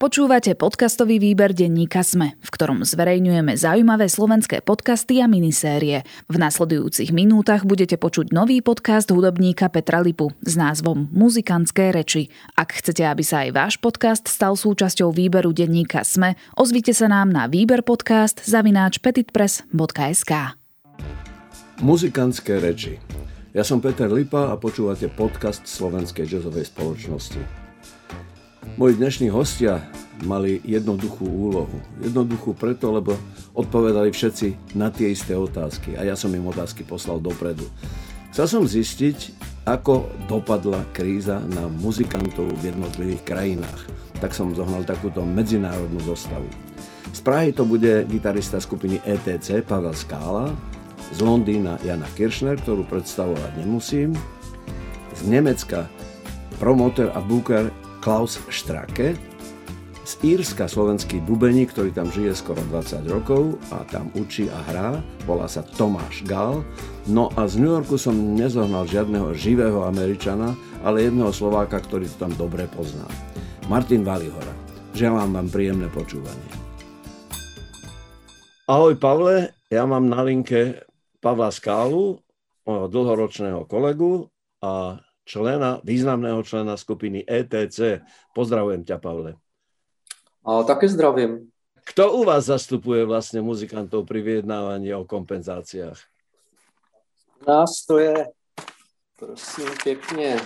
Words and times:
Počúvate 0.00 0.56
podcastový 0.56 1.20
výber 1.20 1.52
denníka 1.52 2.00
Sme, 2.00 2.32
v 2.40 2.48
ktorom 2.48 2.88
zverejňujeme 2.88 3.52
zaujímavé 3.52 4.08
slovenské 4.08 4.64
podcasty 4.64 5.20
a 5.20 5.28
minisérie. 5.28 6.08
V 6.24 6.40
nasledujúcich 6.40 7.12
minútach 7.12 7.68
budete 7.68 8.00
počuť 8.00 8.32
nový 8.32 8.64
podcast 8.64 9.12
hudobníka 9.12 9.68
Petra 9.68 10.00
Lipu 10.00 10.32
s 10.40 10.56
názvom 10.56 11.12
Muzikantské 11.12 11.92
reči. 11.92 12.32
Ak 12.56 12.80
chcete, 12.80 13.04
aby 13.04 13.20
sa 13.20 13.44
aj 13.44 13.50
váš 13.52 13.74
podcast 13.76 14.24
stal 14.24 14.56
súčasťou 14.56 15.12
výberu 15.12 15.52
denníka 15.52 16.00
Sme, 16.00 16.40
ozvite 16.56 16.96
sa 16.96 17.04
nám 17.04 17.28
na 17.28 17.44
výberpodcast 17.44 18.40
zavináč 18.48 19.04
petitpress.sk 19.04 20.32
Muzikantské 21.84 22.56
reči. 22.56 22.96
Ja 23.52 23.68
som 23.68 23.84
Peter 23.84 24.08
Lipa 24.08 24.48
a 24.48 24.56
počúvate 24.56 25.12
podcast 25.12 25.68
Slovenskej 25.68 26.24
jazzovej 26.24 26.72
spoločnosti. 26.72 27.59
Moji 28.60 29.00
dnešní 29.00 29.32
hostia 29.32 29.80
mali 30.28 30.60
jednoduchú 30.68 31.24
úlohu. 31.24 31.72
Jednoduchú 32.04 32.52
preto, 32.52 32.92
lebo 32.92 33.16
odpovedali 33.56 34.12
všetci 34.12 34.76
na 34.76 34.92
tie 34.92 35.16
isté 35.16 35.32
otázky 35.32 35.96
a 35.96 36.04
ja 36.04 36.12
som 36.12 36.28
im 36.36 36.44
otázky 36.44 36.84
poslal 36.84 37.24
dopredu. 37.24 37.64
Chcel 38.28 38.46
som 38.46 38.62
zistiť, 38.68 39.32
ako 39.64 40.12
dopadla 40.28 40.84
kríza 40.92 41.40
na 41.56 41.72
muzikantov 41.72 42.52
v 42.60 42.68
jednotlivých 42.68 43.24
krajinách. 43.24 43.80
Tak 44.20 44.36
som 44.36 44.52
zohnal 44.52 44.84
takúto 44.84 45.24
medzinárodnú 45.24 46.04
zostavu. 46.04 46.46
Z 47.16 47.20
Prahy 47.24 47.56
to 47.56 47.64
bude 47.64 48.04
gitarista 48.12 48.60
skupiny 48.60 49.00
ETC 49.08 49.64
Pavel 49.64 49.96
Skála, 49.96 50.52
z 51.10 51.18
Londýna 51.24 51.80
Jana 51.80 52.06
Kiršner, 52.12 52.60
ktorú 52.60 52.84
predstavovať 52.84 53.56
nemusím, 53.56 54.12
z 55.16 55.20
Nemecka 55.26 55.88
promoter 56.60 57.08
a 57.16 57.24
booker 57.24 57.72
Klaus 58.00 58.40
Strake, 58.48 59.12
z 60.08 60.12
Írska 60.24 60.66
slovenský 60.66 61.20
bubení, 61.22 61.68
ktorý 61.68 61.92
tam 61.92 62.08
žije 62.08 62.32
skoro 62.32 62.58
20 62.72 63.06
rokov 63.12 63.60
a 63.70 63.84
tam 63.86 64.08
učí 64.16 64.48
a 64.48 64.58
hrá, 64.72 64.88
volá 65.28 65.44
sa 65.46 65.60
Tomáš 65.62 66.24
Gal. 66.24 66.66
No 67.06 67.28
a 67.36 67.44
z 67.44 67.60
New 67.60 67.68
Yorku 67.68 68.00
som 68.00 68.16
nezohnal 68.16 68.88
žiadneho 68.88 69.36
živého 69.36 69.84
Američana, 69.84 70.56
ale 70.80 71.06
jedného 71.06 71.30
Slováka, 71.30 71.78
ktorý 71.78 72.08
to 72.08 72.26
tam 72.26 72.32
dobre 72.34 72.66
pozná. 72.72 73.04
Martin 73.68 74.02
Valihora. 74.02 74.56
Želám 74.96 75.36
vám 75.36 75.48
príjemné 75.52 75.86
počúvanie. 75.92 76.50
Ahoj 78.66 78.96
Pavle, 78.96 79.54
ja 79.68 79.84
mám 79.84 80.08
na 80.08 80.24
linke 80.24 80.88
Pavla 81.20 81.52
Skálu, 81.52 82.18
môjho 82.64 82.86
dlhoročného 82.90 83.68
kolegu 83.68 84.26
a 84.64 84.98
člena, 85.24 85.80
významného 85.84 86.42
člena 86.42 86.76
skupiny 86.76 87.24
ETC. 87.26 88.02
Pozdravujem 88.34 88.84
ťa, 88.84 88.96
Pavle. 88.98 89.36
A 90.44 90.62
také 90.64 90.88
zdravím. 90.88 91.50
Kto 91.84 92.12
u 92.12 92.24
vás 92.24 92.46
zastupuje 92.46 93.04
vlastne 93.04 93.40
muzikantov 93.42 94.06
pri 94.06 94.22
vyjednávaní 94.22 94.94
o 94.94 95.08
kompenzáciách? 95.08 95.98
Nás 97.48 97.84
to 97.88 97.98
je, 97.98 98.14
prosím 99.18 99.68
pěkně, 99.82 100.36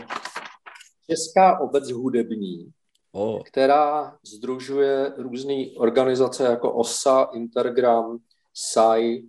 Česká 1.11 1.61
obec 1.61 1.91
hudební, 1.91 2.73
oh. 3.13 3.43
která 3.43 4.17
združuje 4.23 5.13
různé 5.19 5.65
organizace 5.77 6.45
jako 6.45 6.73
OSA, 6.73 7.29
Intergram, 7.35 8.19
SAI, 8.55 9.23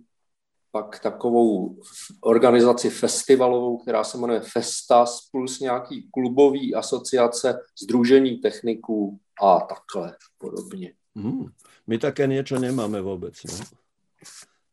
pak 0.76 1.00
takovou 1.00 1.76
organizaci 2.20 2.90
festivalovou, 2.90 3.78
která 3.78 4.04
se 4.04 4.18
jmenuje 4.18 4.40
Festas, 4.40 5.20
plus 5.32 5.60
nějaký 5.60 6.08
klubový 6.12 6.74
asociace, 6.74 7.58
združení 7.82 8.36
techniků 8.36 9.18
a 9.42 9.60
takhle 9.60 10.16
podobně. 10.38 10.92
Hmm. 11.16 11.46
My 11.86 11.98
také 11.98 12.26
něco 12.26 12.58
nemáme 12.58 13.00
vůbec, 13.00 13.34
ne? 13.44 13.64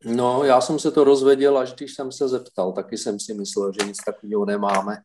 No, 0.05 0.43
já 0.43 0.61
jsem 0.61 0.79
se 0.79 0.91
to 0.91 1.03
rozvěděl, 1.03 1.57
až 1.57 1.73
když 1.73 1.93
jsem 1.93 2.11
se 2.11 2.27
zeptal, 2.27 2.71
taky 2.71 2.97
jsem 2.97 3.19
si 3.19 3.33
myslel, 3.33 3.71
že 3.71 3.87
nic 3.87 3.97
takového 4.05 4.45
nemáme. 4.45 4.97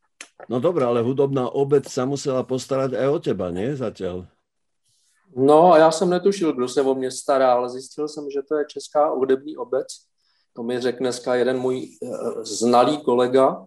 No 0.48 0.60
dobré, 0.60 0.86
ale 0.86 1.02
hudobná 1.02 1.50
obec 1.50 1.88
se 1.88 2.06
musela 2.06 2.42
postarat 2.42 2.92
i 2.92 3.08
o 3.08 3.18
teba, 3.18 3.50
ne, 3.50 3.76
zatím? 3.76 4.26
No, 5.36 5.74
já 5.76 5.90
jsem 5.90 6.10
netušil, 6.10 6.52
kdo 6.52 6.68
se 6.68 6.82
o 6.82 6.94
mě 6.94 7.10
stará, 7.10 7.52
ale 7.52 7.68
zjistil 7.70 8.08
jsem, 8.08 8.30
že 8.30 8.42
to 8.48 8.56
je 8.56 8.64
Česká 8.68 9.08
hudební 9.08 9.56
obec 9.56 10.07
to 10.58 10.62
mi 10.62 10.80
řekne 10.80 11.04
dneska 11.04 11.34
jeden 11.34 11.58
můj 11.58 11.88
eh, 12.02 12.08
znalý 12.44 12.98
kolega. 12.98 13.66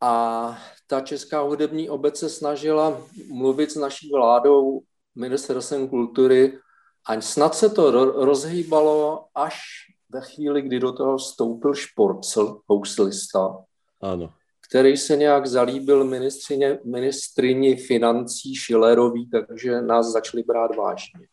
A 0.00 0.58
ta 0.86 1.00
Česká 1.00 1.40
hudební 1.40 1.90
obec 1.90 2.18
se 2.18 2.28
snažila 2.28 3.02
mluvit 3.28 3.70
s 3.70 3.76
naší 3.76 4.10
vládou, 4.10 4.80
ministerstvem 5.14 5.88
kultury, 5.88 6.58
a 7.06 7.20
snad 7.20 7.54
se 7.54 7.70
to 7.70 7.90
rozhýbalo 8.24 9.26
až 9.34 9.60
ve 10.08 10.20
chvíli, 10.20 10.62
kdy 10.62 10.80
do 10.80 10.92
toho 10.92 11.16
vstoupil 11.16 11.74
Šporcel, 11.74 12.60
houslista, 12.66 13.64
ano. 14.00 14.32
který 14.68 14.96
se 14.96 15.16
nějak 15.16 15.46
zalíbil 15.46 16.04
ministrině, 16.04 16.78
ministrině 16.84 17.76
financí 17.76 18.56
Schillerový, 18.56 19.30
takže 19.30 19.82
nás 19.82 20.06
začali 20.06 20.42
brát 20.42 20.76
vážně. 20.76 21.28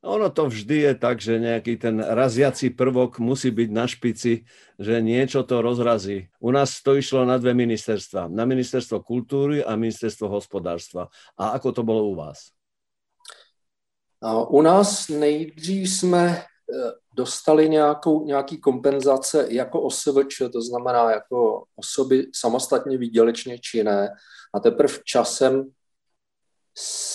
Ono 0.00 0.32
to 0.32 0.48
vždy 0.48 0.76
je 0.88 0.92
tak, 0.96 1.20
že 1.20 1.36
nejaký 1.36 1.76
ten 1.76 2.00
raziaci 2.00 2.72
prvok 2.72 3.20
musí 3.20 3.52
byť 3.52 3.68
na 3.68 3.84
špici, 3.84 4.48
že 4.80 5.04
niečo 5.04 5.44
to 5.44 5.60
rozrazí. 5.60 6.32
U 6.40 6.48
nás 6.48 6.80
to 6.80 6.96
išlo 6.96 7.28
na 7.28 7.36
dve 7.36 7.52
ministerstva. 7.52 8.32
Na 8.32 8.48
ministerstvo 8.48 9.04
kultúry 9.04 9.60
a 9.60 9.76
ministerstvo 9.76 10.32
hospodárstva. 10.32 11.12
A 11.36 11.52
ako 11.52 11.68
to 11.76 11.82
bolo 11.84 12.08
u 12.08 12.16
vás? 12.16 12.48
U 14.48 14.62
nás 14.62 15.08
nejdřív 15.08 15.90
jsme 15.90 16.24
e, 16.28 16.44
dostali 17.16 17.68
nějakou, 17.68 18.24
nějaký 18.24 18.60
kompenzace 18.60 19.46
jako 19.50 19.80
OSVČ, 19.82 20.42
to 20.52 20.62
znamená 20.62 21.10
jako 21.10 21.64
osoby 21.76 22.26
samostatně 22.34 22.98
výdělečně 22.98 23.58
činné. 23.58 24.08
A 24.54 24.60
teprve 24.60 24.94
časem 25.04 25.64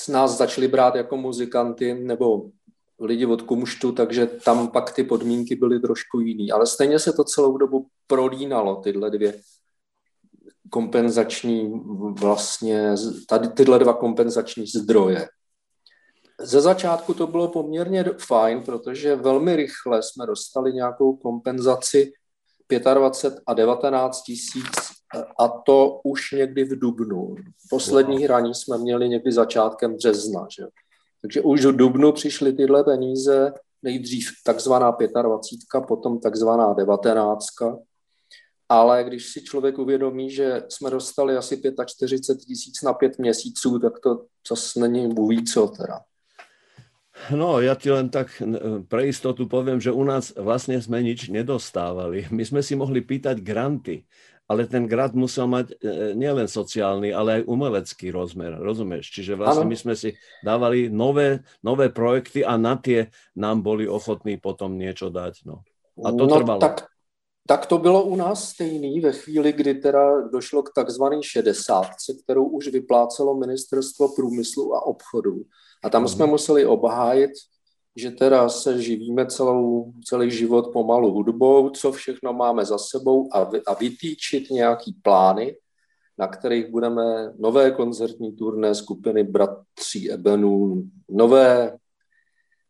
nás 0.09 0.38
začali 0.38 0.67
brát 0.67 0.96
jako 0.96 1.17
muzikanty 1.17 1.94
nebo 1.94 2.50
lidi 3.00 3.26
od 3.26 3.42
kumštu, 3.42 3.92
takže 3.92 4.26
tam 4.26 4.68
pak 4.68 4.94
ty 4.94 5.04
podmínky 5.04 5.56
byly 5.56 5.80
trošku 5.80 6.20
jiný. 6.20 6.52
Ale 6.52 6.68
stejně 6.68 7.00
se 7.00 7.14
to 7.14 7.24
celou 7.24 7.58
dobu 7.58 7.88
prolínalo, 8.08 8.76
tyhle 8.76 9.12
dvě 9.12 9.42
kompenzační 10.70 11.82
vlastně, 12.20 12.96
tady 13.30 13.48
tyhle 13.48 13.80
dva 13.80 13.94
kompenzační 13.94 14.66
zdroje. 14.68 15.28
Ze 16.42 16.62
začátku 16.62 17.14
to 17.14 17.28
bylo 17.28 17.48
poměrně 17.48 18.06
fajn, 18.28 18.64
protože 18.64 19.16
velmi 19.16 19.56
rychle 19.56 20.04
jsme 20.04 20.26
dostali 20.26 20.74
nějakou 20.74 21.16
kompenzaci 21.16 22.12
25 22.94 23.44
a 23.48 23.54
19 23.54 24.22
tisíc 24.22 24.96
a 25.40 25.48
to 25.48 26.02
už 26.04 26.32
někdy 26.32 26.64
v 26.64 26.80
Dubnu. 26.80 27.36
Poslední 27.70 28.24
hraní 28.24 28.56
jsme 28.56 28.78
měli 28.78 29.10
někdy 29.10 29.32
začátkem 29.32 29.96
března. 29.96 30.48
Že? 30.60 30.64
Takže 31.25 31.41
už 31.41 31.66
v 31.66 31.75
Dubnu 31.75 32.12
přišly 32.12 32.53
tyhle 32.53 32.84
peníze, 32.84 33.53
nejdřív 33.84 34.30
takzvaná 34.46 34.94
25, 35.22 35.88
potom 35.88 36.19
takzvaná 36.19 36.74
19. 36.74 37.46
Ale 38.69 39.03
když 39.03 39.25
si 39.25 39.41
člověk 39.41 39.78
uvědomí, 39.80 40.30
že 40.31 40.64
jsme 40.69 40.90
dostali 40.90 41.38
asi 41.38 41.62
45 41.85 42.46
tisíc 42.46 42.81
na 42.81 42.94
pět 42.94 43.19
měsíců, 43.19 43.80
tak 43.80 44.00
to 44.00 44.25
zase 44.50 44.80
není 44.80 45.14
bůh 45.14 45.44
co 45.53 45.68
teda. 45.68 46.00
No, 47.31 47.64
ja 47.64 47.80
ti 47.80 47.88
len 47.90 48.12
tak 48.12 48.28
pre 48.91 49.08
istotu 49.08 49.47
poviem, 49.47 49.80
že 49.80 49.96
u 49.96 50.03
nás 50.03 50.35
vlastne 50.35 50.75
sme 50.84 51.00
nič 51.00 51.31
nedostávali. 51.31 52.28
My 52.28 52.44
sme 52.44 52.59
si 52.59 52.75
mohli 52.75 53.00
pýtať 53.02 53.40
granty 53.40 54.03
ale 54.46 54.70
ten 54.70 54.86
grad 54.86 55.18
musel 55.18 55.50
mať 55.50 55.74
e, 55.74 56.14
nielen 56.14 56.46
sociálny, 56.46 57.10
ale 57.10 57.42
aj 57.42 57.50
umelecký 57.50 58.14
rozmer, 58.14 58.54
rozumieš? 58.62 59.10
Čiže 59.10 59.34
vlastne 59.34 59.66
ano. 59.66 59.74
my 59.74 59.78
sme 59.78 59.96
si 59.98 60.14
dávali 60.46 60.86
nové, 60.90 61.42
nové 61.66 61.90
projekty 61.90 62.46
a 62.46 62.53
na 62.53 62.78
tie 62.78 63.09
nám 63.34 63.66
boli 63.66 63.90
ochotní 63.90 64.38
potom 64.38 64.78
niečo 64.78 65.09
dať. 65.09 65.50
No. 65.50 65.66
A 65.97 66.14
to 66.14 66.30
no, 66.30 66.36
trvalo. 66.38 66.62
Tak, 66.62 66.86
tak 67.47 67.66
to 67.66 67.78
bylo 67.78 68.03
u 68.03 68.16
nás 68.16 68.50
stejný 68.50 69.00
ve 69.02 69.12
chvíli, 69.12 69.53
kdy 69.53 69.74
teda 69.74 70.30
došlo 70.30 70.64
k 70.64 70.74
takzvané 70.76 71.24
60, 71.24 71.86
kterou 72.24 72.46
už 72.46 72.68
vyplácelo 72.68 73.34
ministerstvo 73.34 74.09
průmyslu 74.16 74.76
a 74.76 74.86
obchodu. 74.86 75.41
A 75.84 75.90
tam 75.90 76.06
uh-huh. 76.06 76.14
jsme 76.14 76.26
museli 76.26 76.66
obhájit 76.66 77.32
že 77.96 78.12
teda 78.12 78.50
se 78.50 78.82
živíme 78.82 79.26
celou, 79.26 79.94
celý 80.06 80.32
život 80.32 80.74
pomalu 80.74 81.12
hudbou, 81.12 81.70
co 81.70 81.92
všechno 81.92 82.34
máme 82.34 82.66
za 82.66 82.78
sebou 82.78 83.30
a, 83.32 83.44
vy, 83.44 83.62
a 83.68 83.74
vytýčit 83.74 84.50
nějaký 84.50 84.94
plány, 85.02 85.58
na 86.18 86.28
kterých 86.28 86.68
budeme 86.72 87.34
nové 87.38 87.72
koncertní 87.72 88.36
turné 88.36 88.76
skupiny 88.76 89.24
Bratří 89.24 90.12
Ebenů, 90.12 90.84
nové, 91.09 91.78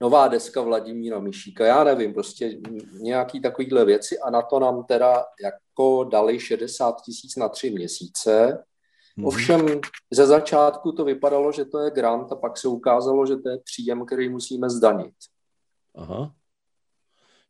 nová 0.02 0.28
deska 0.28 0.62
Vladimíra 0.62 1.20
Myšíka, 1.20 1.66
já 1.66 1.84
nevím, 1.84 2.14
prostě 2.14 2.58
nějaký 3.00 3.42
takovýhle 3.42 3.86
věci 3.86 4.20
a 4.20 4.30
na 4.30 4.42
to 4.42 4.60
nám 4.60 4.84
teda 4.84 5.26
jako 5.44 6.04
dali 6.04 6.40
60 6.40 7.02
tisíc 7.02 7.36
na 7.36 7.50
tři 7.50 7.70
měsíce. 7.70 8.64
Ovšem 9.24 9.80
ze 10.12 10.26
začátku 10.26 10.92
to 10.92 11.04
vypadalo, 11.04 11.52
že 11.52 11.66
to 11.66 11.80
je 11.80 11.92
grant 11.92 12.32
a 12.32 12.36
pak 12.36 12.58
se 12.58 12.68
ukázalo, 12.68 13.26
že 13.26 13.36
to 13.38 13.50
je 13.50 13.58
příjem, 13.64 14.06
který 14.06 14.30
musíme 14.30 14.70
zdanit. 14.70 15.14
Aha. 15.96 16.36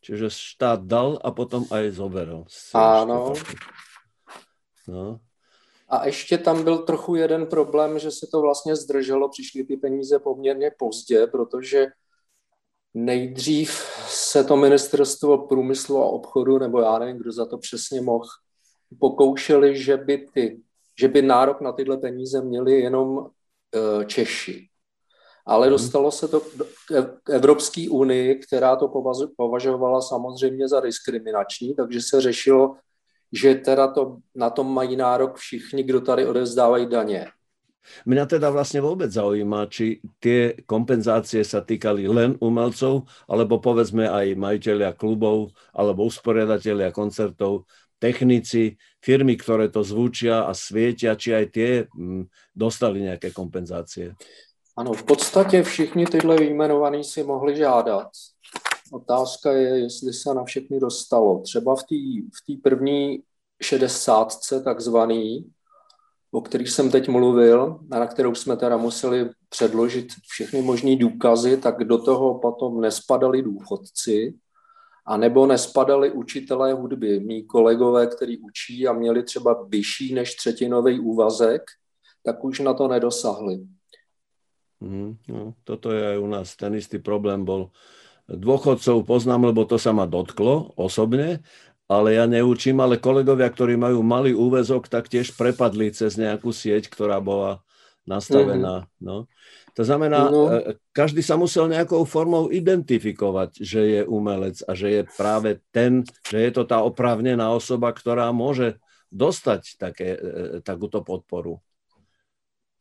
Čiže 0.01 0.29
štát 0.29 0.85
dal 0.85 1.17
a 1.17 1.33
potom 1.33 1.65
aj 1.73 1.97
zoberal. 1.97 2.45
Áno. 2.77 3.33
No. 4.85 5.19
A 5.89 6.05
ještě 6.05 6.37
tam 6.37 6.63
byl 6.63 6.77
trochu 6.77 7.15
jeden 7.15 7.45
problém, 7.45 7.99
že 7.99 8.11
se 8.11 8.27
to 8.31 8.41
vlastně 8.41 8.75
zdrželo, 8.75 9.29
přišly 9.29 9.63
ty 9.63 9.77
peníze 9.77 10.19
poměrně 10.19 10.71
pozdě, 10.77 11.27
protože 11.27 11.87
nejdřív 12.93 13.71
se 14.07 14.43
to 14.43 14.57
ministerstvo 14.57 15.47
průmyslu 15.47 15.97
a 15.97 16.05
obchodu, 16.05 16.59
nebo 16.59 16.81
já 16.81 16.99
nevím, 16.99 17.17
kdo 17.17 17.31
za 17.31 17.45
to 17.45 17.57
přesně 17.57 18.01
mohl, 18.01 18.29
pokoušeli, 18.99 19.77
že 19.77 19.97
by, 19.97 20.27
ty, 20.33 20.61
že 20.99 21.07
by 21.07 21.21
nárok 21.21 21.61
na 21.61 21.71
tyhle 21.71 21.97
peníze 21.97 22.41
měli 22.41 22.79
jenom 22.79 23.27
e, 23.75 24.05
Češi. 24.05 24.67
Ale 25.45 25.67
mhm. 25.67 25.71
dostalo 25.71 26.11
se 26.11 26.27
to 26.27 26.41
k 27.23 27.29
Evropské 27.29 27.89
unii, 27.89 28.35
která 28.35 28.75
to 28.75 28.91
považovala 29.37 30.01
samozřejmě 30.01 30.67
za 30.67 30.79
diskriminační, 30.79 31.75
takže 31.75 32.01
se 32.01 32.21
řešilo, 32.21 32.75
že 33.31 33.55
teda 33.55 33.87
to, 33.87 34.17
na 34.35 34.49
tom 34.49 34.73
mají 34.73 34.95
nárok 34.95 35.37
všichni, 35.37 35.83
kdo 35.83 36.01
tady 36.01 36.25
odevzdávají 36.25 36.85
daně. 36.85 37.27
Mňa 38.05 38.25
teda 38.25 38.49
vlastne 38.49 38.81
vôbec 38.81 39.13
zaujíma, 39.13 39.69
či 39.69 40.01
tie 40.17 40.57
kompenzácie 40.65 41.45
sa 41.45 41.61
týkali 41.61 42.09
len 42.09 42.33
umelcov, 42.41 43.05
alebo 43.29 43.61
povedzme 43.61 44.09
aj 44.09 44.33
majiteľia 44.33 44.97
klubov, 44.97 45.53
alebo 45.69 46.09
usporiadatelia 46.09 46.89
koncertov, 46.89 47.69
technici, 47.99 48.77
firmy, 49.01 49.37
ktoré 49.37 49.69
to 49.69 49.83
zvučia 49.83 50.45
a 50.45 50.53
svietia, 50.53 51.15
či 51.15 51.33
aj 51.33 51.45
tie 51.51 51.69
mm, 51.89 52.27
dostali 52.55 53.01
nejaké 53.01 53.31
kompenzácie. 53.31 54.15
Ano, 54.77 54.93
v 54.93 55.03
podstatě 55.03 55.63
všichni 55.63 56.05
tyhle 56.05 56.35
výjmenovaní 56.35 57.03
si 57.03 57.23
mohli 57.23 57.55
žádat. 57.55 58.07
Otázka 58.91 59.51
je, 59.51 59.79
jestli 59.79 60.13
se 60.13 60.33
na 60.33 60.43
všechny 60.43 60.79
dostalo. 60.79 61.39
Třeba 61.39 61.75
v 61.75 61.83
té 61.83 61.95
v 62.55 62.61
první 62.61 63.23
šedesátce 63.63 64.61
takzvaný, 64.61 65.51
o 66.31 66.41
kterých 66.41 66.69
jsem 66.69 66.91
teď 66.91 67.07
mluvil, 67.07 67.79
a 67.91 67.99
na 67.99 68.07
kterou 68.07 68.35
jsme 68.35 68.57
teda 68.57 68.77
museli 68.77 69.29
předložit 69.49 70.07
všechny 70.29 70.61
možné 70.61 70.95
důkazy, 70.95 71.57
tak 71.57 71.83
do 71.83 71.97
toho 71.97 72.39
potom 72.39 72.81
nespadali 72.81 73.41
důchodci, 73.41 74.33
a 75.05 75.17
nebo 75.17 75.45
nespadali 75.47 76.11
učitelé 76.11 76.73
hudby. 76.73 77.19
Mí 77.19 77.43
kolegové, 77.43 78.07
kteří 78.07 78.37
učí 78.37 78.87
a 78.87 78.93
měli 78.93 79.23
třeba 79.23 79.65
vyšší 79.69 80.13
než 80.13 80.35
třetinový 80.35 80.99
úvazek, 80.99 81.61
tak 82.23 82.43
už 82.43 82.59
na 82.59 82.73
to 82.73 82.87
nedosahli. 82.87 83.61
Mm, 84.79 85.17
no, 85.27 85.53
toto 85.63 85.91
je 85.91 86.03
aj 86.03 86.17
u 86.19 86.27
nás 86.27 86.55
ten 86.55 86.75
istý 86.75 86.99
problém 86.99 87.45
bol 87.45 87.71
Dôchodcov 88.25 89.05
poznám, 89.05 89.53
lebo 89.53 89.69
to 89.69 89.77
sa 89.77 89.93
ma 89.93 90.09
dotklo 90.09 90.73
osobne, 90.73 91.45
ale 91.85 92.17
ja 92.17 92.25
neučím, 92.25 92.81
ale 92.81 92.97
kolegovia, 92.97 93.45
ktorí 93.45 93.77
majú 93.77 94.01
malý 94.01 94.33
úvezok, 94.33 94.89
tak 94.89 95.05
tiež 95.05 95.37
prepadli 95.37 95.93
cez 95.93 96.17
nejakú 96.17 96.49
sieť, 96.49 96.89
ktorá 96.89 97.21
bola 97.21 97.61
nastavená. 98.09 98.89
Mm-hmm. 98.89 99.05
No. 99.05 99.29
To 99.75 99.83
znamená, 99.83 100.31
no. 100.31 100.47
E, 100.47 100.79
každý 100.95 101.19
sa 101.19 101.35
musel 101.35 101.67
nejakou 101.67 102.07
formou 102.07 102.47
identifikovať, 102.47 103.59
že 103.59 103.81
je 103.99 104.01
umelec 104.07 104.63
a 104.63 104.71
že 104.71 104.87
je 104.87 105.01
práve 105.03 105.59
ten, 105.75 106.07
že 106.23 106.39
je 106.39 106.51
to 106.55 106.63
tá 106.63 106.79
oprávnená 106.79 107.51
osoba, 107.51 107.91
ktorá 107.91 108.31
môže 108.31 108.79
dostať 109.11 109.61
také, 109.75 110.09
e, 110.15 110.19
takúto 110.63 111.03
podporu. 111.03 111.59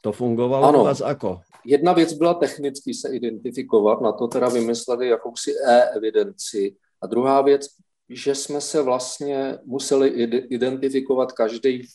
To 0.06 0.12
fungovalo 0.14 0.70
ano. 0.70 0.80
u 0.80 0.86
vás 0.86 1.02
ako? 1.02 1.42
Jedna 1.64 1.92
věc 1.92 2.12
byla 2.12 2.34
technicky 2.34 2.94
se 2.94 3.08
identifikovat, 3.08 4.00
na 4.00 4.12
to 4.12 4.28
teda 4.28 4.48
vymysleli 4.48 5.08
jakousi 5.08 5.50
e-evidenci. 5.66 6.76
A 7.02 7.06
druhá 7.06 7.42
věc, 7.42 7.66
že 8.08 8.34
jsme 8.34 8.60
se 8.60 8.82
vlastně 8.82 9.58
museli 9.64 10.08
identifikovat 10.48 11.32
každý 11.32 11.88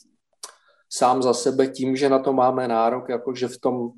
sám 0.89 1.23
za 1.23 1.33
sebe 1.33 1.67
tím, 1.67 1.95
že 1.95 2.09
na 2.09 2.19
to 2.19 2.33
máme 2.33 2.67
nárok, 2.67 3.09
jakože 3.09 3.47
v 3.47 3.57
tom 3.57 3.91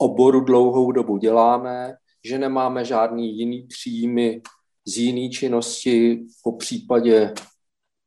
oboru 0.00 0.40
dlouhou 0.40 0.92
dobu 0.92 1.16
děláme, 1.16 1.94
že 2.24 2.38
nemáme 2.38 2.84
žádný 2.84 3.38
jiný 3.38 3.62
příjmy 3.62 4.42
z 4.84 4.96
jiné 4.96 5.28
činnosti, 5.28 6.26
po 6.42 6.52
případě 6.52 7.34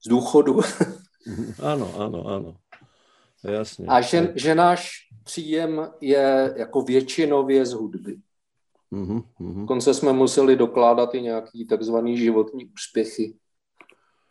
z 0.06 0.10
důchodu. 0.10 0.60
Ano, 1.60 1.94
ano, 1.98 2.28
ano. 2.28 2.56
Jasně. 3.44 3.86
A 3.88 4.02
že, 4.02 4.34
že 4.36 4.56
náš 4.56 4.92
příjem 5.24 5.92
je 6.02 6.54
jako 6.58 6.82
většinově 6.82 7.66
z 7.66 7.74
hudby. 7.74 8.18
Mm-hmm. 8.92 9.24
Dokonce 9.62 9.94
jsme 9.94 10.14
museli 10.14 10.56
dokládat 10.56 11.16
i 11.16 11.22
nějaký 11.22 11.66
takzvaný 11.66 12.18
životní 12.18 12.66
úspěchy. 12.66 13.34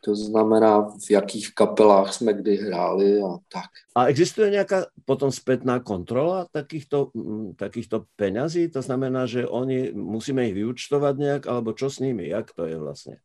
To 0.05 0.17
znamená, 0.17 0.91
v 1.07 1.11
jakých 1.11 1.55
kapelách 1.55 2.15
jsme 2.15 2.33
kdy 2.33 2.57
hráli 2.57 3.23
a 3.23 3.39
tak. 3.53 3.71
A 3.95 4.07
existuje 4.07 4.51
nějaká 4.51 4.87
potom 5.05 5.33
spätná 5.33 5.81
kontrola 5.81 6.47
takýchto, 6.53 7.11
mm, 7.15 7.55
takýchto 7.55 8.05
peňazí? 8.17 8.69
To 8.69 8.83
znamená, 8.83 9.27
že 9.27 9.47
oni 9.47 9.93
musíme 9.95 10.49
ich 10.49 10.55
vyučtovať 10.55 11.15
nejak, 11.17 11.43
alebo 11.47 11.73
čo 11.73 11.91
s 11.91 12.03
nimi? 12.03 12.29
Jak 12.29 12.53
to 12.53 12.67
je 12.67 12.79
vlastně? 12.79 13.17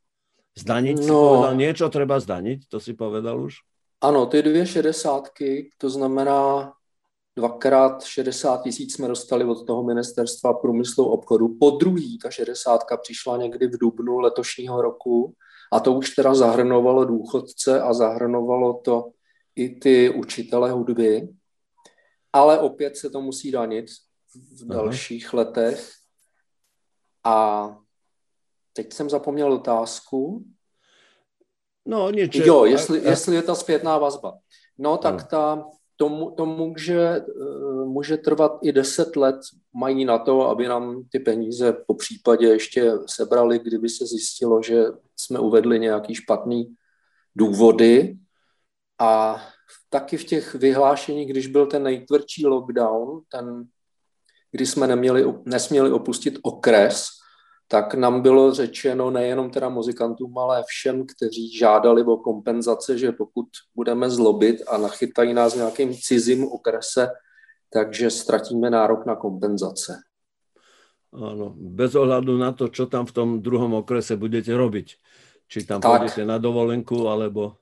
Zdaniť 0.58 0.98
no, 0.98 1.04
si 1.04 1.10
povedal, 1.14 1.54
niečo 1.54 1.86
treba 1.94 2.18
zdaniť, 2.18 2.60
to 2.66 2.82
si 2.82 2.98
povedal 2.98 3.38
už? 3.38 3.62
Ano, 4.02 4.26
ty 4.26 4.42
dvě 4.42 4.66
šedesátky, 4.66 5.70
to 5.78 5.90
znamená 5.90 6.74
dvakrát 7.38 8.04
60 8.04 8.64
tisíc 8.64 8.94
jsme 8.94 9.08
dostali 9.08 9.46
od 9.46 9.68
toho 9.68 9.84
ministerstva 9.84 10.54
průmyslu 10.54 11.06
obchodu. 11.06 11.48
Po 11.60 11.70
druhý 11.70 12.18
ta 12.18 12.30
60 12.30 12.82
přišla 13.02 13.38
někdy 13.38 13.68
v 13.68 13.78
dubnu 13.78 14.20
letošního 14.20 14.82
roku 14.82 15.34
a 15.74 15.80
to 15.80 15.94
už 15.94 16.16
teda 16.16 16.36
zahrnovalo 16.36 17.06
důchodce 17.06 17.82
a 17.82 17.94
zahrnovalo 17.94 18.74
to 18.74 19.12
i 19.56 19.70
ty 19.70 20.10
učitele 20.10 20.72
hudby. 20.72 21.30
Ale 22.34 22.60
opět 22.60 22.98
se 22.98 23.10
to 23.10 23.22
musí 23.22 23.52
danit 23.52 23.86
v 24.36 24.68
dalších 24.68 25.34
Aha. 25.34 25.38
letech. 25.38 25.92
A 27.24 27.68
teď 28.74 28.94
jsem 28.94 29.10
zapomněl 29.10 29.54
otázku. 29.54 30.46
No, 31.88 32.12
niečo. 32.12 32.44
Jo, 32.44 32.66
jestli, 32.66 33.00
jestli 33.00 33.36
je 33.36 33.42
ta 33.42 33.56
zpětná 33.56 33.98
vazba. 33.98 34.38
No, 34.78 34.98
tak 34.98 35.28
ta, 35.28 35.66
to, 35.98 36.34
to 36.38 36.46
může, 36.46 37.02
eh, 37.02 37.86
může 37.86 38.18
trvat 38.18 38.60
i 38.64 38.72
deset 38.72 39.16
let, 39.16 39.36
mají 39.74 40.06
na 40.06 40.18
to, 40.18 40.50
aby 40.50 40.68
nám 40.68 41.04
ty 41.12 41.20
peníze 41.20 41.74
po 41.88 41.94
případě 41.94 42.48
ještě 42.48 42.92
sebrali, 43.06 43.60
kdyby 43.60 43.90
se 43.90 44.06
zjistilo, 44.06 44.64
že 44.64 44.86
jsme 45.16 45.40
uvedli 45.40 45.80
nějaký 45.80 46.16
špatný 46.16 46.76
důvody. 47.36 48.18
A 49.00 49.42
taky 49.90 50.18
v 50.18 50.24
těch 50.24 50.56
vyhlášeních, 50.56 51.30
když 51.30 51.48
byl 51.48 51.66
ten 51.66 51.84
nejtvrdší 51.84 52.46
lockdown, 52.46 53.22
ten, 53.30 53.64
kdy 54.52 54.66
jsme 54.66 54.88
neměli, 54.88 55.34
nesměli 55.46 55.92
opustit 55.92 56.40
okres, 56.42 57.08
tak 57.68 57.94
nám 57.94 58.22
bylo 58.22 58.54
řečeno 58.54 59.12
nejenom 59.12 59.50
teda 59.50 59.70
muzikantům, 59.70 60.38
ale 60.38 60.64
všem, 60.68 61.06
kteří 61.06 61.58
žádali 61.58 62.04
o 62.04 62.18
kompenzace, 62.18 62.98
že 62.98 63.12
pokud 63.12 63.46
budeme 63.76 64.10
zlobit 64.10 64.62
a 64.68 64.78
nachytají 64.78 65.34
nás 65.34 65.54
v 65.54 65.58
nějakým 65.58 65.94
cizím 65.94 66.48
okrese, 66.48 67.10
takže 67.70 68.10
ztratíme 68.10 68.70
nárok 68.70 69.06
na 69.06 69.16
kompenzace. 69.16 70.00
Áno, 71.08 71.56
bez 71.56 71.96
ohľadu 71.96 72.36
na 72.36 72.52
to, 72.52 72.68
čo 72.68 72.86
tam 72.86 73.08
v 73.08 73.16
tom 73.16 73.30
druhom 73.40 73.80
okrese 73.80 74.20
budete 74.20 74.52
robiť. 74.52 74.88
Či 75.48 75.64
tam 75.64 75.80
tak. 75.80 75.88
pôjdete 75.88 76.28
na 76.28 76.36
dovolenku, 76.36 77.08
alebo... 77.08 77.56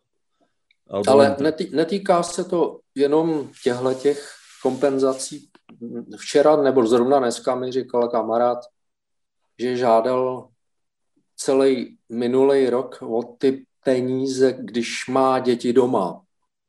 alebo 0.90 1.06
Ale 1.06 1.38
netý, 1.40 1.70
netýká 1.70 2.24
se 2.24 2.44
to 2.44 2.82
jenom 2.96 3.50
těchto 3.64 3.94
těch 3.94 4.20
kompenzací. 4.62 5.50
Včera 6.18 6.58
nebo 6.58 6.88
zrovna 6.88 7.20
dneska 7.20 7.56
mi 7.56 7.72
říkal 7.72 8.10
kamarád, 8.10 8.66
že 9.60 9.78
žádal 9.78 10.50
celý 11.36 11.98
minulý 12.10 12.70
rok 12.70 12.98
o 13.02 13.24
ty 13.24 13.66
peníze, 13.84 14.54
když 14.60 15.08
má 15.08 15.40
děti 15.40 15.74
doma, 15.74 16.22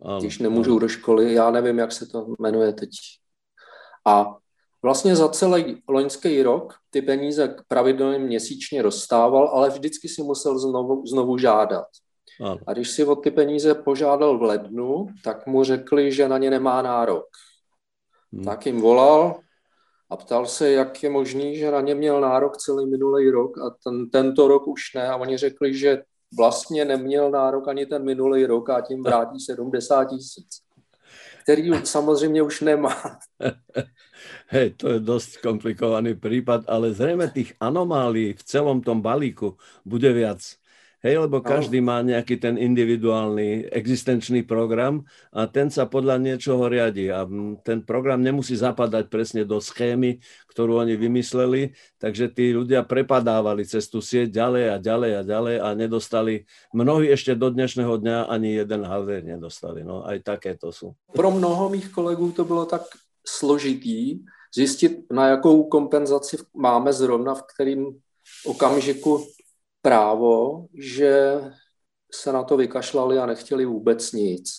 ano, 0.05 0.21
když 0.21 0.39
nemůžou 0.39 0.73
ano. 0.73 0.81
do 0.81 0.89
školy, 0.89 1.35
já 1.35 1.51
nevím, 1.51 1.79
jak 1.79 1.93
se 1.93 2.07
to 2.07 2.35
jmenuje 2.39 2.73
teď. 2.73 2.91
A 4.07 4.37
vlastně 4.83 5.17
za 5.17 5.29
celý 5.29 5.83
loňský 5.89 6.43
rok 6.43 6.75
ty 6.91 7.03
peníze 7.03 7.57
pravidelně 7.69 8.19
měsíčně 8.19 8.83
dostával, 8.83 9.49
ale 9.49 9.71
vždycky 9.71 10.09
si 10.09 10.23
musel 10.23 10.59
znovu, 10.59 11.07
znovu 11.07 11.39
žádat. 11.39 11.87
Ano. 12.41 12.59
A 12.67 12.73
když 12.73 12.91
si 12.91 13.05
o 13.05 13.17
ty 13.17 13.31
peníze 13.31 13.75
požádal 13.75 14.39
v 14.39 14.43
lednu, 14.43 15.07
tak 15.25 15.47
mu 15.47 15.65
řekli, 15.65 16.13
že 16.13 16.29
na 16.29 16.39
ně 16.39 16.51
nemá 16.51 16.83
nárok. 16.83 17.27
Hmm. 18.33 18.45
Tak 18.45 18.67
jim 18.67 18.81
volal, 18.81 19.41
a 20.11 20.17
ptal 20.17 20.47
se, 20.47 20.71
jak 20.71 21.03
je 21.03 21.11
možný, 21.11 21.57
že 21.57 21.71
na 21.71 21.81
ně 21.81 21.95
měl 21.95 22.21
nárok 22.21 22.57
celý 22.57 22.87
minulý 22.87 23.31
rok 23.31 23.59
a 23.59 23.77
ten, 23.85 24.11
tento 24.11 24.49
rok 24.49 24.67
už 24.67 24.95
ne. 24.95 25.09
A 25.09 25.17
oni 25.17 25.37
řekli, 25.37 25.75
že 25.75 26.03
vlastně 26.37 26.85
neměl 26.85 27.31
nárok 27.31 27.69
ani 27.69 27.87
ten 27.87 28.05
minulý 28.05 28.47
rok 28.47 28.71
a 28.71 28.81
tím 28.81 29.03
vrátí 29.03 29.41
70 29.41 30.05
tisíc. 30.05 30.67
který 31.43 31.71
samozřejmě 31.85 32.43
už 32.43 32.61
nemá. 32.61 32.97
Hej, 34.51 34.75
to 34.75 34.89
je 34.89 34.99
dosť 34.99 35.39
komplikovaný 35.39 36.19
prípad, 36.19 36.67
ale 36.67 36.91
zrejme 36.91 37.31
tých 37.31 37.55
anomálií 37.63 38.35
v 38.35 38.43
celom 38.43 38.83
tom 38.83 38.99
balíku 38.99 39.55
bude 39.87 40.11
viac. 40.11 40.43
Hej, 41.07 41.23
lebo 41.23 41.39
každý 41.39 41.79
má 41.79 42.03
nejaký 42.03 42.35
ten 42.35 42.59
individuálny 42.59 43.71
existenčný 43.71 44.43
program 44.43 45.07
a 45.31 45.47
ten 45.47 45.71
sa 45.71 45.87
podľa 45.87 46.19
niečoho 46.19 46.67
riadi. 46.67 47.15
A 47.15 47.23
ten 47.63 47.79
program 47.87 48.19
nemusí 48.19 48.59
zapadať 48.59 49.07
presne 49.07 49.47
do 49.47 49.63
schémy, 49.63 50.19
ktorú 50.51 50.83
oni 50.83 50.99
vymysleli, 50.99 51.79
takže 52.03 52.27
tí 52.35 52.51
ľudia 52.51 52.83
prepadávali 52.83 53.63
cez 53.63 53.87
tú 53.87 54.03
sieť 54.03 54.35
ďalej 54.35 54.65
a 54.67 54.77
ďalej 54.83 55.11
a 55.15 55.23
ďalej 55.23 55.57
a 55.63 55.69
nedostali, 55.79 56.43
mnohí 56.75 57.07
ešte 57.15 57.39
do 57.39 57.55
dnešného 57.55 58.03
dňa 58.03 58.27
ani 58.27 58.59
jeden 58.59 58.83
hardware 58.83 59.23
nedostali. 59.23 59.87
No, 59.87 60.03
aj 60.03 60.27
takéto 60.27 60.75
sú. 60.75 60.99
Pro 61.15 61.31
mnoho 61.31 61.71
mých 61.71 61.95
kolegů 61.95 62.35
to 62.35 62.43
bylo 62.43 62.67
tak 62.67 62.83
složitý 63.23 64.27
zjistit, 64.51 65.07
na 65.13 65.39
jakou 65.39 65.71
kompenzaci 65.71 66.37
máme 66.51 66.91
zrovna 66.91 67.35
v 67.35 67.43
kterým 67.47 67.83
okamžiku 68.43 69.23
právo, 69.87 70.67
že 70.75 71.41
se 72.11 72.33
na 72.33 72.43
to 72.43 72.57
vykašlali 72.57 73.19
a 73.19 73.27
nechtěli 73.27 73.65
vůbec 73.65 74.13
nic. 74.13 74.51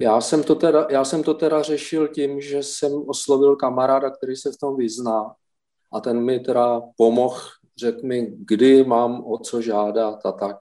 Já 0.00 0.20
jsem, 0.20 0.42
to 0.42 0.54
teda, 0.54 0.86
já 0.90 1.04
jsem 1.04 1.22
to 1.22 1.34
teda 1.34 1.62
řešil 1.62 2.08
tím, 2.08 2.40
že 2.40 2.62
jsem 2.62 2.92
oslovil 3.06 3.56
kamaráda, 3.56 4.10
který 4.10 4.36
se 4.36 4.52
v 4.52 4.56
tom 4.56 4.76
vyzná 4.76 5.34
a 5.92 6.00
ten 6.00 6.20
mi 6.20 6.40
teda 6.40 6.80
pomohl, 6.96 7.40
řekl 7.80 8.06
mi, 8.06 8.32
kdy 8.38 8.84
mám 8.84 9.24
o 9.24 9.38
co 9.38 9.62
žádat 9.62 10.26
a 10.26 10.32
tak. 10.32 10.56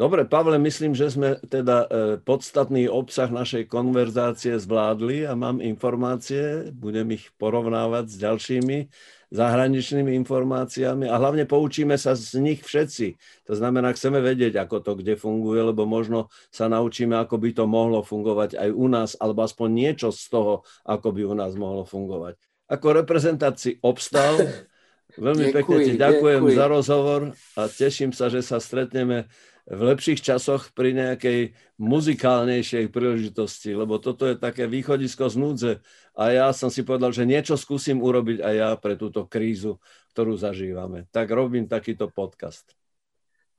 Dobre, 0.00 0.24
Pavle, 0.24 0.56
myslím, 0.56 0.96
že 0.96 1.12
sme 1.12 1.36
teda 1.44 1.84
e, 1.84 1.86
podstatný 2.24 2.88
obsah 2.88 3.28
našej 3.28 3.68
konverzácie 3.68 4.56
zvládli 4.56 5.28
a 5.28 5.36
mám 5.36 5.60
informácie, 5.60 6.72
budem 6.72 7.20
ich 7.20 7.28
porovnávať 7.36 8.08
s 8.08 8.16
ďalšími 8.16 8.88
zahraničnými 9.28 10.16
informáciami 10.24 11.04
a 11.04 11.20
hlavne 11.20 11.44
poučíme 11.44 12.00
sa 12.00 12.16
z 12.16 12.40
nich 12.40 12.64
všetci. 12.64 13.20
To 13.44 13.52
znamená, 13.52 13.92
chceme 13.92 14.24
vedieť, 14.24 14.56
ako 14.64 14.80
to 14.80 14.92
kde 14.96 15.20
funguje, 15.20 15.68
lebo 15.68 15.84
možno 15.84 16.32
sa 16.48 16.64
naučíme, 16.72 17.20
ako 17.20 17.36
by 17.36 17.50
to 17.52 17.68
mohlo 17.68 18.00
fungovať 18.00 18.56
aj 18.56 18.70
u 18.72 18.86
nás, 18.88 19.20
alebo 19.20 19.44
aspoň 19.44 19.68
niečo 19.68 20.08
z 20.16 20.32
toho, 20.32 20.64
ako 20.88 21.12
by 21.12 21.28
u 21.28 21.34
nás 21.36 21.52
mohlo 21.60 21.84
fungovať. 21.84 22.40
Ako 22.72 23.04
reprezentát 23.04 23.60
si 23.60 23.76
obstal, 23.84 24.48
veľmi 25.28 25.52
pekne 25.52 25.76
ti 25.84 25.92
ďakujem 25.92 26.40
ďakujem 26.40 26.56
za 26.56 26.66
rozhovor 26.72 27.20
a 27.52 27.68
teším 27.68 28.16
sa, 28.16 28.32
že 28.32 28.40
sa 28.40 28.56
stretneme 28.56 29.28
v 29.70 29.80
lepších 29.94 30.18
časoch 30.18 30.74
pri 30.74 30.90
nejakej 30.98 31.54
muzikálnejšej 31.78 32.90
príležitosti, 32.90 33.70
lebo 33.70 34.02
toto 34.02 34.26
je 34.26 34.34
také 34.34 34.66
východisko 34.66 35.30
z 35.30 35.36
núdze 35.38 35.72
a 36.18 36.34
ja 36.34 36.50
som 36.50 36.74
si 36.74 36.82
povedal, 36.82 37.14
že 37.14 37.22
niečo 37.22 37.54
skúsim 37.54 38.02
urobiť 38.02 38.42
aj 38.42 38.54
ja 38.58 38.70
pre 38.74 38.98
túto 38.98 39.30
krízu, 39.30 39.78
ktorú 40.10 40.34
zažívame. 40.34 41.06
Tak 41.14 41.30
robím 41.30 41.70
takýto 41.70 42.10
podcast. 42.10 42.66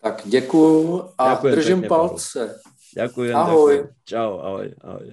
Tak 0.03 0.27
ďakujem 0.27 1.15
a 1.15 1.23
ďakujem 1.31 1.53
držím 1.55 1.81
pekne, 1.87 1.91
palce. 1.95 2.41
Ďakujem. 2.91 3.35
Ahoj. 3.37 3.47
Ďakujem. 3.47 3.83
Čau, 4.03 4.31
ahoj, 4.43 4.67
ahoj. 4.83 5.07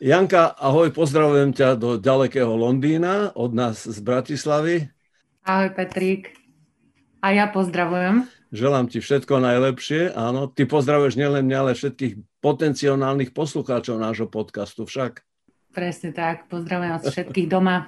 Janka, 0.00 0.56
ahoj, 0.56 0.88
pozdravujem 0.96 1.52
ťa 1.52 1.76
do 1.76 2.00
ďalekého 2.00 2.48
Londýna, 2.48 3.36
od 3.36 3.52
nás 3.52 3.84
z 3.84 4.00
Bratislavy. 4.00 4.88
Ahoj 5.44 5.76
Petrík. 5.76 6.32
A 7.20 7.36
ja 7.36 7.52
pozdravujem. 7.52 8.39
Želám 8.50 8.90
ti 8.90 8.98
všetko 8.98 9.38
najlepšie. 9.38 10.10
Áno, 10.18 10.50
ty 10.50 10.66
pozdravuješ 10.66 11.14
nielen 11.14 11.46
mňa, 11.46 11.58
ale 11.62 11.72
všetkých 11.78 12.42
potenciálnych 12.42 13.30
poslucháčov 13.30 14.02
nášho 14.02 14.26
podcastu 14.26 14.90
však. 14.90 15.22
Presne 15.70 16.10
tak. 16.10 16.50
Pozdravujem 16.50 16.90
vás 16.98 17.06
všetkých 17.06 17.46
doma. 17.46 17.86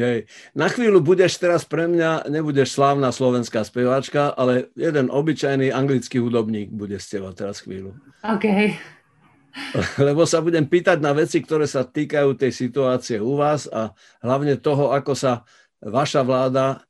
Hej. 0.00 0.24
Na 0.56 0.72
chvíľu 0.72 1.04
budeš 1.04 1.36
teraz 1.36 1.68
pre 1.68 1.84
mňa, 1.84 2.32
nebudeš 2.32 2.72
slávna 2.72 3.12
slovenská 3.12 3.60
speváčka, 3.60 4.32
ale 4.32 4.72
jeden 4.72 5.12
obyčajný 5.12 5.68
anglický 5.68 6.16
hudobník 6.16 6.72
bude 6.72 6.96
z 6.96 7.20
teba 7.20 7.36
teraz 7.36 7.60
chvíľu. 7.60 7.92
OK. 8.24 8.80
Lebo 10.08 10.24
sa 10.24 10.40
budem 10.40 10.64
pýtať 10.64 11.04
na 11.04 11.12
veci, 11.12 11.44
ktoré 11.44 11.68
sa 11.68 11.84
týkajú 11.84 12.40
tej 12.40 12.56
situácie 12.56 13.20
u 13.20 13.36
vás 13.36 13.68
a 13.68 13.92
hlavne 14.24 14.56
toho, 14.56 14.96
ako 14.96 15.12
sa 15.12 15.44
vaša 15.84 16.24
vláda 16.24 16.80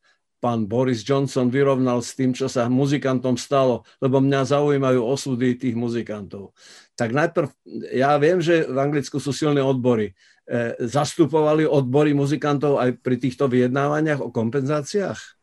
pán 0.40 0.64
Boris 0.64 1.04
Johnson 1.04 1.52
vyrovnal 1.52 2.00
s 2.00 2.16
tým, 2.16 2.32
čo 2.32 2.48
sa 2.48 2.66
muzikantom 2.66 3.36
stalo, 3.36 3.84
lebo 4.00 4.18
mňa 4.18 4.48
zaujímajú 4.48 5.00
osudy 5.04 5.60
tých 5.60 5.76
muzikantov. 5.76 6.56
Tak 6.96 7.12
najprv, 7.12 7.48
ja 7.92 8.16
viem, 8.16 8.40
že 8.40 8.64
v 8.64 8.76
Anglicku 8.80 9.20
sú 9.20 9.36
silné 9.36 9.60
odbory. 9.60 10.16
E, 10.48 10.80
zastupovali 10.80 11.68
odbory 11.68 12.16
muzikantov 12.16 12.80
aj 12.80 12.98
pri 13.04 13.16
týchto 13.20 13.46
vyjednávaniach 13.46 14.24
o 14.24 14.32
kompenzáciách? 14.32 15.40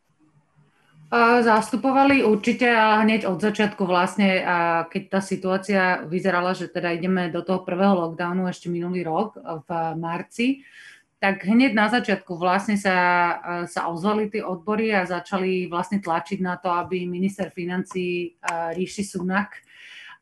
Zastupovali 1.47 2.19
určite 2.19 2.67
a 2.67 2.99
hneď 2.99 3.31
od 3.31 3.39
začiatku 3.39 3.87
vlastne, 3.87 4.43
keď 4.91 5.03
tá 5.07 5.19
situácia 5.23 6.03
vyzerala, 6.03 6.51
že 6.51 6.67
teda 6.67 6.91
ideme 6.91 7.31
do 7.31 7.47
toho 7.47 7.63
prvého 7.63 7.95
lockdownu 7.95 8.43
ešte 8.51 8.67
minulý 8.67 9.07
rok 9.07 9.39
v 9.39 9.69
marci, 9.95 10.67
tak 11.17 11.49
hneď 11.49 11.73
na 11.73 11.89
začiatku 11.89 12.37
vlastne 12.37 12.77
sa, 12.77 12.93
e, 12.93 13.33
sa 13.65 13.89
ozvali 13.89 14.29
tie 14.29 14.45
odbory 14.45 14.93
a 14.93 15.09
začali 15.09 15.65
vlastne 15.65 15.97
tlačiť 15.97 16.39
na 16.45 16.61
to, 16.61 16.69
aby 16.69 17.09
minister 17.09 17.49
financí 17.49 18.37
e, 18.37 18.53
Ríši 18.77 19.03
Sunak 19.05 19.65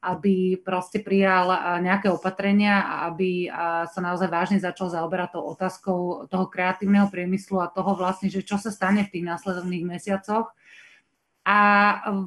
aby 0.06 0.62
proste 0.62 1.02
prijal 1.02 1.50
e, 1.50 1.58
nejaké 1.82 2.14
opatrenia 2.14 2.86
a 2.86 3.10
aby 3.10 3.50
sa 3.90 4.00
naozaj 4.06 4.30
vážne 4.30 4.62
začal 4.62 4.94
zaoberať 4.94 5.34
tou 5.34 5.44
otázkou 5.50 6.30
toho 6.30 6.46
kreatívneho 6.46 7.10
priemyslu 7.10 7.58
a 7.58 7.74
toho 7.74 7.98
vlastne, 7.98 8.30
že 8.30 8.46
čo 8.46 8.62
sa 8.62 8.70
stane 8.70 9.02
v 9.02 9.12
tých 9.12 9.26
následovných 9.26 9.98
mesiacoch. 9.98 10.54
A 11.46 11.58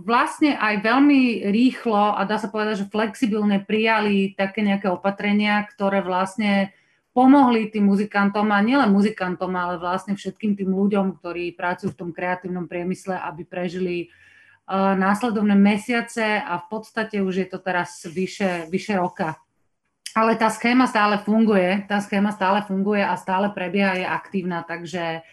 vlastne 0.02 0.58
aj 0.58 0.82
veľmi 0.82 1.50
rýchlo 1.54 2.18
a 2.18 2.22
dá 2.26 2.38
sa 2.38 2.50
povedať, 2.50 2.86
že 2.86 2.90
flexibilne 2.90 3.62
prijali 3.62 4.34
také 4.34 4.62
nejaké 4.66 4.90
opatrenia, 4.90 5.62
ktoré 5.70 6.02
vlastne 6.02 6.74
pomohli 7.18 7.66
tým 7.66 7.90
muzikantom 7.90 8.46
a 8.54 8.62
nielen 8.62 8.94
muzikantom, 8.94 9.50
ale 9.58 9.74
vlastne 9.82 10.14
všetkým 10.14 10.54
tým 10.54 10.70
ľuďom, 10.70 11.18
ktorí 11.18 11.58
pracujú 11.58 11.90
v 11.90 11.98
tom 11.98 12.10
kreatívnom 12.14 12.70
priemysle, 12.70 13.18
aby 13.18 13.42
prežili 13.42 14.06
uh, 14.06 14.94
následovné 14.94 15.58
mesiace 15.58 16.38
a 16.38 16.62
v 16.62 16.66
podstate 16.70 17.18
už 17.18 17.34
je 17.42 17.48
to 17.50 17.58
teraz 17.58 18.06
vyše, 18.06 18.70
vyše 18.70 18.94
roka. 18.94 19.34
Ale 20.14 20.38
tá 20.38 20.46
schéma 20.46 20.86
stále 20.86 21.18
funguje, 21.18 21.90
tá 21.90 21.98
schéma 21.98 22.30
stále 22.30 22.62
funguje 22.62 23.02
a 23.02 23.18
stále 23.18 23.50
prebieha, 23.50 23.98
je 23.98 24.06
aktívna, 24.06 24.62
takže 24.62 25.26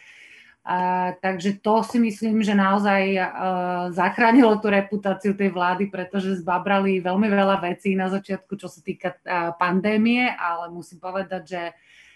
a, 0.65 1.13
takže 1.21 1.61
to 1.61 1.85
si 1.85 2.01
myslím, 2.01 2.41
že 2.41 2.57
naozaj 2.57 3.21
uh, 3.21 3.93
zachránilo 3.93 4.57
tú 4.57 4.73
reputáciu 4.73 5.37
tej 5.37 5.53
vlády, 5.53 5.93
pretože 5.93 6.41
zbabrali 6.41 7.05
veľmi 7.05 7.29
veľa 7.29 7.61
vecí 7.61 7.93
na 7.93 8.09
začiatku, 8.09 8.57
čo 8.57 8.65
sa 8.65 8.81
týka 8.81 9.13
uh, 9.13 9.53
pandémie, 9.61 10.25
ale 10.25 10.73
musím 10.73 10.97
povedať, 10.97 11.43
že 11.45 11.61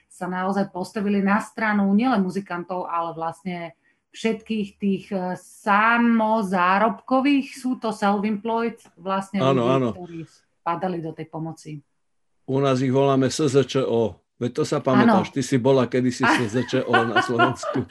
sa 0.09 0.25
naozaj 0.25 0.73
postavili 0.73 1.21
na 1.21 1.37
stranu 1.45 1.93
nielen 1.93 2.25
muzikantov, 2.25 2.89
ale 2.89 3.13
vlastne 3.13 3.77
všetkých 4.17 4.67
tých 4.81 5.13
uh, 5.13 5.37
samozárobkových, 5.37 7.53
sú 7.53 7.77
to 7.77 7.93
self-employed, 7.93 8.81
vlastne 8.97 9.45
áno, 9.45 9.61
ľudí, 9.61 9.77
áno. 9.77 9.89
ktorí 9.93 10.25
spadali 10.25 11.05
do 11.05 11.13
tej 11.13 11.29
pomoci. 11.29 11.85
U 12.49 12.57
nás 12.57 12.81
ich 12.81 12.89
voláme 12.89 13.29
SZČO. 13.29 14.25
Veď 14.39 14.51
to 14.55 14.63
sa 14.63 14.79
pamätáš, 14.79 15.29
ano. 15.29 15.35
ty 15.35 15.41
si 15.43 15.59
bola 15.59 15.91
kedysi 15.91 16.23
SZČO 16.23 16.87
na 16.87 17.19
Slovensku. 17.19 17.83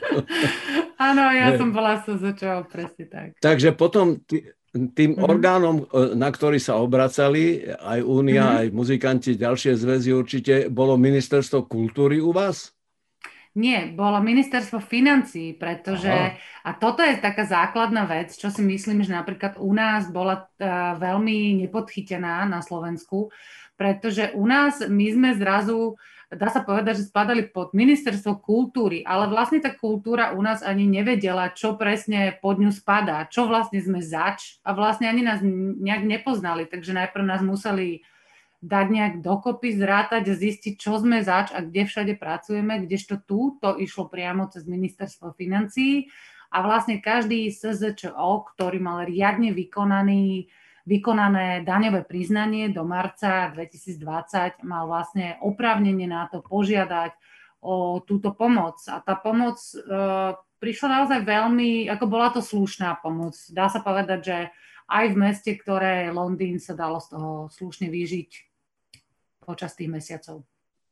Áno, 1.09 1.29
ja 1.29 1.53
som 1.55 1.69
bola 1.69 2.01
SZČO, 2.01 2.65
presne 2.65 3.05
tak. 3.05 3.27
Takže 3.37 3.77
potom 3.77 4.17
tý, 4.25 4.49
tým 4.73 5.13
mm-hmm. 5.13 5.29
orgánom, 5.29 5.85
e, 5.85 6.17
na 6.17 6.29
ktorý 6.33 6.57
sa 6.57 6.81
obracali, 6.81 7.69
aj 7.69 8.01
Únia, 8.01 8.45
mm-hmm. 8.45 8.59
aj 8.65 8.67
muzikanti, 8.73 9.31
ďalšie 9.37 9.77
zväzy 9.77 10.09
určite, 10.09 10.53
bolo 10.73 10.97
ministerstvo 10.97 11.69
kultúry 11.69 12.17
u 12.17 12.33
vás? 12.33 12.73
Nie, 13.57 13.89
bolo 13.89 14.21
ministerstvo 14.21 14.77
financí, 14.77 15.57
pretože, 15.57 16.13
Aha. 16.13 16.37
a 16.69 16.69
toto 16.77 17.01
je 17.01 17.17
taká 17.17 17.49
základná 17.49 18.05
vec, 18.05 18.37
čo 18.37 18.53
si 18.53 18.61
myslím, 18.61 19.01
že 19.01 19.09
napríklad 19.09 19.57
u 19.57 19.73
nás 19.73 20.05
bola 20.13 20.45
uh, 20.45 20.93
veľmi 21.01 21.65
nepodchytená 21.65 22.45
na 22.45 22.61
Slovensku, 22.61 23.33
pretože 23.73 24.29
u 24.37 24.45
nás 24.45 24.85
my 24.85 25.07
sme 25.11 25.29
zrazu 25.33 25.97
dá 26.29 26.47
sa 26.53 26.61
povedať, 26.61 27.01
že 27.01 27.09
spadali 27.09 27.49
pod 27.49 27.73
ministerstvo 27.73 28.37
kultúry, 28.37 29.01
ale 29.01 29.25
vlastne 29.33 29.57
tá 29.57 29.73
kultúra 29.73 30.37
u 30.37 30.41
nás 30.45 30.61
ani 30.61 30.85
nevedela, 30.85 31.49
čo 31.49 31.73
presne 31.73 32.37
pod 32.37 32.61
ňu 32.61 32.69
spadá, 32.69 33.25
čo 33.25 33.49
vlastne 33.49 33.81
sme 33.81 33.97
zač 34.05 34.61
a 34.61 34.77
vlastne 34.77 35.09
ani 35.09 35.25
nás 35.25 35.41
nejak 35.41 36.05
nepoznali, 36.05 36.69
takže 36.69 36.93
najprv 36.93 37.25
nás 37.25 37.41
museli 37.41 38.05
dať 38.59 38.85
nejak 38.91 39.15
dokopy, 39.23 39.73
zrátať 39.73 40.29
a 40.29 40.37
zistiť, 40.37 40.73
čo 40.77 40.99
sme 40.99 41.23
zač 41.25 41.49
a 41.55 41.63
kde 41.63 41.87
všade 41.87 42.13
pracujeme, 42.19 42.85
kdežto 42.85 43.23
tu 43.23 43.57
to 43.57 43.73
išlo 43.79 44.11
priamo 44.11 44.51
cez 44.51 44.67
ministerstvo 44.67 45.33
financií 45.33 46.11
a 46.51 46.61
vlastne 46.61 46.99
každý 46.99 47.49
SZČO, 47.49 48.53
ktorý 48.53 48.77
mal 48.77 49.07
riadne 49.07 49.55
vykonaný 49.55 50.51
vykonané 50.87 51.65
daňové 51.67 52.05
priznanie 52.05 52.71
do 52.71 52.85
marca 52.85 53.51
2020, 53.51 54.63
mal 54.63 54.87
vlastne 54.87 55.39
oprávnenie 55.43 56.07
na 56.07 56.27
to 56.31 56.43
požiadať 56.43 57.15
o 57.59 57.99
túto 57.99 58.31
pomoc. 58.31 58.79
A 58.87 59.03
tá 59.03 59.19
pomoc 59.19 59.59
e, 59.75 59.83
prišla 60.59 60.87
naozaj 61.03 61.19
veľmi, 61.27 61.91
ako 61.91 62.05
bola 62.07 62.31
to 62.31 62.39
slušná 62.39 62.99
pomoc. 63.03 63.35
Dá 63.51 63.67
sa 63.67 63.83
povedať, 63.83 64.19
že 64.23 64.37
aj 64.89 65.05
v 65.13 65.19
meste, 65.19 65.51
ktoré 65.53 66.09
Londýn, 66.09 66.57
sa 66.57 66.73
dalo 66.73 66.97
z 66.97 67.15
toho 67.15 67.31
slušne 67.51 67.87
vyžiť 67.91 68.29
počas 69.43 69.77
tých 69.77 69.89
mesiacov. 69.91 70.43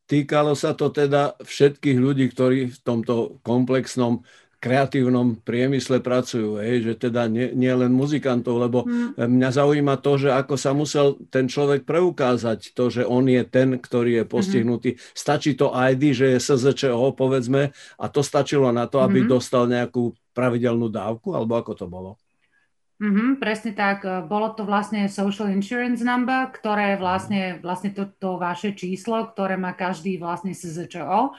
Týkalo 0.08 0.56
sa 0.56 0.72
to 0.72 0.88
teda 0.88 1.36
všetkých 1.44 2.00
ľudí, 2.00 2.32
ktorí 2.32 2.72
v 2.72 2.80
tomto 2.80 3.44
komplexnom 3.44 4.24
kreatívnom 4.58 5.38
priemysle 5.46 6.02
pracujú, 6.02 6.58
hej, 6.58 6.82
že 6.82 6.94
teda 6.98 7.30
nie, 7.30 7.54
nie 7.54 7.70
len 7.70 7.94
muzikantov, 7.94 8.58
lebo 8.58 8.90
hmm. 8.90 9.14
mňa 9.18 9.50
zaujíma 9.54 10.02
to, 10.02 10.18
že 10.18 10.30
ako 10.34 10.56
sa 10.58 10.74
musel 10.74 11.22
ten 11.30 11.46
človek 11.46 11.86
preukázať, 11.86 12.74
to, 12.74 12.90
že 12.90 13.06
on 13.06 13.30
je 13.30 13.46
ten, 13.46 13.78
ktorý 13.78 14.22
je 14.22 14.26
mhm. 14.26 14.32
postihnutý. 14.32 14.90
Hmm. 14.98 15.02
Stačí 15.14 15.54
to 15.54 15.70
ID, 15.70 16.04
že 16.18 16.28
je 16.36 16.40
SZČO, 16.42 17.14
povedzme, 17.14 17.70
a 18.02 18.06
to 18.10 18.26
stačilo 18.26 18.74
na 18.74 18.90
to, 18.90 18.98
aby 19.06 19.24
hmm. 19.24 19.30
dostal 19.30 19.70
nejakú 19.70 20.12
pravidelnú 20.34 20.90
dávku, 20.90 21.38
alebo 21.38 21.58
ako 21.58 21.74
to 21.78 21.86
bolo? 21.86 22.18
Mm-hmm, 22.98 23.38
presne 23.38 23.78
tak. 23.78 24.02
Bolo 24.26 24.58
to 24.58 24.66
vlastne 24.66 25.06
Social 25.06 25.54
Insurance 25.54 26.02
Number, 26.02 26.50
ktoré 26.50 26.98
je 26.98 26.98
vlastne, 26.98 27.42
vlastne 27.62 27.94
to, 27.94 28.10
to 28.18 28.42
vaše 28.42 28.74
číslo, 28.74 29.22
ktoré 29.30 29.54
má 29.54 29.78
každý 29.78 30.18
vlastne 30.18 30.58
SZČO. 30.58 31.30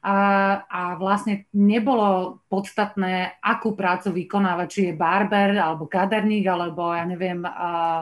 A, 0.00 0.16
a 0.64 0.82
vlastne 0.96 1.44
nebolo 1.52 2.40
podstatné, 2.48 3.44
akú 3.44 3.76
prácu 3.76 4.24
vykonáva, 4.24 4.64
či 4.64 4.88
je 4.88 4.96
barber, 4.96 5.52
alebo 5.52 5.84
kaderník, 5.84 6.48
alebo 6.48 6.96
ja 6.96 7.04
neviem, 7.04 7.44
uh, 7.44 8.00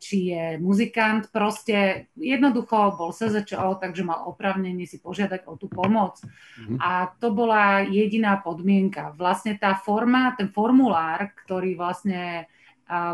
či 0.00 0.32
je 0.32 0.56
muzikant, 0.56 1.28
proste 1.28 2.08
jednoducho 2.16 2.96
bol 2.96 3.12
SZČO, 3.12 3.76
takže 3.76 4.00
mal 4.00 4.24
opravnenie 4.24 4.88
si 4.88 4.96
požiadať 4.96 5.44
o 5.44 5.60
tú 5.60 5.68
pomoc. 5.68 6.24
Mm-hmm. 6.24 6.80
A 6.80 7.12
to 7.20 7.28
bola 7.36 7.84
jediná 7.84 8.40
podmienka. 8.40 9.12
Vlastne 9.12 9.60
tá 9.60 9.76
forma, 9.76 10.32
ten 10.40 10.48
formulár, 10.48 11.36
ktorý 11.44 11.76
vlastne 11.76 12.48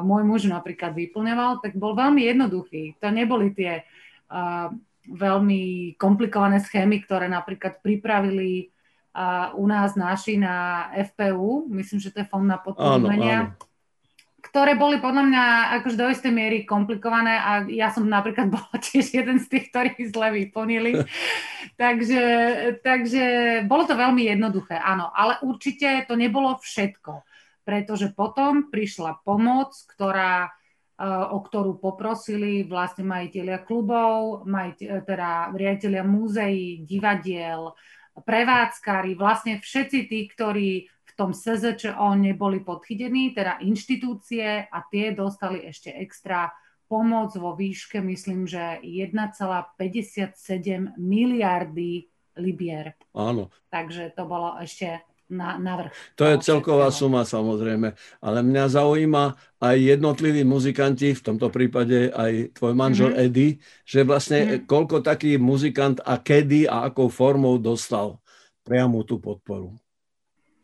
môj 0.06 0.22
muž 0.22 0.46
napríklad 0.46 0.94
vyplňoval, 0.94 1.58
tak 1.58 1.74
bol 1.74 1.98
veľmi 1.98 2.22
jednoduchý. 2.22 2.94
To 3.02 3.10
neboli 3.10 3.50
tie 3.50 3.82
a, 4.30 4.70
veľmi 5.10 5.94
komplikované 5.98 6.62
schémy, 6.62 7.02
ktoré 7.02 7.26
napríklad 7.26 7.82
pripravili 7.82 8.70
a, 9.10 9.50
u 9.58 9.66
nás 9.66 9.98
naši 9.98 10.38
na 10.38 10.86
FPU, 10.94 11.66
myslím, 11.74 11.98
že 11.98 12.14
to 12.14 12.22
je 12.22 12.30
fond 12.30 12.46
na 12.46 12.62
podporu 12.62 13.02
umenia 13.02 13.58
ktoré 14.54 14.78
boli 14.78 15.02
podľa 15.02 15.26
mňa 15.26 15.44
akož 15.82 15.98
do 15.98 16.06
istej 16.06 16.30
miery 16.30 16.62
komplikované 16.62 17.42
a 17.42 17.66
ja 17.66 17.90
som 17.90 18.06
napríklad 18.06 18.46
bola 18.54 18.78
tiež 18.78 19.10
jeden 19.10 19.42
z 19.42 19.50
tých, 19.50 19.74
ktorí 19.74 19.98
zle 20.14 20.30
vyplnili. 20.30 21.02
takže, 21.82 22.22
takže 22.78 23.24
bolo 23.66 23.82
to 23.82 23.98
veľmi 23.98 24.30
jednoduché, 24.30 24.78
áno, 24.78 25.10
ale 25.10 25.42
určite 25.42 26.06
to 26.06 26.14
nebolo 26.14 26.54
všetko, 26.62 27.26
pretože 27.66 28.14
potom 28.14 28.70
prišla 28.70 29.26
pomoc, 29.26 29.74
ktorá 29.90 30.46
e, 30.46 30.50
o 31.34 31.42
ktorú 31.42 31.82
poprosili 31.82 32.62
vlastne 32.62 33.02
majiteľia 33.10 33.58
klubov, 33.66 34.46
majiteľ, 34.46 35.02
teda 35.02 35.50
riaditeľia 35.50 36.06
múzeí, 36.06 36.86
divadiel, 36.86 37.74
prevádzkári, 38.22 39.18
vlastne 39.18 39.58
všetci 39.58 39.98
tí, 40.06 40.30
ktorí 40.30 40.93
tom 41.16 41.34
SZČO 41.34 42.14
neboli 42.14 42.60
podchytení, 42.60 43.34
teda 43.34 43.58
inštitúcie 43.62 44.66
a 44.66 44.82
tie 44.90 45.12
dostali 45.14 45.66
ešte 45.66 45.92
extra 45.94 46.50
pomoc 46.90 47.34
vo 47.34 47.56
výške, 47.56 48.00
myslím, 48.04 48.46
že 48.46 48.78
1,57 48.82 51.00
miliardy 51.00 52.06
libier. 52.38 52.94
Áno. 53.14 53.50
Takže 53.70 54.10
to 54.14 54.26
bolo 54.26 54.58
ešte 54.60 55.00
na, 55.30 55.56
navrh. 55.56 55.90
To 56.20 56.28
je 56.28 56.36
celková 56.44 56.92
suma 56.92 57.24
samozrejme, 57.24 57.96
ale 58.20 58.38
mňa 58.44 58.64
zaujíma 58.68 59.34
aj 59.58 59.76
jednotliví 59.80 60.44
muzikanti, 60.44 61.16
v 61.16 61.24
tomto 61.24 61.48
prípade 61.48 62.12
aj 62.12 62.52
tvoj 62.54 62.76
manžel 62.76 63.16
mm-hmm. 63.16 63.24
Eddie, 63.24 63.56
že 63.88 64.04
vlastne 64.04 64.40
mm-hmm. 64.44 64.68
koľko 64.68 65.00
taký 65.00 65.40
muzikant 65.40 66.04
a 66.04 66.20
kedy 66.20 66.68
a 66.68 66.92
akou 66.92 67.08
formou 67.08 67.56
dostal 67.56 68.20
priamu 68.64 69.04
tú 69.04 69.20
podporu. 69.20 69.76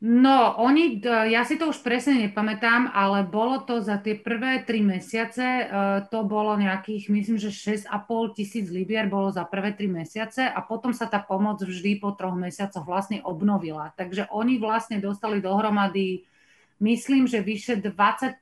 No, 0.00 0.56
oni, 0.56 0.96
ja 1.04 1.44
si 1.44 1.60
to 1.60 1.68
už 1.68 1.84
presne 1.84 2.24
nepamätám, 2.24 2.88
ale 2.88 3.20
bolo 3.20 3.60
to 3.68 3.84
za 3.84 4.00
tie 4.00 4.16
prvé 4.16 4.64
tri 4.64 4.80
mesiace, 4.80 5.44
e, 5.44 5.64
to 6.08 6.24
bolo 6.24 6.56
nejakých, 6.56 7.12
myslím, 7.12 7.36
že 7.36 7.52
6,5 7.52 8.32
tisíc 8.32 8.72
libier 8.72 9.12
bolo 9.12 9.28
za 9.28 9.44
prvé 9.44 9.76
tri 9.76 9.92
mesiace 9.92 10.48
a 10.48 10.56
potom 10.64 10.96
sa 10.96 11.04
tá 11.04 11.20
pomoc 11.20 11.60
vždy 11.60 12.00
po 12.00 12.16
troch 12.16 12.32
mesiacoch 12.32 12.80
vlastne 12.80 13.20
obnovila. 13.20 13.92
Takže 13.92 14.32
oni 14.32 14.56
vlastne 14.56 15.04
dostali 15.04 15.44
dohromady, 15.44 16.24
myslím, 16.80 17.28
že 17.28 17.44
vyše 17.44 17.76
24 17.84 18.40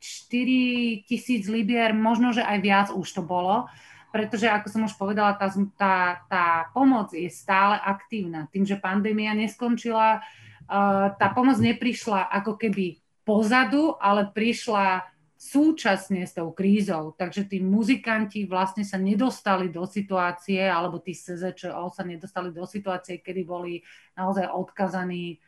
tisíc 1.11 1.43
libier, 1.51 1.91
možno, 1.91 2.31
že 2.31 2.47
aj 2.47 2.59
viac 2.63 2.89
už 2.95 3.19
to 3.19 3.23
bolo 3.27 3.67
pretože 4.09 4.49
ako 4.49 4.67
som 4.73 4.83
už 4.89 4.97
povedala, 4.97 5.37
tá, 5.37 5.53
tá, 5.77 5.95
tá 6.33 6.45
pomoc 6.73 7.13
je 7.13 7.29
stále 7.29 7.77
aktívna. 7.77 8.49
Tým, 8.49 8.65
že 8.65 8.81
pandémia 8.81 9.37
neskončila, 9.37 10.25
tá 10.69 11.27
pomoc 11.33 11.57
neprišla 11.57 12.29
ako 12.29 12.61
keby 12.61 13.01
pozadu, 13.25 13.97
ale 13.97 14.29
prišla 14.29 15.09
súčasne 15.39 16.27
s 16.27 16.35
tou 16.35 16.51
krízou. 16.51 17.15
Takže 17.15 17.47
tí 17.47 17.63
muzikanti 17.63 18.45
vlastne 18.45 18.83
sa 18.83 18.99
nedostali 18.99 19.71
do 19.71 19.87
situácie, 19.87 20.61
alebo 20.67 20.99
tí 20.99 21.15
SZČO 21.15 21.95
sa 21.95 22.03
nedostali 22.03 22.51
do 22.51 22.67
situácie, 22.67 23.23
kedy 23.23 23.43
boli 23.47 23.81
naozaj 24.19 24.51
odkazaní 24.51 25.39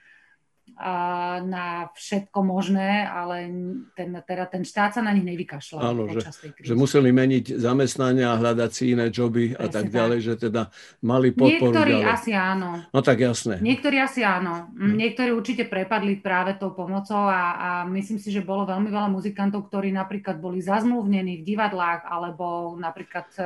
na 1.44 1.90
všetko 1.92 2.38
možné, 2.44 3.04
ale 3.04 3.50
ten, 3.92 4.10
teda 4.22 4.44
ten 4.48 4.62
štát 4.62 4.96
sa 4.96 5.02
na 5.04 5.12
nich 5.12 5.26
nevykašľal 5.26 5.80
Áno, 5.80 6.02
počas 6.08 6.36
tej 6.38 6.54
krízy. 6.54 6.68
Že 6.70 6.74
museli 6.78 7.10
meniť 7.10 7.44
zamestnania, 7.58 8.38
hľadať 8.38 8.70
si 8.70 8.84
iné 8.94 9.08
joby 9.08 9.52
Presne 9.52 9.62
a 9.62 9.66
tak 9.68 9.86
ďalej, 9.92 10.18
tak. 10.20 10.26
že 10.26 10.34
teda 10.48 10.62
mali 11.04 11.28
podporu 11.34 11.72
Niektorí 11.72 11.94
ďalej. 12.00 12.14
asi 12.14 12.30
áno. 12.32 12.70
No 12.90 13.00
tak 13.00 13.18
jasné. 13.20 13.54
Niektorí 13.60 13.96
asi 14.00 14.20
áno. 14.24 14.72
Hm. 14.72 14.94
Niektorí 14.96 15.30
určite 15.32 15.64
prepadli 15.68 16.20
práve 16.20 16.56
tou 16.56 16.72
pomocou 16.72 17.28
a, 17.28 17.42
a 17.56 17.70
myslím 17.90 18.20
si, 18.20 18.32
že 18.32 18.44
bolo 18.44 18.64
veľmi 18.68 18.88
veľa 18.88 19.08
muzikantov, 19.12 19.68
ktorí 19.68 19.92
napríklad 19.92 20.40
boli 20.40 20.60
zazmluvnení 20.60 21.40
v 21.40 21.46
divadlách 21.46 22.04
alebo 22.08 22.74
napríklad 22.76 23.28
e, 23.36 23.42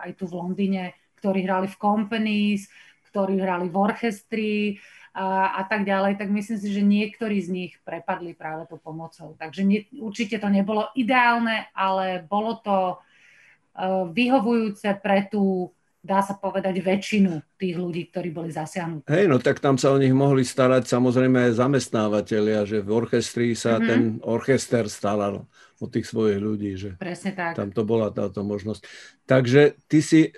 aj 0.00 0.10
tu 0.18 0.24
v 0.30 0.36
Londýne, 0.36 0.82
ktorí 1.20 1.44
hrali 1.44 1.68
v 1.68 1.76
companies, 1.76 2.70
ktorí 3.10 3.42
hrali 3.42 3.66
v 3.66 3.76
orchestri, 3.76 4.78
a, 5.10 5.58
a 5.58 5.62
tak 5.66 5.82
ďalej, 5.82 6.22
tak 6.22 6.30
myslím 6.30 6.58
si, 6.58 6.68
že 6.70 6.82
niektorí 6.86 7.42
z 7.42 7.48
nich 7.50 7.72
prepadli 7.82 8.34
práve 8.34 8.70
tou 8.70 8.78
pomocou. 8.78 9.34
Takže 9.34 9.66
nie, 9.66 9.90
určite 9.98 10.38
to 10.38 10.46
nebolo 10.46 10.86
ideálne, 10.94 11.66
ale 11.74 12.22
bolo 12.22 12.62
to 12.62 12.76
uh, 12.94 14.06
vyhovujúce 14.06 14.86
pre 15.02 15.26
tú 15.26 15.74
dá 16.00 16.24
sa 16.24 16.32
povedať, 16.32 16.80
väčšinu 16.80 17.60
tých 17.60 17.76
ľudí, 17.76 18.08
ktorí 18.08 18.32
boli 18.32 18.48
zasiahnutí. 18.48 19.04
Hej, 19.04 19.28
no 19.28 19.36
tak 19.36 19.60
tam 19.60 19.76
sa 19.76 19.92
o 19.92 20.00
nich 20.00 20.16
mohli 20.16 20.48
starať 20.48 20.88
samozrejme 20.88 21.52
aj 21.52 21.60
zamestnávateľia, 21.60 22.64
že 22.64 22.80
v 22.80 22.88
orchestri 22.88 23.52
sa 23.52 23.76
mm-hmm. 23.76 23.88
ten 23.88 24.02
orchester 24.24 24.88
staral 24.88 25.44
o 25.80 25.86
tých 25.88 26.08
svojich 26.08 26.40
ľudí, 26.40 26.72
že 26.76 26.90
Presne 26.96 27.36
tak. 27.36 27.56
tam 27.56 27.68
to 27.72 27.84
bola 27.84 28.08
táto 28.12 28.40
možnosť. 28.40 28.84
Takže 29.28 29.76
ty 29.88 29.98
si, 30.00 30.32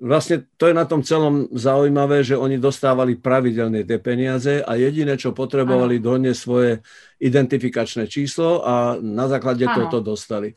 vlastne 0.00 0.48
to 0.56 0.72
je 0.72 0.74
na 0.74 0.88
tom 0.88 1.04
celom 1.04 1.46
zaujímavé, 1.52 2.24
že 2.24 2.40
oni 2.40 2.56
dostávali 2.56 3.20
pravidelne 3.20 3.84
tie 3.84 4.00
peniaze 4.00 4.64
a 4.64 4.72
jediné, 4.74 5.20
čo 5.20 5.36
potrebovali, 5.36 6.00
doniesť 6.00 6.40
svoje 6.40 6.72
identifikačné 7.20 8.08
číslo 8.08 8.64
a 8.64 8.96
na 8.96 9.28
základe 9.28 9.68
ano. 9.68 9.86
toto 9.86 10.00
dostali. 10.00 10.56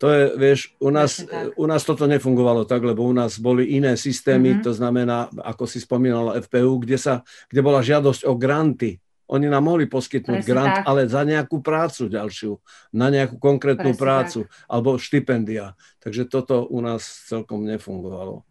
To 0.00 0.08
je, 0.08 0.22
vieš, 0.32 0.72
u 0.80 0.88
nás, 0.88 1.20
u 1.60 1.66
nás 1.68 1.84
toto 1.84 2.08
nefungovalo 2.08 2.64
tak, 2.64 2.80
lebo 2.80 3.04
u 3.04 3.12
nás 3.12 3.36
boli 3.36 3.76
iné 3.76 4.00
systémy, 4.00 4.56
mm-hmm. 4.56 4.64
to 4.64 4.72
znamená, 4.72 5.28
ako 5.44 5.68
si 5.68 5.76
spomínala 5.76 6.40
FPU, 6.40 6.80
kde, 6.80 6.96
sa, 6.96 7.20
kde 7.52 7.60
bola 7.60 7.84
žiadosť 7.84 8.24
o 8.24 8.32
granty. 8.32 8.96
Oni 9.30 9.46
nám 9.46 9.62
mohli 9.62 9.86
poskytnúť 9.86 10.42
Presne 10.42 10.50
grant, 10.50 10.74
tak. 10.80 10.84
ale 10.88 11.06
za 11.06 11.22
nejakú 11.22 11.60
prácu 11.62 12.10
ďalšiu, 12.10 12.58
na 12.96 13.12
nejakú 13.12 13.36
konkrétnu 13.38 13.92
Presne 13.94 14.02
prácu, 14.02 14.38
tak. 14.48 14.50
alebo 14.66 14.96
štipendia. 14.96 15.76
Takže 16.00 16.26
toto 16.26 16.64
u 16.66 16.80
nás 16.80 17.04
celkom 17.28 17.62
nefungovalo. 17.68 18.42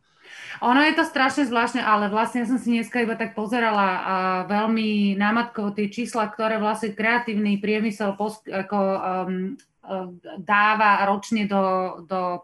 Ono 0.59 0.81
je 0.83 0.93
to 0.97 1.07
strašne 1.07 1.47
zvláštne, 1.47 1.79
ale 1.79 2.11
vlastne 2.11 2.43
ja 2.43 2.47
som 2.49 2.59
si 2.59 2.75
dneska 2.75 2.99
iba 2.99 3.15
tak 3.15 3.31
pozerala 3.37 3.89
a 4.03 4.15
veľmi 4.49 5.15
námatkovo 5.15 5.71
tie 5.71 5.87
čísla, 5.87 6.27
ktoré 6.27 6.59
vlastne 6.59 6.91
kreatívny 6.91 7.63
priemysel 7.63 8.19
posk- 8.19 8.49
ako, 8.49 8.79
um, 8.79 9.55
um, 9.87 10.19
dáva 10.41 11.07
ročne 11.07 11.47
do, 11.47 11.63
do, 12.03 12.43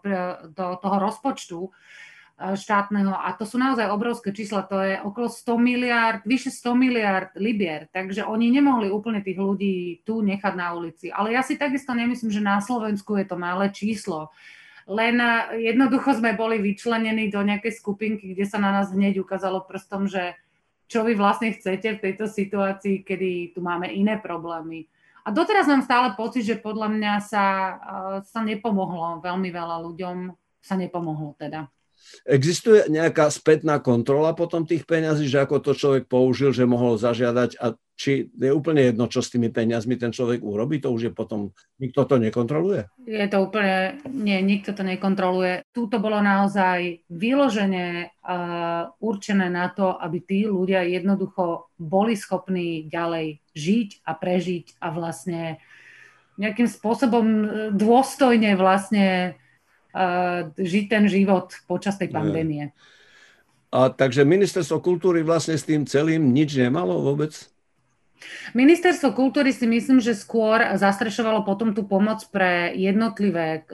do 0.56 0.66
toho 0.80 0.98
rozpočtu. 1.02 1.60
štátneho 2.36 3.16
a 3.16 3.32
to 3.40 3.48
sú 3.48 3.56
naozaj 3.56 3.88
obrovské 3.88 4.36
čísla, 4.36 4.68
to 4.68 4.76
je 4.84 5.00
okolo 5.00 5.32
100 5.32 5.56
miliard, 5.56 6.20
vyše 6.28 6.52
100 6.52 6.76
miliard 6.76 7.32
libier, 7.40 7.88
takže 7.96 8.28
oni 8.28 8.52
nemohli 8.52 8.92
úplne 8.92 9.24
tých 9.24 9.40
ľudí 9.40 10.04
tu 10.04 10.20
nechať 10.20 10.54
na 10.60 10.76
ulici. 10.76 11.08
Ale 11.08 11.32
ja 11.32 11.40
si 11.48 11.56
takisto 11.56 11.96
nemyslím, 11.96 12.36
že 12.36 12.44
na 12.44 12.60
Slovensku 12.60 13.16
je 13.16 13.24
to 13.24 13.40
malé 13.40 13.72
číslo. 13.72 14.36
Len 14.86 15.18
jednoducho 15.58 16.14
sme 16.14 16.38
boli 16.38 16.62
vyčlenení 16.62 17.34
do 17.34 17.42
nejakej 17.42 17.74
skupinky, 17.82 18.38
kde 18.38 18.46
sa 18.46 18.62
na 18.62 18.70
nás 18.70 18.94
hneď 18.94 19.18
ukázalo 19.18 19.66
prstom, 19.66 20.06
že 20.06 20.38
čo 20.86 21.02
vy 21.02 21.18
vlastne 21.18 21.50
chcete 21.50 21.98
v 21.98 22.04
tejto 22.06 22.30
situácii, 22.30 23.02
kedy 23.02 23.58
tu 23.58 23.66
máme 23.66 23.90
iné 23.90 24.22
problémy. 24.22 24.86
A 25.26 25.34
doteraz 25.34 25.66
mám 25.66 25.82
stále 25.82 26.14
pocit, 26.14 26.46
že 26.46 26.62
podľa 26.62 26.94
mňa 26.94 27.14
sa, 27.26 27.46
sa 28.22 28.40
nepomohlo 28.46 29.26
veľmi 29.26 29.50
veľa 29.50 29.82
ľuďom, 29.90 30.30
sa 30.62 30.78
nepomohlo 30.78 31.34
teda. 31.42 31.66
Existuje 32.26 32.86
nejaká 32.90 33.30
spätná 33.34 33.82
kontrola 33.82 34.38
potom 34.38 34.66
tých 34.66 34.86
peňazí, 34.86 35.26
že 35.30 35.42
ako 35.42 35.62
to 35.62 35.72
človek 35.74 36.06
použil, 36.06 36.54
že 36.54 36.70
mohol 36.70 36.98
zažiadať 37.02 37.58
a 37.62 37.78
či 37.96 38.28
je 38.28 38.52
úplne 38.52 38.92
jedno, 38.92 39.08
čo 39.08 39.24
s 39.24 39.32
tými 39.32 39.48
peniazmi 39.56 39.96
ten 39.96 40.12
človek 40.12 40.44
urobí, 40.44 40.84
to 40.84 40.92
už 40.92 41.02
je 41.10 41.12
potom, 41.16 41.56
nikto 41.80 42.04
to 42.04 42.20
nekontroluje? 42.20 42.92
Je 43.08 43.28
to 43.32 43.40
úplne, 43.40 44.04
nie, 44.12 44.36
nikto 44.44 44.76
to 44.76 44.84
nekontroluje. 44.84 45.64
Tu 45.72 45.88
to 45.88 45.98
bolo 46.04 46.20
naozaj 46.20 47.08
vyložené 47.08 48.12
uh, 48.20 48.92
určené 49.00 49.48
na 49.48 49.72
to, 49.72 49.96
aby 49.96 50.20
tí 50.20 50.44
ľudia 50.44 50.84
jednoducho 50.84 51.72
boli 51.80 52.20
schopní 52.20 52.92
ďalej 52.92 53.40
žiť 53.56 53.90
a 54.04 54.12
prežiť 54.12 54.66
a 54.84 54.88
vlastne 54.92 55.64
nejakým 56.36 56.68
spôsobom 56.68 57.26
dôstojne 57.80 58.60
vlastne 58.60 59.40
žiť 60.60 60.86
ten 60.92 61.08
život 61.08 61.56
počas 61.72 61.96
tej 61.96 62.12
pandémie. 62.12 62.76
A 63.72 63.88
takže 63.92 64.28
ministerstvo 64.28 64.84
kultúry 64.84 65.24
vlastne 65.24 65.56
s 65.56 65.64
tým 65.64 65.88
celým 65.88 66.36
nič 66.36 66.56
nemalo 66.60 67.00
vôbec? 67.00 67.32
Ministerstvo 68.56 69.12
kultúry 69.12 69.52
si 69.52 69.68
myslím, 69.68 70.00
že 70.00 70.16
skôr 70.16 70.58
zastrešovalo 70.80 71.44
potom 71.44 71.76
tú 71.76 71.84
pomoc 71.84 72.24
pre 72.32 72.72
jednotlivé, 72.72 73.68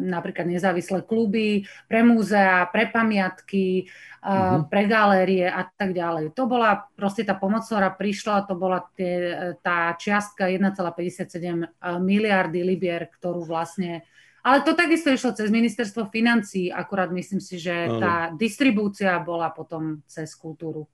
napríklad 0.00 0.48
nezávislé 0.48 1.04
kluby, 1.04 1.68
pre 1.86 2.00
múzea, 2.00 2.66
pre 2.72 2.88
pamiatky, 2.88 3.92
uh-huh. 4.24 4.64
pre 4.66 4.88
galérie 4.88 5.44
a 5.44 5.68
tak 5.68 5.92
ďalej. 5.92 6.32
To 6.32 6.48
bola 6.48 6.88
proste 6.96 7.22
tá 7.22 7.36
pomoc, 7.36 7.68
ktorá 7.68 7.92
prišla, 7.92 8.48
to 8.48 8.56
bola 8.56 8.80
tie, 8.96 9.54
tá 9.60 9.92
čiastka 10.00 10.48
1,57 10.48 11.76
miliardy 12.00 12.64
libier, 12.64 13.12
ktorú 13.20 13.44
vlastne 13.44 14.08
ale 14.42 14.66
to 14.66 14.74
takisto 14.74 15.10
išlo 15.10 15.32
cez 15.32 15.50
ministerstvo 15.50 16.10
financí, 16.10 16.68
akurát 16.68 17.14
myslím 17.14 17.38
si, 17.40 17.62
že 17.62 17.86
tá 18.02 18.34
distribúcia 18.34 19.14
bola 19.22 19.54
potom 19.54 20.02
cez 20.10 20.34
kultúru. 20.34 20.90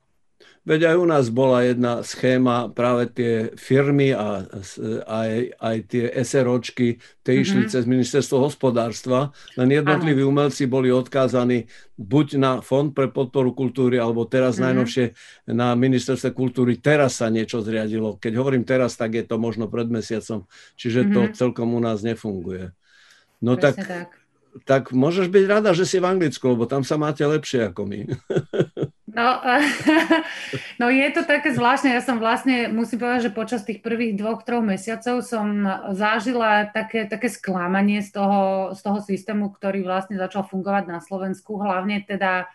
Veď 0.62 0.92
aj 0.92 0.96
u 1.00 1.06
nás 1.08 1.26
bola 1.32 1.64
jedna 1.64 2.04
schéma, 2.04 2.68
práve 2.70 3.08
tie 3.10 3.32
firmy 3.56 4.12
a 4.12 4.44
aj, 5.08 5.30
aj 5.56 5.76
tie 5.88 6.04
SROčky, 6.12 7.00
tie 7.24 7.34
išli 7.40 7.64
mm-hmm. 7.64 7.72
cez 7.72 7.88
ministerstvo 7.88 8.36
hospodárstva, 8.36 9.32
len 9.56 9.72
jednotliví 9.72 10.22
ano. 10.22 10.30
umelci 10.30 10.68
boli 10.68 10.92
odkázaní 10.92 11.66
buď 11.96 12.26
na 12.38 12.52
Fond 12.60 12.92
pre 12.92 13.08
podporu 13.08 13.56
kultúry, 13.56 13.96
alebo 13.96 14.28
teraz 14.28 14.60
mm-hmm. 14.60 14.66
najnovšie 14.68 15.04
na 15.56 15.72
ministerstve 15.72 16.36
kultúry. 16.36 16.76
Teraz 16.78 17.18
sa 17.18 17.32
niečo 17.32 17.64
zriadilo. 17.64 18.20
Keď 18.20 18.32
hovorím 18.36 18.62
teraz, 18.68 18.94
tak 18.94 19.16
je 19.16 19.24
to 19.24 19.40
možno 19.40 19.66
pred 19.72 19.88
mesiacom, 19.88 20.46
čiže 20.76 21.08
mm-hmm. 21.08 21.14
to 21.16 21.20
mhm. 21.24 21.32
celkom 21.34 21.68
u 21.74 21.80
nás 21.80 22.04
nefunguje. 22.04 22.77
No 23.38 23.54
tak, 23.54 23.78
tak. 23.78 24.10
tak 24.66 24.82
môžeš 24.90 25.30
byť 25.30 25.44
rada, 25.46 25.70
že 25.74 25.86
si 25.86 26.02
v 26.02 26.08
Anglicku, 26.10 26.44
lebo 26.54 26.66
tam 26.66 26.82
sa 26.82 26.98
máte 26.98 27.22
lepšie 27.22 27.70
ako 27.70 27.82
my. 27.86 28.00
No, 29.18 29.42
no 30.80 30.86
je 30.94 31.08
to 31.10 31.26
také 31.26 31.50
zvláštne. 31.50 31.90
Ja 31.90 31.98
som 31.98 32.22
vlastne, 32.22 32.70
musím 32.70 33.02
povedať, 33.02 33.26
že 33.26 33.34
počas 33.34 33.66
tých 33.66 33.82
prvých 33.82 34.14
dvoch, 34.14 34.46
troch 34.46 34.62
mesiacov 34.62 35.26
som 35.26 35.66
zažila 35.90 36.70
také, 36.70 37.08
také 37.10 37.26
sklamanie 37.26 37.98
z 37.98 38.14
toho, 38.14 38.70
z 38.76 38.80
toho 38.84 39.02
systému, 39.02 39.50
ktorý 39.50 39.82
vlastne 39.82 40.14
začal 40.14 40.46
fungovať 40.46 40.84
na 40.86 41.02
Slovensku. 41.02 41.58
Hlavne 41.58 42.06
teda 42.06 42.46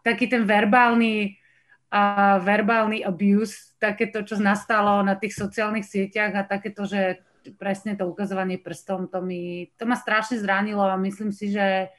taký 0.00 0.32
ten 0.32 0.48
verbálny, 0.48 1.36
a 1.92 2.36
verbálny 2.42 3.04
abuse, 3.04 3.76
takéto, 3.78 4.24
čo 4.26 4.40
nastalo 4.42 5.04
na 5.06 5.14
tých 5.14 5.38
sociálnych 5.38 5.86
sieťach 5.86 6.32
a 6.34 6.48
takéto, 6.48 6.88
že 6.88 7.22
presne 7.54 7.94
to 7.94 8.10
ukazovanie 8.10 8.58
prstom, 8.58 9.06
to, 9.06 9.22
mi, 9.22 9.70
to 9.78 9.86
ma 9.86 9.94
strašne 9.94 10.42
zranilo 10.42 10.82
a 10.82 10.98
myslím 10.98 11.30
si, 11.30 11.54
že, 11.54 11.94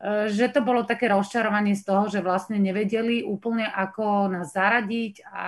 e, 0.00 0.32
že 0.32 0.48
to 0.48 0.64
bolo 0.64 0.88
také 0.88 1.12
rozčarovanie 1.12 1.76
z 1.76 1.84
toho, 1.84 2.08
že 2.08 2.24
vlastne 2.24 2.56
nevedeli 2.56 3.20
úplne 3.20 3.68
ako 3.68 4.32
nás 4.32 4.56
zaradiť 4.56 5.28
a 5.28 5.46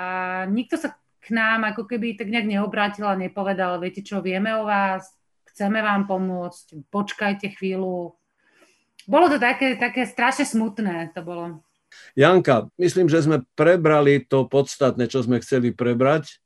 nikto 0.53 0.77
sa 0.77 0.93
k 1.27 1.27
nám 1.35 1.67
ako 1.75 1.91
keby 1.91 2.15
tak 2.15 2.31
nejak 2.31 2.47
neobrátil 2.47 3.09
a 3.09 3.19
nepovedal, 3.19 3.83
viete 3.83 4.05
čo, 4.05 4.23
vieme 4.23 4.55
o 4.55 4.69
vás, 4.69 5.11
chceme 5.51 5.83
vám 5.83 6.07
pomôcť, 6.07 6.87
počkajte 6.93 7.57
chvíľu. 7.57 8.15
Bolo 9.07 9.27
to 9.33 9.41
také, 9.41 9.75
také 9.75 10.07
strašne 10.07 10.47
smutné, 10.47 11.11
to 11.17 11.27
bolo. 11.27 11.67
Janka, 12.15 12.69
myslím, 12.79 13.09
že 13.09 13.25
sme 13.25 13.43
prebrali 13.57 14.23
to 14.23 14.47
podstatné, 14.47 15.09
čo 15.11 15.25
sme 15.25 15.41
chceli 15.41 15.73
prebrať. 15.73 16.39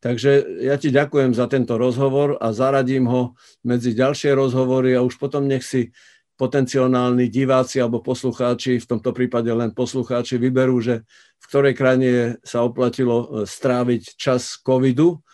Takže 0.00 0.60
ja 0.60 0.76
ti 0.76 0.92
ďakujem 0.92 1.32
za 1.32 1.48
tento 1.48 1.80
rozhovor 1.80 2.36
a 2.36 2.52
zaradím 2.52 3.08
ho 3.08 3.32
medzi 3.64 3.96
ďalšie 3.96 4.36
rozhovory 4.36 4.92
a 4.92 5.00
už 5.00 5.16
potom 5.16 5.48
nech 5.48 5.64
si 5.64 5.88
potenciálni 6.36 7.32
diváci 7.32 7.80
alebo 7.80 8.04
poslucháči, 8.04 8.76
v 8.76 8.86
tomto 8.86 9.16
prípade 9.16 9.48
len 9.48 9.72
poslucháči, 9.72 10.36
vyberú, 10.36 10.84
že 10.84 11.08
v 11.40 11.44
ktorej 11.48 11.72
krajine 11.72 12.36
sa 12.44 12.60
oplatilo 12.60 13.24
e, 13.24 13.26
stráviť 13.48 14.20
čas 14.20 14.60
covidu, 14.60 15.24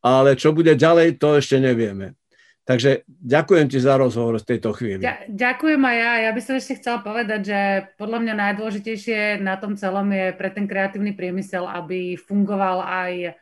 ale 0.00 0.40
čo 0.40 0.56
bude 0.56 0.72
ďalej, 0.72 1.20
to 1.20 1.36
ešte 1.36 1.60
nevieme. 1.60 2.16
Takže 2.64 3.08
ďakujem 3.08 3.66
ti 3.72 3.80
za 3.80 3.96
rozhovor 3.96 4.40
v 4.40 4.48
tejto 4.56 4.76
chvíli. 4.76 5.00
Ďakujem 5.32 5.80
aj 5.80 5.96
ja. 5.96 6.12
Ja 6.28 6.30
by 6.36 6.40
som 6.44 6.54
ešte 6.60 6.76
chcela 6.76 7.00
povedať, 7.00 7.40
že 7.48 7.60
podľa 7.96 8.18
mňa 8.28 8.34
najdôležitejšie 8.36 9.40
na 9.40 9.56
tom 9.56 9.72
celom 9.72 10.04
je 10.12 10.36
pre 10.36 10.52
ten 10.52 10.68
kreatívny 10.68 11.16
priemysel, 11.16 11.64
aby 11.64 12.20
fungoval 12.20 12.84
aj 12.84 13.40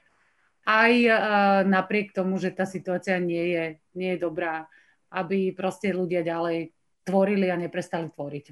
aj 0.66 0.92
uh, 1.07 1.16
napriek 1.62 2.11
tomu, 2.11 2.42
že 2.42 2.50
tá 2.50 2.66
situácia 2.66 3.22
nie 3.22 3.55
je, 3.55 3.64
nie 3.94 4.18
je 4.18 4.18
dobrá, 4.18 4.66
aby 5.14 5.55
proste 5.55 5.94
ľudia 5.94 6.26
ďalej 6.26 6.74
tvorili 7.07 7.46
a 7.48 7.57
neprestali 7.57 8.11
tvoriť. 8.11 8.50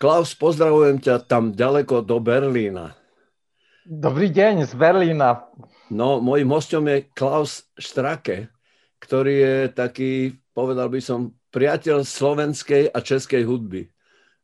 Klaus, 0.00 0.32
pozdravujem 0.32 1.02
ťa 1.02 1.28
tam 1.28 1.52
ďaleko 1.52 2.00
do 2.06 2.22
Berlína. 2.22 2.96
Dobrý 3.84 4.30
deň 4.32 4.70
z 4.70 4.72
Berlína. 4.78 5.50
No, 5.90 6.22
môjim 6.22 6.48
hostom 6.54 6.86
je 6.86 7.10
Klaus 7.12 7.66
Štrake, 7.74 8.48
ktorý 9.02 9.34
je 9.34 9.56
taký, 9.74 10.12
povedal 10.54 10.88
by 10.88 11.02
som, 11.02 11.34
priateľ 11.50 12.06
slovenskej 12.06 12.94
a 12.94 12.98
českej 13.02 13.42
hudby 13.42 13.90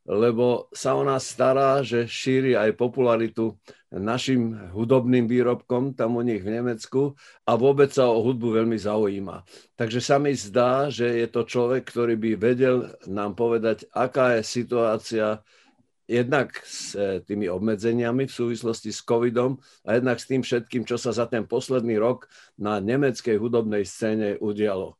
lebo 0.07 0.71
sa 0.71 0.95
o 0.95 1.03
nás 1.03 1.27
stará, 1.27 1.83
že 1.83 2.07
šíri 2.07 2.55
aj 2.55 2.79
popularitu 2.79 3.59
našim 3.91 4.71
hudobným 4.71 5.27
výrobkom 5.27 5.95
tam 5.95 6.15
u 6.15 6.23
nich 6.23 6.39
v 6.39 6.59
Nemecku 6.59 7.15
a 7.43 7.59
vôbec 7.59 7.91
sa 7.91 8.07
o 8.07 8.23
hudbu 8.23 8.63
veľmi 8.63 8.79
zaujíma. 8.79 9.43
Takže 9.75 9.99
sa 9.99 10.15
mi 10.15 10.31
zdá, 10.31 10.87
že 10.87 11.07
je 11.07 11.27
to 11.27 11.43
človek, 11.43 11.83
ktorý 11.83 12.15
by 12.15 12.31
vedel 12.39 12.91
nám 13.07 13.35
povedať, 13.35 13.83
aká 13.91 14.39
je 14.39 14.43
situácia 14.47 15.27
jednak 16.07 16.55
s 16.63 16.95
e, 16.95 17.19
tými 17.19 17.51
obmedzeniami 17.51 18.31
v 18.31 18.37
súvislosti 18.39 18.95
s 18.95 19.03
covidom 19.03 19.59
a 19.83 19.99
jednak 19.99 20.23
s 20.23 20.27
tým 20.31 20.39
všetkým, 20.39 20.87
čo 20.87 20.95
sa 20.95 21.11
za 21.11 21.27
ten 21.27 21.43
posledný 21.43 21.99
rok 21.99 22.31
na 22.55 22.79
nemeckej 22.79 23.35
hudobnej 23.35 23.83
scéne 23.83 24.39
udialo. 24.39 24.95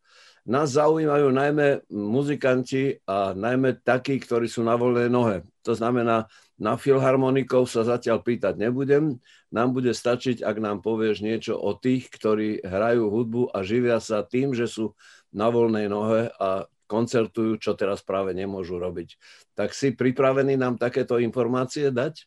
Nás 0.47 0.79
zaujímajú 0.79 1.27
najmä 1.27 1.91
muzikanti 1.91 3.03
a 3.03 3.35
najmä 3.35 3.83
takí, 3.83 4.15
ktorí 4.15 4.47
sú 4.47 4.63
na 4.63 4.79
voľnej 4.79 5.11
nohe. 5.11 5.43
To 5.67 5.75
znamená, 5.75 6.31
na 6.55 6.79
filharmonikov 6.79 7.67
sa 7.67 7.83
zatiaľ 7.83 8.23
pýtať 8.23 8.55
nebudem. 8.55 9.19
Nám 9.51 9.75
bude 9.75 9.91
stačiť, 9.91 10.47
ak 10.47 10.57
nám 10.63 10.79
povieš 10.79 11.19
niečo 11.19 11.59
o 11.59 11.75
tých, 11.75 12.07
ktorí 12.07 12.63
hrajú 12.63 13.11
hudbu 13.11 13.51
a 13.51 13.59
živia 13.67 13.99
sa 13.99 14.23
tým, 14.23 14.55
že 14.55 14.71
sú 14.71 14.95
na 15.35 15.51
voľnej 15.51 15.91
nohe 15.91 16.31
a 16.39 16.63
koncertujú, 16.87 17.59
čo 17.59 17.75
teraz 17.75 17.99
práve 17.99 18.31
nemôžu 18.31 18.79
robiť. 18.79 19.19
Tak 19.51 19.75
si 19.75 19.91
pripravený 19.91 20.55
nám 20.55 20.79
takéto 20.79 21.19
informácie 21.19 21.91
dať? 21.91 22.23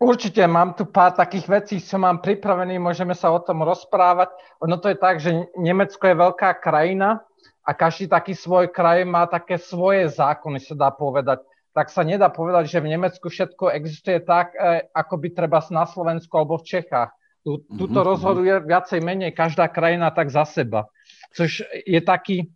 Určite, 0.00 0.42
mám 0.50 0.74
tu 0.74 0.88
pár 0.90 1.14
takých 1.14 1.46
vecí, 1.46 1.76
čo 1.78 2.00
mám 2.02 2.18
pripravený, 2.18 2.82
môžeme 2.82 3.14
sa 3.14 3.30
o 3.30 3.38
tom 3.38 3.62
rozprávať. 3.62 4.34
Ono 4.64 4.74
to 4.80 4.90
je 4.90 4.96
tak, 4.98 5.22
že 5.22 5.30
Nemecko 5.54 6.02
je 6.10 6.16
veľká 6.18 6.58
krajina, 6.58 7.22
a 7.64 7.70
každý 7.72 8.12
taký 8.12 8.36
svoj 8.36 8.68
kraj 8.68 9.08
má 9.08 9.24
také 9.24 9.56
svoje 9.56 10.12
zákony, 10.12 10.60
sa 10.60 10.76
dá 10.76 10.90
povedať. 10.92 11.40
Tak 11.72 11.90
sa 11.90 12.04
nedá 12.04 12.28
povedať, 12.28 12.70
že 12.70 12.78
v 12.84 12.92
Nemecku 12.92 13.26
všetko 13.32 13.72
existuje 13.72 14.20
tak, 14.22 14.54
e, 14.54 14.84
ako 14.94 15.14
by 15.18 15.28
treba 15.32 15.58
na 15.72 15.88
Slovensku 15.88 16.30
alebo 16.36 16.60
v 16.60 16.68
Čechách. 16.68 17.10
Tu, 17.42 17.60
mhm, 17.60 17.76
tuto 17.80 17.98
mm-hmm. 17.98 18.10
rozhoduje 18.14 18.54
viacej 18.68 19.00
menej 19.00 19.32
každá 19.32 19.66
krajina 19.72 20.12
tak 20.12 20.28
za 20.28 20.44
seba. 20.44 20.86
Což 21.34 21.66
je 21.88 22.00
taký, 22.04 22.52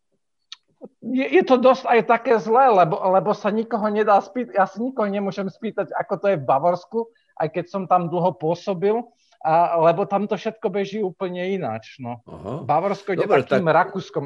je, 1.03 1.27
je 1.35 1.43
to 1.43 1.59
dosť 1.59 1.85
aj 1.89 2.01
také 2.07 2.39
zlé, 2.39 2.71
lebo, 2.71 3.01
lebo 3.11 3.35
sa 3.35 3.51
nikoho 3.51 3.89
nedá 3.91 4.21
spýtať, 4.23 4.55
ja 4.55 4.69
si 4.69 4.79
nikoho 4.79 5.11
nemôžem 5.11 5.51
spýtať, 5.51 5.91
ako 5.97 6.15
to 6.21 6.27
je 6.31 6.37
v 6.39 6.47
Bavorsku, 6.47 7.11
aj 7.41 7.49
keď 7.59 7.65
som 7.67 7.83
tam 7.91 8.07
dlho 8.07 8.39
pôsobil, 8.39 9.03
a, 9.43 9.79
lebo 9.83 10.07
tam 10.07 10.31
to 10.31 10.39
všetko 10.39 10.67
beží 10.71 11.03
úplne 11.03 11.43
ináč. 11.59 11.99
No. 11.99 12.23
Aha. 12.27 12.63
Bavorsko 12.63 13.15
ide 13.15 13.27
Dobre, 13.27 13.43
takým 13.47 13.67
tak... 13.67 13.79
rakúskom 13.83 14.25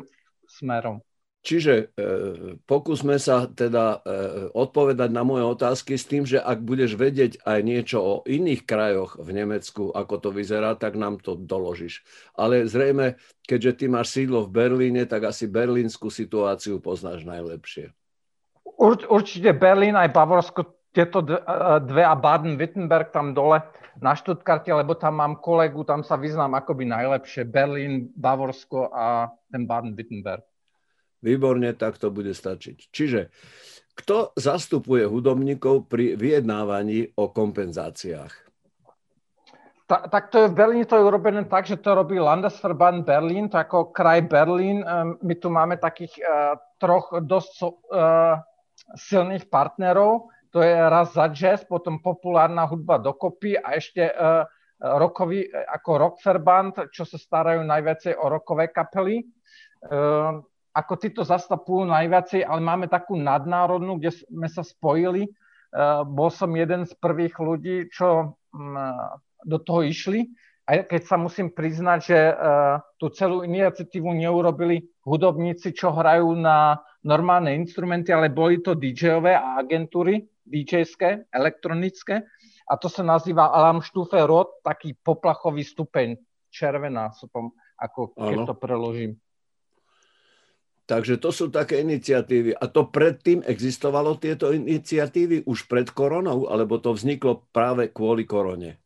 smerom. 0.53 1.01
Čiže 1.43 1.75
e, 1.75 2.07
pokúsme 2.71 3.19
sa 3.19 3.51
teda 3.51 3.99
e, 3.99 4.55
odpovedať 4.55 5.11
na 5.11 5.27
moje 5.27 5.43
otázky 5.43 5.99
s 5.99 6.07
tým, 6.07 6.23
že 6.23 6.39
ak 6.39 6.63
budeš 6.63 6.95
vedieť 6.95 7.43
aj 7.43 7.59
niečo 7.67 7.99
o 7.99 8.15
iných 8.23 8.63
krajoch 8.63 9.19
v 9.19 9.43
Nemecku, 9.43 9.91
ako 9.91 10.15
to 10.23 10.31
vyzerá, 10.31 10.79
tak 10.79 10.95
nám 10.95 11.19
to 11.19 11.35
doložíš. 11.35 12.07
Ale 12.39 12.71
zrejme, 12.71 13.19
keďže 13.43 13.73
ty 13.75 13.85
máš 13.91 14.15
sídlo 14.15 14.47
v 14.47 14.55
Berlíne, 14.55 15.03
tak 15.03 15.27
asi 15.27 15.51
berlínsku 15.51 16.15
situáciu 16.15 16.79
poznáš 16.79 17.27
najlepšie. 17.27 17.91
Ur, 18.79 19.03
určite 19.11 19.51
Berlín 19.51 19.99
aj 19.99 20.15
Bavorsko, 20.15 20.95
tieto 20.95 21.27
e, 21.27 21.43
dve 21.83 22.07
a 22.07 22.15
Baden-Württemberg 22.15 23.11
tam 23.11 23.35
dole 23.35 23.67
na 24.01 24.17
Štutkarte, 24.17 24.73
lebo 24.73 24.97
tam 24.97 25.21
mám 25.21 25.35
kolegu, 25.37 25.85
tam 25.85 26.01
sa 26.01 26.17
vyznám 26.17 26.57
akoby 26.57 26.89
najlepšie. 26.89 27.45
Berlín, 27.45 28.09
Bavorsko 28.17 28.89
a 28.89 29.29
ten 29.53 29.69
Baden-Württemberg. 29.69 30.47
Výborne, 31.23 31.71
tak 31.77 32.01
to 32.01 32.11
bude 32.11 32.33
stačiť. 32.35 32.91
Čiže 32.91 33.31
kto 33.93 34.33
zastupuje 34.35 35.05
hudobníkov 35.05 35.87
pri 35.87 36.17
vyjednávaní 36.17 37.13
o 37.15 37.29
kompenzáciách? 37.29 38.33
Ta, 39.85 40.09
tak 40.09 40.33
to 40.33 40.47
je 40.47 40.49
v 40.49 40.57
Berlíne 40.57 40.89
to 40.89 40.97
je 40.97 41.05
urobené 41.05 41.45
tak, 41.45 41.69
že 41.69 41.77
to 41.77 41.93
robí 41.93 42.17
Landesverband 42.17 43.05
Berlin, 43.05 43.53
to 43.53 43.61
ako 43.61 43.93
kraj 43.93 44.25
Berlín. 44.25 44.81
Ehm, 44.81 45.21
my 45.21 45.35
tu 45.37 45.53
máme 45.53 45.77
takých 45.77 46.17
uh, 46.25 46.57
troch 46.81 47.13
dosť 47.21 47.55
uh, 47.61 48.41
silných 48.97 49.53
partnerov. 49.53 50.33
To 50.53 50.61
je 50.61 50.77
raz 50.77 51.17
za 51.17 51.33
jazz, 51.33 51.65
potom 51.65 51.97
populárna 51.97 52.69
hudba 52.69 53.01
dokopy 53.01 53.57
a 53.57 53.73
ešte 53.73 54.05
uh, 54.05 54.45
rokový, 54.77 55.49
ako 55.49 55.91
Rockverband, 55.97 56.93
čo 56.93 57.09
sa 57.09 57.17
starajú 57.17 57.65
najviacej 57.65 58.21
o 58.21 58.29
rokové 58.29 58.69
kapely. 58.69 59.25
Uh, 59.81 60.45
ako 60.77 60.93
títo 61.01 61.25
zastupujú 61.25 61.89
najviacej, 61.89 62.45
ale 62.45 62.61
máme 62.61 62.85
takú 62.85 63.17
nadnárodnú, 63.17 63.97
kde 63.97 64.13
sme 64.13 64.45
sa 64.45 64.61
spojili. 64.61 65.33
Uh, 65.73 66.05
bol 66.05 66.29
som 66.29 66.53
jeden 66.53 66.85
z 66.85 66.93
prvých 67.01 67.41
ľudí, 67.41 67.89
čo 67.89 68.37
um, 68.53 68.77
do 69.49 69.57
toho 69.57 69.89
išli. 69.89 70.37
A 70.69 70.85
keď 70.85 71.03
sa 71.09 71.17
musím 71.17 71.49
priznať, 71.49 71.99
že 72.05 72.19
uh, 72.29 72.77
tú 73.01 73.09
celú 73.09 73.41
iniciatívu 73.41 74.05
neurobili 74.05 74.85
hudobníci, 75.09 75.73
čo 75.73 75.97
hrajú 75.97 76.37
na 76.37 76.77
normálne 77.01 77.57
instrumenty, 77.57 78.13
ale 78.13 78.29
boli 78.29 78.61
to 78.61 78.77
DJ-ové 78.77 79.33
a 79.33 79.57
agentúry 79.57 80.29
DJ-ské, 80.53 81.33
elektronické. 81.33 82.29
A 82.69 82.77
to 82.77 82.93
sa 82.93 83.01
nazýva 83.01 83.49
Alarmstufe 83.49 84.21
Rot, 84.21 84.61
taký 84.61 84.93
poplachový 84.93 85.65
stupeň, 85.65 86.21
červená, 86.53 87.09
ako 87.81 88.13
keď 88.13 88.37
ano. 88.37 88.45
to 88.45 88.55
preložím. 88.61 89.17
Takže 90.83 91.17
to 91.23 91.33
sú 91.33 91.49
také 91.49 91.81
iniciatívy. 91.81 92.53
A 92.53 92.69
to 92.69 92.91
predtým 92.91 93.41
existovalo 93.49 94.21
tieto 94.21 94.53
iniciatívy 94.53 95.49
už 95.49 95.65
pred 95.65 95.89
koronou, 95.89 96.51
alebo 96.53 96.77
to 96.77 96.93
vzniklo 96.93 97.49
práve 97.55 97.89
kvôli 97.95 98.29
korone? 98.29 98.83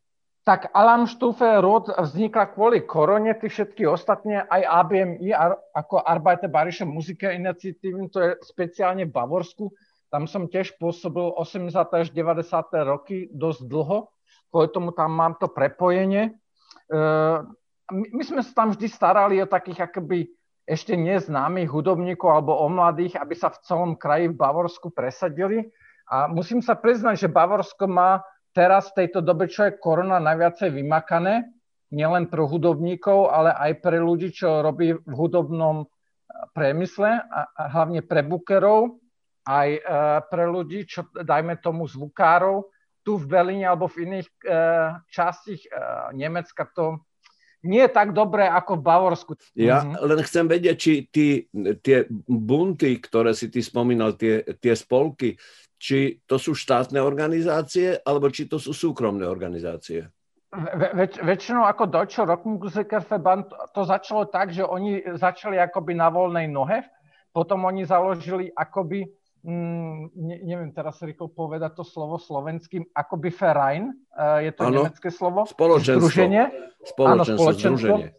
Tak 0.47 0.71
Alarmstufe 0.71 1.43
Rod 1.59 1.91
vznikla 1.91 2.55
kvôli 2.55 2.87
korone, 2.87 3.35
tí 3.35 3.51
všetky 3.51 3.83
ostatné, 3.83 4.47
aj 4.47 4.61
ABMI, 4.63 5.35
ako 5.75 5.99
Arbeiter 5.99 6.47
Bayerische 6.47 6.87
Musike 6.87 7.27
iniciatívy, 7.35 8.07
to 8.07 8.23
je 8.23 8.31
speciálne 8.39 9.03
v 9.03 9.11
Bavorsku. 9.11 9.67
Tam 10.07 10.23
som 10.23 10.47
tiež 10.47 10.79
pôsobil 10.79 11.35
80. 11.35 11.71
až 11.75 12.07
90. 12.15 12.47
roky 12.87 13.27
dosť 13.27 13.61
dlho, 13.67 14.07
kvôli 14.47 14.67
tomu 14.71 14.95
tam 14.95 15.11
mám 15.11 15.35
to 15.35 15.51
prepojenie. 15.51 16.31
E, 16.31 17.01
my 17.91 18.23
sme 18.23 18.39
sa 18.39 18.51
tam 18.55 18.71
vždy 18.71 18.87
starali 18.87 19.35
o 19.43 19.47
takých 19.51 19.91
akoby 19.91 20.31
ešte 20.67 20.95
neznámych 20.99 21.71
hudobníkov 21.71 22.27
alebo 22.27 22.55
o 22.55 22.67
mladých, 22.67 23.19
aby 23.19 23.35
sa 23.35 23.51
v 23.51 23.59
celom 23.63 23.91
kraji 23.95 24.31
v 24.31 24.39
Bavorsku 24.39 24.91
presadili. 24.91 25.71
A 26.07 26.27
musím 26.27 26.63
sa 26.63 26.75
priznať, 26.75 27.27
že 27.27 27.31
Bavorsko 27.31 27.87
má 27.87 28.23
teraz 28.55 28.91
v 28.91 29.03
tejto 29.03 29.19
dobe, 29.23 29.51
čo 29.51 29.67
je 29.67 29.79
korona, 29.79 30.19
najviacej 30.23 30.71
vymakané, 30.71 31.51
nielen 31.91 32.27
pre 32.27 32.43
hudobníkov, 32.43 33.31
ale 33.31 33.55
aj 33.55 33.71
pre 33.79 33.99
ľudí, 33.99 34.31
čo 34.31 34.59
robí 34.59 34.91
v 34.91 35.13
hudobnom 35.15 35.83
eh, 35.83 35.87
priemysle, 36.51 37.11
a 37.27 37.61
hlavne 37.71 38.03
pre 38.03 38.23
bukerov, 38.27 38.99
aj 39.47 39.69
eh, 39.73 39.81
pre 40.27 40.45
ľudí, 40.45 40.83
čo 40.83 41.07
dajme 41.15 41.57
tomu 41.63 41.87
zvukárov, 41.87 42.67
tu 43.01 43.15
v 43.15 43.25
Berlíne 43.25 43.71
alebo 43.71 43.87
v 43.87 44.03
iných 44.03 44.27
eh, 44.43 44.99
častiach 45.07 46.11
Nemecka 46.11 46.67
to 46.75 47.07
nie 47.65 47.81
je 47.83 47.91
tak 47.91 48.13
dobré 48.13 48.45
ako 48.45 48.77
v 48.77 48.85
Bavorsku. 48.85 49.31
Ja 49.57 49.81
mm-hmm. 49.81 50.05
len 50.05 50.19
chcem 50.23 50.45
vedieť, 50.45 50.75
či 50.77 50.93
ty, 51.09 51.27
tie 51.81 52.05
bunty, 52.29 53.01
ktoré 53.01 53.33
si 53.33 53.49
ty 53.49 53.65
spomínal, 53.65 54.13
tie, 54.13 54.45
tie 54.61 54.77
spolky, 54.77 55.35
či 55.77 56.21
to 56.25 56.37
sú 56.37 56.53
štátne 56.53 57.01
organizácie, 57.01 57.97
alebo 58.01 58.29
či 58.29 58.45
to 58.45 58.61
sú 58.61 58.73
súkromné 58.73 59.25
organizácie? 59.25 60.05
Väč, 60.95 61.19
väčšinou 61.19 61.67
ako 61.67 61.91
Deutsche 61.91 62.23
Rockmusikerverband 62.23 63.51
to 63.75 63.81
začalo 63.83 64.31
tak, 64.31 64.55
že 64.55 64.63
oni 64.63 65.03
začali 65.19 65.59
akoby 65.59 65.93
na 65.93 66.07
voľnej 66.07 66.47
nohe, 66.47 66.87
potom 67.35 67.67
oni 67.67 67.83
založili 67.83 68.49
akoby 68.55 69.05
mm, 69.47 70.11
ne, 70.13 70.35
neviem 70.43 70.71
teraz 70.75 70.99
rýchlo 70.99 71.31
povedať 71.31 71.79
to 71.79 71.83
slovo 71.87 72.19
slovenským, 72.19 72.91
akoby 72.91 73.31
Verein, 73.31 73.95
uh, 74.11 74.43
je 74.43 74.51
to 74.51 74.67
ano, 74.67 74.83
nemecké 74.83 75.07
slovo? 75.07 75.47
Spoločenstvo. 75.47 76.03
Združenie. 76.03 76.43
Spoločenstvo, 76.83 77.07
Áno, 77.07 77.23
spoločenstvo. 77.23 77.95
Združenie. 77.97 78.09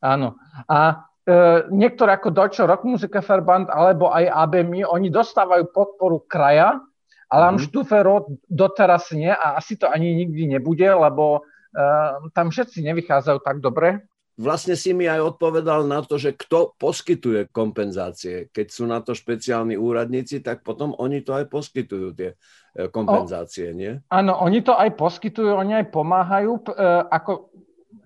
Áno. 0.00 0.28
A 0.70 0.78
uh, 0.94 1.68
niektoré 1.74 2.16
ako 2.16 2.30
Deutsche 2.30 2.62
Rockmusikerverband 2.62 3.68
alebo 3.68 4.14
aj 4.14 4.30
ABMI, 4.30 4.86
oni 4.86 5.10
dostávajú 5.10 5.74
podporu 5.74 6.22
kraja, 6.24 6.78
ale 7.26 7.44
mm. 7.54 7.60
Štufero 7.66 8.38
doteraz 8.46 9.10
nie 9.10 9.30
a 9.30 9.58
asi 9.58 9.74
to 9.74 9.90
ani 9.90 10.14
nikdy 10.14 10.46
nebude, 10.46 10.86
lebo 10.86 11.42
uh, 11.42 12.30
tam 12.30 12.54
všetci 12.54 12.86
nevychádzajú 12.86 13.38
tak 13.42 13.58
dobre 13.58 14.06
vlastne 14.38 14.78
si 14.78 14.94
mi 14.94 15.10
aj 15.10 15.36
odpovedal 15.36 15.84
na 15.84 16.00
to, 16.04 16.16
že 16.16 16.36
kto 16.36 16.76
poskytuje 16.78 17.50
kompenzácie. 17.50 18.48
Keď 18.54 18.66
sú 18.70 18.84
na 18.86 19.02
to 19.02 19.12
špeciálni 19.12 19.74
úradníci, 19.74 20.40
tak 20.40 20.62
potom 20.62 20.94
oni 20.96 21.20
to 21.20 21.34
aj 21.34 21.50
poskytujú, 21.50 22.06
tie 22.14 22.30
e, 22.76 22.88
kompenzácie, 22.88 23.74
nie? 23.74 23.98
Áno, 24.08 24.38
oni 24.40 24.64
to 24.64 24.72
aj 24.76 24.96
poskytujú, 24.96 25.50
oni 25.56 25.84
aj 25.84 25.86
pomáhajú. 25.90 26.52
E, 26.56 26.72
ako, 27.10 27.50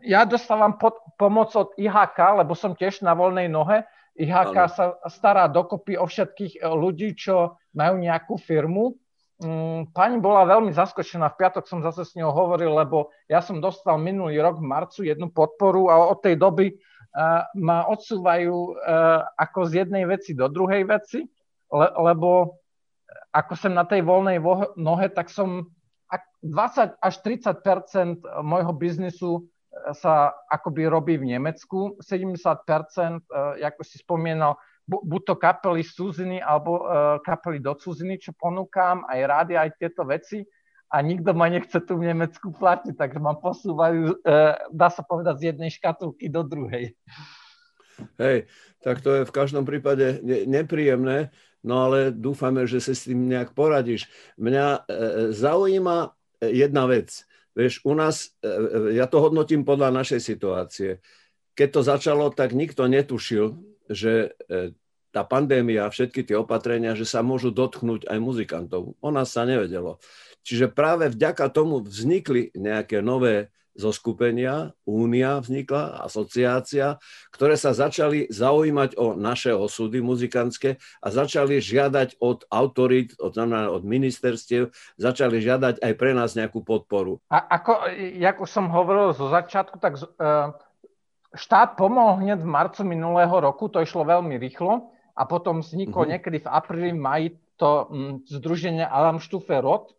ja 0.02 0.24
dostávam 0.24 0.80
pod, 0.80 0.98
pomoc 1.20 1.52
od 1.54 1.76
IHK, 1.76 2.42
lebo 2.42 2.56
som 2.56 2.74
tiež 2.74 3.04
na 3.04 3.12
voľnej 3.14 3.46
nohe. 3.46 3.84
IHK 4.14 4.56
ano. 4.56 4.70
sa 4.70 4.84
stará 5.10 5.50
dokopy 5.50 5.98
o 5.98 6.06
všetkých 6.06 6.58
e, 6.58 6.60
ľudí, 6.66 7.14
čo 7.14 7.58
majú 7.74 7.98
nejakú 8.00 8.38
firmu 8.38 8.98
pani 9.92 10.16
bola 10.20 10.48
veľmi 10.48 10.72
zaskočená. 10.72 11.32
V 11.32 11.38
piatok 11.44 11.64
som 11.68 11.84
zase 11.84 12.04
s 12.04 12.16
ňou 12.16 12.32
hovoril, 12.32 12.72
lebo 12.72 13.12
ja 13.28 13.44
som 13.44 13.60
dostal 13.60 14.00
minulý 14.00 14.40
rok 14.40 14.60
v 14.60 14.68
marcu 14.68 15.00
jednu 15.04 15.30
podporu 15.30 15.88
a 15.92 16.10
od 16.10 16.18
tej 16.20 16.40
doby 16.40 16.74
uh, 16.74 17.44
ma 17.58 17.86
odsúvajú 17.88 18.54
uh, 18.54 19.22
ako 19.36 19.60
z 19.68 19.86
jednej 19.86 20.04
veci 20.08 20.32
do 20.32 20.48
druhej 20.48 20.88
veci, 20.88 21.24
le, 21.72 21.88
lebo 22.00 22.60
ako 23.34 23.52
som 23.58 23.72
na 23.74 23.82
tej 23.82 24.06
voľnej 24.06 24.38
nohe, 24.78 25.06
tak 25.10 25.30
som 25.30 25.66
20 26.44 27.00
až 27.00 27.14
30% 27.24 28.22
môjho 28.44 28.72
biznisu 28.76 29.48
sa 29.96 30.30
akoby 30.52 30.86
robí 30.86 31.14
v 31.18 31.34
Nemecku, 31.34 31.98
70% 31.98 33.26
ako 33.58 33.82
si 33.82 33.96
spomínal, 33.98 34.54
buď 34.88 35.22
to 35.24 35.34
kapely 35.40 35.80
z 35.80 35.90
cudziny 35.96 36.38
alebo 36.40 36.84
uh, 36.84 37.18
kapely 37.24 37.60
do 37.60 37.72
cudziny, 37.72 38.20
čo 38.20 38.36
ponúkam, 38.36 39.04
aj 39.08 39.20
rádi, 39.24 39.54
aj 39.56 39.76
tieto 39.80 40.04
veci 40.04 40.44
a 40.92 41.00
nikto 41.00 41.32
ma 41.32 41.48
nechce 41.48 41.80
tu 41.82 41.96
v 41.96 42.12
Nemecku 42.12 42.52
platiť, 42.52 42.94
takže 42.94 43.18
ma 43.18 43.34
posúvajú, 43.34 44.20
uh, 44.20 44.54
dá 44.68 44.88
sa 44.92 45.00
povedať, 45.00 45.34
z 45.40 45.44
jednej 45.54 45.70
škatulky 45.72 46.28
do 46.28 46.44
druhej. 46.44 46.92
Hej, 48.18 48.50
tak 48.82 49.00
to 49.00 49.22
je 49.22 49.28
v 49.28 49.34
každom 49.34 49.62
prípade 49.62 50.20
ne- 50.22 50.44
nepríjemné, 50.46 51.30
no 51.62 51.86
ale 51.88 52.10
dúfame, 52.10 52.66
že 52.66 52.82
sa 52.82 52.92
s 52.92 53.06
tým 53.06 53.30
nejak 53.30 53.54
poradíš. 53.54 54.10
Mňa 54.34 54.66
e, 54.66 54.80
zaujíma 55.30 56.12
jedna 56.42 56.84
vec. 56.90 57.24
Vieš, 57.54 57.86
u 57.86 57.94
nás, 57.94 58.34
e, 58.42 58.98
ja 58.98 59.06
to 59.06 59.22
hodnotím 59.22 59.62
podľa 59.62 59.94
našej 59.94 60.20
situácie. 60.20 60.90
Keď 61.54 61.68
to 61.70 61.80
začalo, 61.86 62.34
tak 62.34 62.50
nikto 62.50 62.90
netušil, 62.90 63.54
že 63.90 64.36
e, 64.48 64.72
tá 65.14 65.22
pandémia 65.22 65.86
a 65.86 65.92
všetky 65.94 66.26
tie 66.26 66.34
opatrenia, 66.34 66.98
že 66.98 67.06
sa 67.06 67.22
môžu 67.22 67.54
dotknúť 67.54 68.10
aj 68.10 68.18
muzikantov. 68.18 68.98
O 68.98 69.08
nás 69.14 69.30
sa 69.30 69.46
nevedelo. 69.46 70.02
Čiže 70.42 70.74
práve 70.74 71.08
vďaka 71.08 71.46
tomu 71.54 71.80
vznikli 71.80 72.50
nejaké 72.52 72.98
nové 72.98 73.54
zo 73.74 73.90
skupenia, 73.90 74.70
únia 74.86 75.42
vznikla, 75.42 76.06
asociácia, 76.06 77.02
ktoré 77.34 77.58
sa 77.58 77.74
začali 77.74 78.30
zaujímať 78.30 78.94
o 78.94 79.18
naše 79.18 79.50
osudy 79.50 79.98
muzikantské 79.98 80.78
a 81.02 81.06
začali 81.10 81.58
žiadať 81.58 82.22
od 82.22 82.46
autorít, 82.54 83.18
od, 83.18 83.34
od 83.50 83.82
ministerstiev, 83.82 84.70
začali 84.94 85.42
žiadať 85.42 85.82
aj 85.82 85.92
pre 85.98 86.14
nás 86.14 86.38
nejakú 86.38 86.62
podporu. 86.62 87.18
A 87.34 87.42
ako, 87.42 87.90
jak 87.98 88.38
už 88.38 88.50
som 88.50 88.70
hovoril 88.70 89.10
zo 89.10 89.26
začiatku, 89.26 89.82
tak 89.82 89.98
uh, 89.98 90.54
štát 91.34 91.74
pomohol 91.74 92.22
hneď 92.22 92.40
v 92.40 92.48
marcu 92.48 92.82
minulého 92.86 93.34
roku, 93.38 93.68
to 93.68 93.82
išlo 93.82 94.06
veľmi 94.06 94.38
rýchlo 94.38 94.90
a 95.14 95.22
potom 95.26 95.62
vzniklo 95.62 96.06
uh-huh. 96.06 96.12
niekedy 96.16 96.42
v 96.42 96.48
apríli, 96.50 96.90
maji 96.94 97.38
to 97.54 97.86
um, 97.86 98.18
združenie 98.26 98.82
Alarm 98.82 99.22
Stufe 99.22 99.54
Rod, 99.62 99.94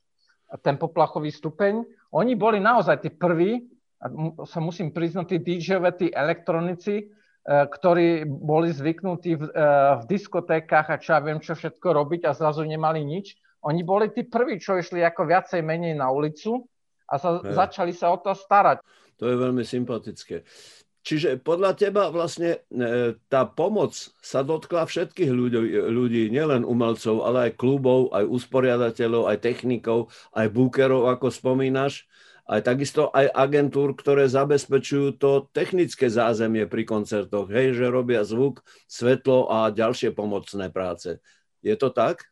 ten 0.64 0.76
poplachový 0.76 1.32
stupeň. 1.32 1.84
Oni 2.16 2.36
boli 2.36 2.60
naozaj 2.60 3.04
tí 3.04 3.10
prví, 3.12 3.68
a 4.00 4.12
sa 4.46 4.60
musím 4.60 4.92
priznať, 4.92 5.26
tí 5.36 5.38
DJové, 5.40 5.96
tí 5.96 6.08
elektronici, 6.12 6.96
e, 7.00 7.06
ktorí 7.48 8.28
boli 8.28 8.70
zvyknutí 8.70 9.40
v, 9.40 9.44
e, 9.50 9.66
v 9.98 10.04
diskotékach 10.06 10.92
a 10.92 11.00
čo 11.00 11.16
ja 11.16 11.20
viem, 11.24 11.40
čo 11.40 11.56
všetko 11.56 11.88
robiť 12.04 12.28
a 12.28 12.36
zrazu 12.36 12.68
nemali 12.68 13.02
nič. 13.02 13.40
Oni 13.66 13.82
boli 13.82 14.14
tí 14.14 14.28
prví, 14.28 14.62
čo 14.62 14.78
išli 14.78 15.02
ako 15.02 15.26
viacej 15.26 15.64
menej 15.66 15.98
na 15.98 16.12
ulicu 16.12 16.68
a 17.10 17.18
sa, 17.18 17.42
začali 17.42 17.96
sa 17.96 18.14
o 18.14 18.22
to 18.22 18.36
starať. 18.36 18.84
To 19.18 19.32
je 19.32 19.36
veľmi 19.40 19.64
sympatické. 19.64 20.44
Čiže 21.06 21.38
podľa 21.38 21.78
teba 21.78 22.10
vlastne 22.10 22.66
e, 22.74 23.14
tá 23.30 23.46
pomoc 23.46 23.94
sa 24.26 24.42
dotkla 24.42 24.90
všetkých 24.90 25.30
ľudí, 25.30 25.62
ľudí, 25.86 26.34
nielen 26.34 26.66
umelcov, 26.66 27.22
ale 27.22 27.54
aj 27.54 27.62
klubov, 27.62 28.10
aj 28.10 28.26
usporiadateľov, 28.26 29.30
aj 29.30 29.38
technikov, 29.38 30.10
aj 30.34 30.50
búkerov, 30.50 31.06
ako 31.14 31.30
spomínaš, 31.30 32.10
aj 32.50 32.66
takisto 32.66 33.14
aj 33.14 33.30
agentúr, 33.38 33.94
ktoré 33.94 34.26
zabezpečujú 34.26 35.22
to 35.22 35.46
technické 35.54 36.10
zázemie 36.10 36.66
pri 36.66 36.90
koncertoch, 36.90 37.54
hej, 37.54 37.78
že 37.78 37.86
robia 37.86 38.26
zvuk, 38.26 38.66
svetlo 38.90 39.46
a 39.46 39.70
ďalšie 39.70 40.10
pomocné 40.10 40.74
práce. 40.74 41.22
Je 41.62 41.78
to 41.78 41.94
tak? 41.94 42.26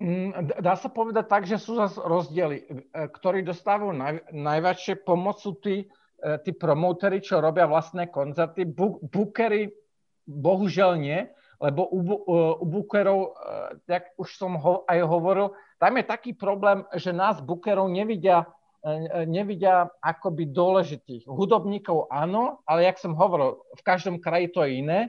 Mm, 0.00 0.56
dá 0.64 0.72
sa 0.80 0.88
povedať 0.88 1.24
tak, 1.28 1.44
že 1.44 1.60
sú 1.60 1.76
zase 1.76 2.00
rozdiely, 2.00 2.64
e, 2.64 3.12
ktorí 3.12 3.44
dostávajú 3.44 3.92
naj, 3.92 4.32
najväčšie 4.32 5.04
pomocu 5.04 5.52
tí, 5.60 5.76
E, 5.84 6.05
tí 6.16 6.50
promotery, 6.56 7.20
čo 7.20 7.44
robia 7.44 7.68
vlastné 7.68 8.08
koncerty, 8.08 8.64
bookery 9.04 9.68
bohužiaľ 10.26 10.92
nie, 10.98 11.20
lebo 11.62 11.88
u, 11.88 12.00
e, 12.02 12.14
u 12.60 12.66
bookerov, 12.66 13.20
e, 13.20 13.28
jak 13.88 14.04
už 14.18 14.28
som 14.36 14.58
ho, 14.60 14.84
aj 14.90 14.98
hovoril, 15.06 15.54
tam 15.80 15.96
je 15.96 16.04
taký 16.04 16.32
problém, 16.36 16.84
že 16.96 17.14
nás 17.14 17.40
bookerov 17.40 17.88
nevidia, 17.88 18.44
nevidia 19.26 19.90
akoby 19.98 20.46
dôležitých. 20.54 21.26
Hudobníkov 21.26 22.06
áno, 22.06 22.62
ale 22.64 22.86
jak 22.86 23.02
som 23.02 23.18
hovoril, 23.18 23.58
v 23.74 23.82
každom 23.82 24.22
kraji 24.22 24.46
to 24.54 24.62
je 24.62 24.78
iné. 24.78 25.00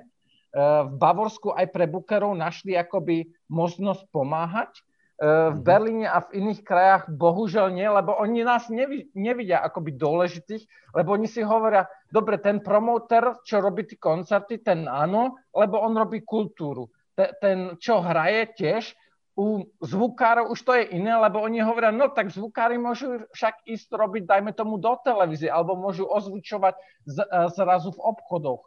V 0.58 0.94
Bavorsku 0.98 1.54
aj 1.54 1.70
pre 1.70 1.86
bookerov 1.86 2.34
našli 2.34 2.74
akoby 2.74 3.30
možnosť 3.48 4.10
pomáhať, 4.10 4.82
v 5.18 5.58
mhm. 5.58 5.66
Berlíne 5.66 6.08
a 6.08 6.22
v 6.22 6.46
iných 6.46 6.62
krajách 6.62 7.04
bohužiaľ 7.10 7.74
nie, 7.74 7.90
lebo 7.90 8.14
oni 8.14 8.46
nás 8.46 8.70
nevi, 8.70 9.10
nevidia 9.18 9.66
akoby 9.66 9.98
dôležitých, 9.98 10.94
lebo 10.94 11.18
oni 11.18 11.26
si 11.26 11.42
hovoria, 11.42 11.90
dobre, 12.14 12.38
ten 12.38 12.62
promoter, 12.62 13.42
čo 13.42 13.58
robí 13.58 13.90
tie 13.90 13.98
koncerty, 13.98 14.62
ten 14.62 14.86
áno, 14.86 15.42
lebo 15.58 15.82
on 15.82 15.98
robí 15.98 16.22
kultúru. 16.22 16.94
Ten, 17.18 17.34
ten 17.42 17.58
čo 17.82 17.98
hraje 18.06 18.54
tiež, 18.54 18.94
u 19.38 19.70
zvukárov 19.86 20.50
už 20.50 20.60
to 20.66 20.74
je 20.74 20.98
iné, 20.98 21.14
lebo 21.14 21.38
oni 21.38 21.62
hovoria, 21.62 21.94
no 21.94 22.10
tak 22.10 22.34
zvukári 22.34 22.82
môžu 22.82 23.22
však 23.38 23.70
ísť 23.70 23.90
robiť, 23.94 24.26
dajme 24.26 24.50
tomu, 24.50 24.82
do 24.82 24.98
televízie, 25.06 25.46
alebo 25.46 25.78
môžu 25.78 26.10
ozvučovať 26.10 26.74
z, 27.06 27.18
e, 27.22 27.26
zrazu 27.54 27.94
v 27.94 28.02
obchodoch. 28.02 28.66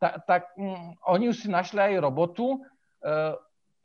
Ta, 0.00 0.16
tak 0.24 0.56
mm, 0.56 1.04
oni 1.04 1.32
už 1.32 1.36
si 1.44 1.48
našli 1.52 1.80
aj 1.80 2.04
robotu, 2.04 2.60
uh, 2.60 3.32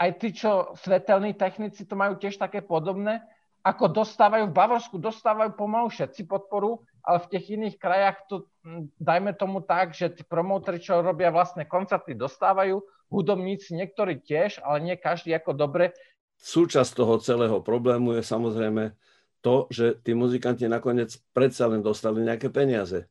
aj 0.02 0.10
tí, 0.18 0.34
čo 0.34 0.74
svetelní 0.82 1.38
technici, 1.38 1.86
to 1.86 1.94
majú 1.94 2.18
tiež 2.18 2.42
také 2.42 2.66
podobné, 2.66 3.22
ako 3.62 3.94
dostávajú 3.94 4.50
v 4.50 4.58
Bavorsku, 4.58 4.98
dostávajú 4.98 5.54
pomalu 5.54 5.94
všetci 5.94 6.26
podporu, 6.26 6.82
ale 7.06 7.22
v 7.22 7.30
tých 7.38 7.46
iných 7.54 7.76
krajach 7.78 8.18
to, 8.26 8.50
dajme 8.98 9.38
tomu 9.38 9.62
tak, 9.62 9.94
že 9.94 10.10
tí 10.10 10.26
promoteri, 10.26 10.82
čo 10.82 11.06
robia 11.06 11.30
vlastné 11.30 11.70
koncerty, 11.70 12.18
dostávajú, 12.18 12.82
hudobníci 13.14 13.78
niektorí 13.78 14.18
tiež, 14.26 14.66
ale 14.66 14.82
nie 14.82 14.96
každý 14.98 15.38
ako 15.38 15.54
dobre. 15.54 15.94
Súčasť 16.42 16.98
toho 16.98 17.22
celého 17.22 17.62
problému 17.62 18.18
je 18.18 18.24
samozrejme 18.26 18.98
to, 19.46 19.70
že 19.70 20.02
tí 20.02 20.18
muzikanti 20.18 20.66
nakoniec 20.66 21.14
predsa 21.30 21.70
len 21.70 21.86
dostali 21.86 22.26
nejaké 22.26 22.50
peniaze. 22.50 23.06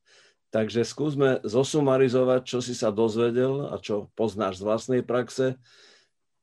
Takže 0.51 0.83
skúsme 0.83 1.39
zosumarizovať, 1.47 2.43
čo 2.43 2.59
si 2.59 2.75
sa 2.75 2.91
dozvedel 2.91 3.71
a 3.71 3.79
čo 3.79 4.11
poznáš 4.19 4.59
z 4.59 4.67
vlastnej 4.67 5.03
praxe 5.07 5.55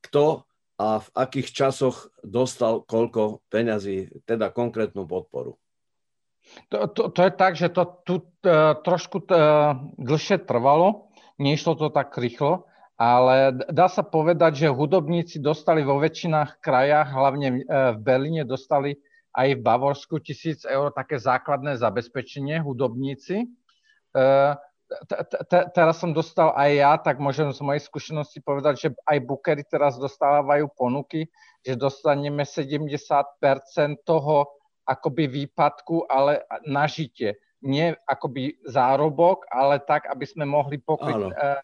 kto 0.04 0.48
a 0.78 1.02
v 1.02 1.08
akých 1.18 1.48
časoch 1.50 2.06
dostal 2.22 2.86
koľko 2.86 3.42
peňazí, 3.50 4.22
teda 4.22 4.54
konkrétnu 4.54 5.04
podporu. 5.10 5.58
To, 6.72 6.88
to, 6.88 7.02
to 7.12 7.20
je 7.28 7.32
tak, 7.34 7.52
že 7.58 7.68
to 7.68 7.82
tu 8.06 8.14
uh, 8.22 8.78
trošku 8.80 9.26
uh, 9.28 9.76
dlhšie 10.00 10.48
trvalo, 10.48 11.12
nešlo 11.36 11.76
to 11.76 11.92
tak 11.92 12.14
rýchlo, 12.16 12.64
ale 12.96 13.52
dá 13.68 13.90
sa 13.90 14.00
povedať, 14.00 14.64
že 14.64 14.72
hudobníci 14.72 15.42
dostali 15.42 15.84
vo 15.84 16.00
väčšinách 16.00 16.62
krajách, 16.62 17.08
hlavne 17.12 17.48
uh, 17.52 17.92
v 17.92 17.98
Berlíne, 18.00 18.42
dostali 18.48 18.96
aj 19.34 19.60
v 19.60 19.64
Bavorsku 19.66 20.24
tisíc 20.24 20.64
eur 20.64 20.94
také 20.94 21.20
základné 21.20 21.76
zabezpečenie 21.76 22.64
hudobníci. 22.64 23.46
Teraz 25.76 26.00
som 26.00 26.16
dostal 26.16 26.56
aj 26.56 26.70
ja, 26.72 26.92
tak 26.96 27.20
môžem 27.20 27.52
z 27.52 27.60
mojej 27.60 27.84
skúsenosti 27.84 28.40
povedať, 28.40 28.74
že 28.80 28.88
aj 29.04 29.18
bookery 29.20 29.62
teraz 29.64 30.00
dostávajú 30.00 30.72
ponuky, 30.72 31.28
že 31.60 31.76
dostaneme 31.76 32.48
70% 32.48 32.88
toho 34.08 34.48
akoby 34.88 35.44
výpadku, 35.44 36.08
ale 36.08 36.48
na 36.64 36.88
žitie. 36.88 37.36
Nie 37.60 38.00
akoby 38.08 38.64
zárobok, 38.64 39.44
ale 39.52 39.82
tak, 39.84 40.08
aby 40.08 40.24
sme 40.24 40.48
mohli 40.48 40.80
pokryť 40.80 41.20
uh, 41.28 41.60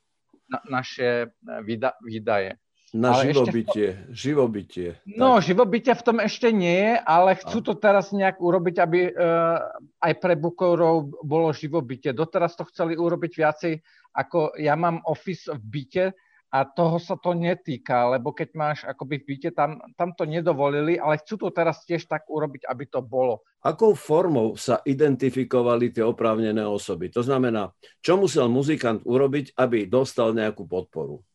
na, 0.50 0.58
naše 0.68 1.28
eh, 1.28 1.88
výdaje. 2.04 2.60
Na 2.94 3.10
ale 3.10 3.34
živobytie, 3.34 4.06
to... 4.06 4.14
živobytie. 4.14 4.88
No, 5.02 5.42
tak. 5.42 5.50
živobytie 5.50 5.98
v 5.98 6.06
tom 6.06 6.22
ešte 6.22 6.54
nie 6.54 6.78
je, 6.78 6.92
ale 7.02 7.34
chcú 7.42 7.58
to 7.58 7.74
teraz 7.74 8.14
nejak 8.14 8.38
urobiť, 8.38 8.76
aby 8.78 9.10
uh, 9.10 9.58
aj 9.98 10.12
pre 10.22 10.38
bukorov 10.38 11.10
bolo 11.26 11.50
živobytie. 11.50 12.14
Doteraz 12.14 12.54
to 12.54 12.62
chceli 12.70 12.94
urobiť 12.94 13.32
viacej, 13.34 13.82
ako 14.14 14.54
ja 14.62 14.78
mám 14.78 15.02
office 15.10 15.50
v 15.50 15.58
byte 15.58 16.06
a 16.54 16.62
toho 16.62 17.02
sa 17.02 17.18
to 17.18 17.34
netýka, 17.34 18.14
lebo 18.14 18.30
keď 18.30 18.48
máš 18.54 18.78
akoby 18.86 19.18
v 19.18 19.24
byte, 19.26 19.50
tam, 19.58 19.82
tam 19.98 20.14
to 20.14 20.22
nedovolili, 20.22 20.94
ale 20.94 21.18
chcú 21.18 21.34
to 21.34 21.48
teraz 21.50 21.82
tiež 21.82 22.06
tak 22.06 22.30
urobiť, 22.30 22.62
aby 22.70 22.86
to 22.86 23.02
bolo. 23.02 23.42
Akou 23.58 23.98
formou 23.98 24.54
sa 24.54 24.78
identifikovali 24.86 25.90
tie 25.90 26.06
oprávnené 26.06 26.62
osoby? 26.62 27.10
To 27.10 27.26
znamená, 27.26 27.74
čo 27.98 28.14
musel 28.14 28.46
muzikant 28.46 29.02
urobiť, 29.02 29.58
aby 29.58 29.90
dostal 29.90 30.30
nejakú 30.30 30.62
podporu? 30.62 31.26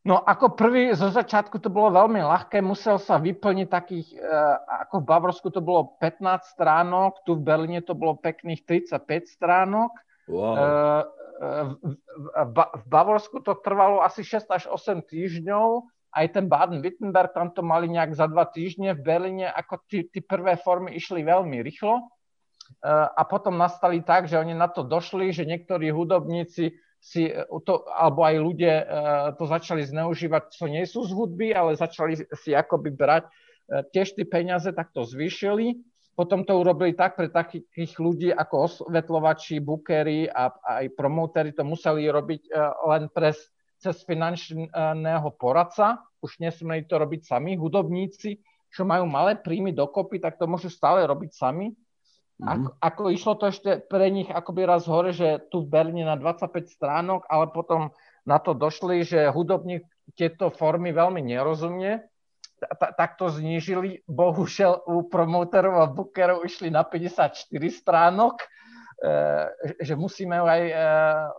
No 0.00 0.16
ako 0.24 0.56
prvý, 0.56 0.96
zo 0.96 1.12
začiatku 1.12 1.60
to 1.60 1.68
bolo 1.68 1.92
veľmi 1.92 2.24
ľahké, 2.24 2.64
musel 2.64 2.96
sa 2.96 3.20
vyplniť 3.20 3.68
takých, 3.68 4.16
e, 4.16 4.18
ako 4.88 5.04
v 5.04 5.08
Bavorsku 5.12 5.48
to 5.52 5.60
bolo 5.60 5.92
15 6.00 6.56
stránok, 6.56 7.20
tu 7.28 7.36
v 7.36 7.44
Berlíne 7.44 7.84
to 7.84 7.92
bolo 7.92 8.16
pekných 8.16 8.64
35 8.64 9.28
stránok. 9.28 9.92
Wow. 10.24 10.56
E, 10.56 10.64
e, 11.36 11.58
v 12.80 12.84
Bavorsku 12.88 13.44
to 13.44 13.60
trvalo 13.60 14.00
asi 14.00 14.24
6 14.24 14.48
až 14.48 14.64
8 14.72 15.04
týždňov, 15.04 15.84
aj 16.16 16.26
ten 16.32 16.48
Baden-Württemberg, 16.48 17.36
tam 17.36 17.52
to 17.52 17.60
mali 17.60 17.84
nejak 17.92 18.16
za 18.16 18.24
dva 18.24 18.48
týždne, 18.48 18.96
v 18.96 19.04
Berlíne 19.04 19.52
ako 19.52 19.84
tí 19.84 20.20
prvé 20.24 20.56
formy 20.56 20.96
išli 20.96 21.20
veľmi 21.20 21.60
rýchlo 21.60 22.08
a 22.88 23.22
potom 23.26 23.58
nastali 23.58 24.00
tak, 24.00 24.30
že 24.30 24.38
oni 24.38 24.54
na 24.54 24.70
to 24.70 24.86
došli, 24.86 25.34
že 25.34 25.46
niektorí 25.46 25.90
hudobníci 25.90 26.74
si 27.00 27.32
e, 27.32 27.44
to, 27.64 27.88
alebo 27.88 28.22
aj 28.22 28.36
ľudia 28.36 28.74
e, 28.76 28.84
to 29.40 29.48
začali 29.48 29.82
zneužívať, 29.88 30.52
čo 30.52 30.68
nie 30.68 30.84
sú 30.84 31.08
z 31.08 31.16
hudby, 31.16 31.56
ale 31.56 31.80
začali 31.80 32.20
si 32.36 32.52
akoby 32.52 32.92
brať 32.92 33.24
e, 33.26 33.30
tiež 33.90 34.14
tie 34.14 34.28
peniaze, 34.28 34.68
tak 34.70 34.92
to 34.92 35.08
zvýšili. 35.08 35.80
Potom 36.12 36.44
to 36.44 36.60
urobili 36.60 36.92
tak 36.92 37.16
pre 37.16 37.32
takých 37.32 37.96
ľudí 37.96 38.28
ako 38.28 38.68
osvetľovači, 38.68 39.56
bookery 39.64 40.28
a, 40.28 40.52
a 40.52 40.84
aj 40.84 40.92
promotéry 40.92 41.56
to 41.56 41.64
museli 41.64 42.12
robiť 42.12 42.52
len 42.84 43.08
pre, 43.08 43.32
cez 43.80 44.04
finančného 44.04 45.28
poradca. 45.40 46.04
Už 46.20 46.36
nesmeli 46.44 46.84
to 46.84 47.00
robiť 47.00 47.24
sami. 47.24 47.56
Hudobníci, 47.56 48.36
čo 48.68 48.84
majú 48.84 49.08
malé 49.08 49.40
príjmy 49.40 49.72
dokopy, 49.72 50.20
tak 50.20 50.36
to 50.36 50.44
môžu 50.44 50.68
stále 50.68 51.00
robiť 51.08 51.32
sami. 51.32 51.72
Ako, 52.40 52.68
mhm. 52.72 52.76
ako 52.80 53.02
išlo 53.12 53.34
to 53.36 53.44
ešte 53.52 53.70
pre 53.84 54.08
nich 54.08 54.28
akoby 54.32 54.64
raz 54.64 54.88
hore, 54.88 55.12
že 55.12 55.44
tu 55.52 55.64
v 55.64 55.70
Berlíne 55.70 56.08
na 56.08 56.16
25 56.16 56.72
stránok, 56.72 57.28
ale 57.28 57.52
potom 57.52 57.92
na 58.24 58.40
to 58.40 58.56
došli, 58.56 59.04
že 59.04 59.32
hudobník 59.32 59.84
tieto 60.16 60.48
formy 60.50 60.92
veľmi 60.92 61.20
nerozumie, 61.20 62.00
tak 62.76 63.16
to 63.16 63.32
znížili. 63.32 64.04
Bohužiaľ 64.04 64.84
u 64.84 65.08
promoterov 65.08 65.80
a 65.80 65.88
bookerov 65.88 66.44
išli 66.44 66.68
na 66.68 66.84
54 66.84 67.40
stránok 67.72 68.44
že 69.80 69.96
musíme 69.96 70.36
aj 70.36 70.62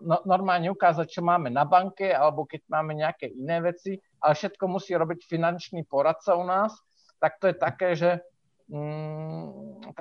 no, 0.02 0.18
normálne 0.26 0.74
ukázať, 0.74 1.06
čo 1.06 1.22
máme 1.22 1.54
na 1.54 1.62
banke, 1.62 2.10
alebo 2.10 2.50
keď 2.50 2.66
máme 2.66 2.98
nejaké 2.98 3.30
iné 3.30 3.62
veci, 3.62 4.02
ale 4.18 4.34
všetko 4.34 4.66
musí 4.66 4.98
robiť 4.98 5.30
finančný 5.30 5.86
poradca 5.86 6.34
u 6.34 6.42
nás, 6.42 6.74
tak 7.22 7.38
to 7.38 7.54
je 7.54 7.56
také, 7.56 7.90
že 7.94 8.18
mm, 8.66 9.94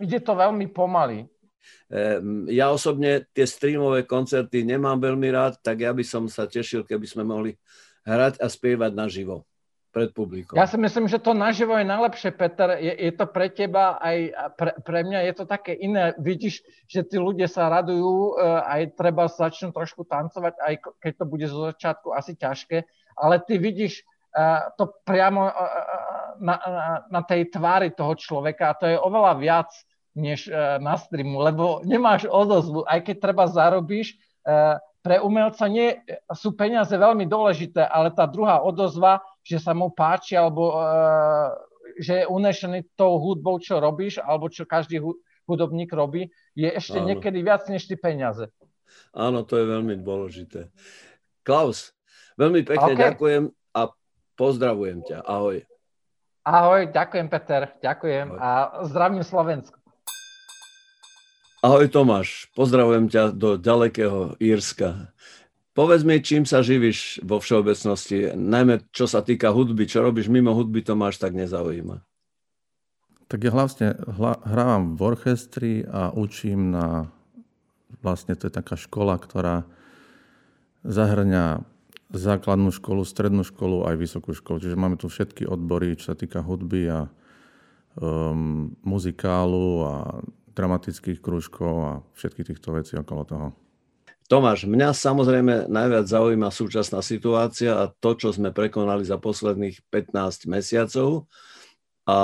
ide 0.00 0.18
to 0.20 0.32
veľmi 0.36 0.68
pomaly. 0.70 1.28
Ja 2.50 2.70
osobne 2.70 3.26
tie 3.34 3.46
streamové 3.46 4.06
koncerty 4.06 4.62
nemám 4.62 4.98
veľmi 5.02 5.28
rád, 5.30 5.58
tak 5.62 5.82
ja 5.82 5.90
by 5.90 6.02
som 6.06 6.30
sa 6.30 6.46
tešil, 6.46 6.86
keby 6.86 7.06
sme 7.06 7.26
mohli 7.26 7.58
hrať 8.06 8.38
a 8.38 8.46
spievať 8.46 8.94
naživo 8.94 9.46
pred 9.96 10.12
publikom. 10.12 10.60
Ja 10.60 10.68
si 10.68 10.76
myslím, 10.76 11.08
že 11.08 11.16
to 11.16 11.32
naživo 11.32 11.72
je 11.80 11.88
najlepšie, 11.88 12.30
Peter. 12.36 12.76
Je, 12.76 12.92
je 12.92 13.12
to 13.16 13.24
pre 13.32 13.48
teba 13.48 13.96
aj 13.96 14.16
pre, 14.52 14.70
pre 14.84 15.00
mňa 15.08 15.24
je 15.24 15.32
to 15.32 15.44
také 15.48 15.72
iné. 15.72 16.12
Vidíš, 16.20 16.60
že 16.84 17.00
tí 17.00 17.16
ľudia 17.16 17.48
sa 17.48 17.72
radujú, 17.72 18.36
eh, 18.36 18.60
aj 18.76 18.82
treba 18.92 19.24
začnú 19.24 19.72
trošku 19.72 20.04
tancovať, 20.04 20.52
aj 20.60 20.74
keď 21.00 21.12
to 21.16 21.24
bude 21.24 21.46
zo 21.48 21.72
začiatku 21.72 22.12
asi 22.12 22.36
ťažké, 22.36 22.84
ale 23.16 23.40
ty 23.40 23.56
vidíš 23.56 24.04
uh, 24.36 24.68
to 24.76 24.92
priamo 25.08 25.48
uh, 25.48 25.56
na, 26.40 26.56
na, 26.60 26.86
na 27.10 27.20
tej 27.22 27.48
tvári 27.50 27.92
toho 27.92 28.14
človeka 28.16 28.72
a 28.72 28.76
to 28.78 28.84
je 28.88 28.96
oveľa 28.96 29.32
viac 29.40 29.70
než 30.16 30.48
uh, 30.48 30.80
na 30.80 30.96
streamu, 30.96 31.44
lebo 31.44 31.84
nemáš 31.84 32.24
odozvu, 32.24 32.88
aj 32.88 33.04
keď 33.04 33.16
treba 33.20 33.44
zarobíš, 33.44 34.16
uh, 34.48 34.80
pre 35.04 35.22
umelca 35.22 35.70
nie 35.70 36.02
sú 36.34 36.56
peniaze 36.58 36.90
veľmi 36.90 37.30
dôležité, 37.30 37.84
ale 37.84 38.10
tá 38.10 38.26
druhá 38.26 38.58
odozva, 38.64 39.22
že 39.46 39.62
sa 39.62 39.70
mu 39.70 39.92
páči, 39.94 40.34
alebo 40.34 40.74
uh, 40.74 41.54
že 42.00 42.24
je 42.24 42.24
unešený 42.26 42.96
tou 42.98 43.20
hudbou, 43.20 43.60
čo 43.62 43.78
robíš, 43.78 44.18
alebo 44.18 44.50
čo 44.50 44.66
každý 44.66 44.98
hudobník 45.46 45.94
robí, 45.94 46.28
je 46.58 46.68
ešte 46.68 46.98
Áno. 46.98 47.14
niekedy 47.14 47.38
viac 47.40 47.68
než 47.70 47.86
tie 47.86 47.94
peniaze. 47.94 48.50
Áno, 49.14 49.46
to 49.46 49.56
je 49.56 49.66
veľmi 49.68 49.94
dôležité. 50.02 50.74
Klaus, 51.46 51.94
veľmi 52.34 52.66
pekne 52.66 52.92
okay. 52.98 53.04
ďakujem 53.12 53.44
a 53.78 53.82
pozdravujem 54.34 55.06
ťa. 55.06 55.18
Ahoj. 55.22 55.62
Ahoj, 56.46 56.94
ďakujem 56.94 57.26
Peter, 57.26 57.74
ďakujem 57.82 58.26
Ahoj. 58.30 58.38
a 58.38 58.48
zdravím 58.86 59.26
Slovensku. 59.26 59.74
Ahoj 61.58 61.90
Tomáš, 61.90 62.46
pozdravujem 62.54 63.10
ťa 63.10 63.34
do 63.34 63.58
ďalekého 63.58 64.38
Írska. 64.38 65.10
Povedz 65.74 66.06
mi, 66.06 66.22
čím 66.22 66.46
sa 66.46 66.62
živíš 66.62 67.18
vo 67.26 67.42
všeobecnosti, 67.42 68.38
najmä 68.38 68.86
čo 68.94 69.10
sa 69.10 69.26
týka 69.26 69.50
hudby, 69.50 69.90
čo 69.90 70.06
robíš 70.06 70.30
mimo 70.30 70.54
hudby, 70.54 70.86
to 70.86 70.94
máš 70.94 71.18
tak 71.18 71.34
nezaujíma. 71.34 72.06
Tak 73.26 73.42
ja 73.42 73.50
vlastne 73.50 73.98
hla, 74.06 74.38
hrávam 74.46 74.94
v 74.94 75.00
orchestri 75.02 75.72
a 75.82 76.14
učím 76.14 76.70
na, 76.70 77.10
vlastne 78.06 78.38
to 78.38 78.46
je 78.46 78.54
taká 78.54 78.78
škola, 78.78 79.18
ktorá 79.18 79.66
zahrňa 80.86 81.66
základnú 82.12 82.70
školu, 82.70 83.02
strednú 83.02 83.42
školu 83.42 83.86
aj 83.90 83.94
vysokú 83.98 84.30
školu. 84.30 84.62
Čiže 84.62 84.78
máme 84.78 84.96
tu 84.98 85.10
všetky 85.10 85.46
odbory, 85.46 85.98
čo 85.98 86.14
sa 86.14 86.16
týka 86.18 86.42
hudby 86.42 86.86
a 86.86 87.00
um, 87.98 88.70
muzikálu 88.86 89.82
a 89.82 89.94
dramatických 90.56 91.18
krúžkov 91.20 91.74
a 91.82 91.92
všetkých 92.16 92.48
týchto 92.54 92.68
vecí 92.72 92.96
okolo 92.96 93.22
toho. 93.26 93.48
Tomáš, 94.26 94.66
mňa 94.66 94.90
samozrejme 94.90 95.70
najviac 95.70 96.06
zaujíma 96.10 96.50
súčasná 96.50 96.98
situácia 96.98 97.78
a 97.78 97.90
to, 97.94 98.18
čo 98.18 98.34
sme 98.34 98.50
prekonali 98.50 99.06
za 99.06 99.22
posledných 99.22 99.86
15 99.86 100.50
mesiacov 100.50 101.30
a 102.10 102.18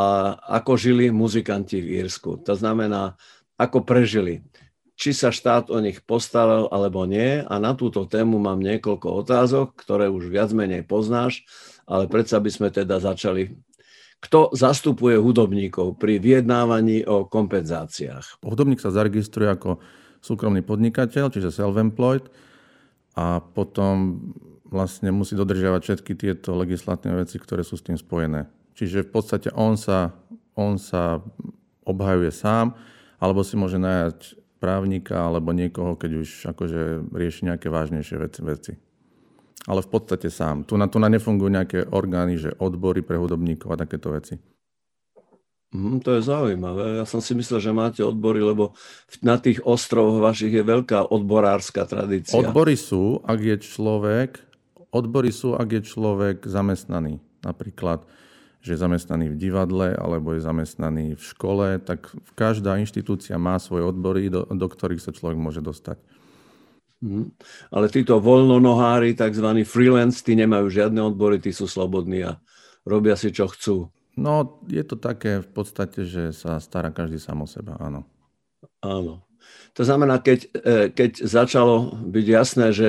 ako 0.62 0.72
žili 0.74 1.14
muzikanti 1.14 1.78
v 1.78 2.02
Írsku. 2.02 2.42
To 2.42 2.54
znamená, 2.58 3.14
ako 3.54 3.86
prežili. 3.86 4.42
Či 5.02 5.10
sa 5.18 5.34
štát 5.34 5.66
o 5.74 5.82
nich 5.82 5.98
postaral 6.06 6.70
alebo 6.70 7.02
nie. 7.10 7.42
A 7.42 7.58
na 7.58 7.74
túto 7.74 8.06
tému 8.06 8.38
mám 8.38 8.62
niekoľko 8.62 9.26
otázok, 9.26 9.74
ktoré 9.74 10.06
už 10.06 10.30
viac 10.30 10.54
menej 10.54 10.86
poznáš, 10.86 11.42
ale 11.90 12.06
predsa 12.06 12.38
by 12.38 12.50
sme 12.54 12.68
teda 12.70 13.02
začali 13.02 13.50
kto 14.22 14.54
zastupuje 14.54 15.18
hudobníkov 15.18 15.98
pri 15.98 16.22
vyjednávaní 16.22 17.02
o 17.10 17.26
kompenzáciách? 17.26 18.38
Hudobník 18.46 18.78
sa 18.78 18.94
zaregistruje 18.94 19.50
ako 19.50 19.82
súkromný 20.22 20.62
podnikateľ, 20.62 21.34
čiže 21.34 21.50
self-employed 21.50 22.30
a 23.18 23.42
potom 23.42 24.22
vlastne 24.70 25.10
musí 25.10 25.34
dodržiavať 25.34 25.80
všetky 25.82 26.12
tieto 26.14 26.54
legislatívne 26.54 27.18
veci, 27.18 27.36
ktoré 27.42 27.66
sú 27.66 27.74
s 27.74 27.82
tým 27.82 27.98
spojené. 27.98 28.46
Čiže 28.78 29.04
v 29.04 29.10
podstate 29.10 29.50
on 29.58 29.74
sa, 29.74 30.14
on 30.54 30.78
sa 30.78 31.18
obhajuje 31.82 32.30
sám, 32.30 32.78
alebo 33.18 33.42
si 33.42 33.58
môže 33.58 33.82
najať 33.82 34.38
právnika 34.62 35.26
alebo 35.26 35.50
niekoho, 35.50 35.98
keď 35.98 36.10
už 36.22 36.28
akože 36.54 37.10
rieši 37.10 37.50
nejaké 37.50 37.66
vážnejšie 37.66 38.16
veci. 38.22 38.40
veci 38.46 38.72
ale 39.66 39.80
v 39.82 39.88
podstate 39.90 40.26
sám. 40.26 40.66
Tu 40.66 40.74
na, 40.74 40.90
tu 40.90 40.98
na 40.98 41.06
nefungujú 41.06 41.50
nejaké 41.50 41.86
orgány, 41.94 42.38
že 42.38 42.50
odbory 42.58 43.02
pre 43.02 43.18
hudobníkov 43.18 43.74
a 43.74 43.80
takéto 43.86 44.10
veci. 44.10 44.38
Mm, 45.72 46.04
to 46.04 46.18
je 46.18 46.22
zaujímavé. 46.26 47.00
Ja 47.00 47.06
som 47.08 47.22
si 47.24 47.32
myslel, 47.38 47.62
že 47.62 47.72
máte 47.72 48.02
odbory, 48.04 48.42
lebo 48.44 48.76
na 49.24 49.40
tých 49.40 49.62
ostrovoch 49.64 50.20
vašich 50.20 50.52
je 50.52 50.64
veľká 50.66 51.08
odborárska 51.08 51.88
tradícia. 51.88 52.36
Odbory 52.36 52.76
sú, 52.76 53.22
ak 53.24 53.40
je 53.40 53.56
človek, 53.62 54.42
odbory 54.92 55.32
sú, 55.32 55.56
ak 55.56 55.68
je 55.80 55.82
človek 55.86 56.44
zamestnaný. 56.44 57.22
Napríklad, 57.40 58.04
že 58.62 58.78
je 58.78 58.78
zamestnaný 58.78 59.34
v 59.34 59.36
divadle 59.36 59.98
alebo 59.98 60.38
je 60.38 60.46
zamestnaný 60.46 61.18
v 61.18 61.22
škole, 61.22 61.82
tak 61.82 62.14
každá 62.38 62.78
inštitúcia 62.78 63.34
má 63.34 63.58
svoje 63.58 63.82
odbory, 63.82 64.30
do, 64.30 64.46
do 64.46 64.66
ktorých 64.70 65.02
sa 65.02 65.10
človek 65.10 65.34
môže 65.34 65.58
dostať. 65.58 65.98
Hmm. 67.02 67.34
Ale 67.74 67.90
títo 67.90 68.22
voľnonohári, 68.22 69.18
tzv. 69.18 69.66
freelance, 69.66 70.22
tí 70.22 70.38
nemajú 70.38 70.70
žiadne 70.70 71.02
odbory, 71.02 71.42
tí 71.42 71.50
sú 71.50 71.66
slobodní 71.66 72.22
a 72.22 72.38
robia 72.86 73.18
si, 73.18 73.34
čo 73.34 73.50
chcú. 73.50 73.90
No, 74.14 74.62
je 74.70 74.86
to 74.86 74.94
také 74.94 75.42
v 75.42 75.50
podstate, 75.50 76.06
že 76.06 76.30
sa 76.30 76.62
stará 76.62 76.94
každý 76.94 77.18
sám 77.18 77.42
o 77.42 77.48
seba, 77.50 77.74
áno. 77.82 78.06
Áno. 78.78 79.26
To 79.74 79.82
znamená, 79.82 80.22
keď, 80.22 80.38
e, 80.62 80.70
keď 80.94 81.26
začalo 81.26 81.90
byť 82.06 82.26
jasné, 82.30 82.66
že 82.70 82.88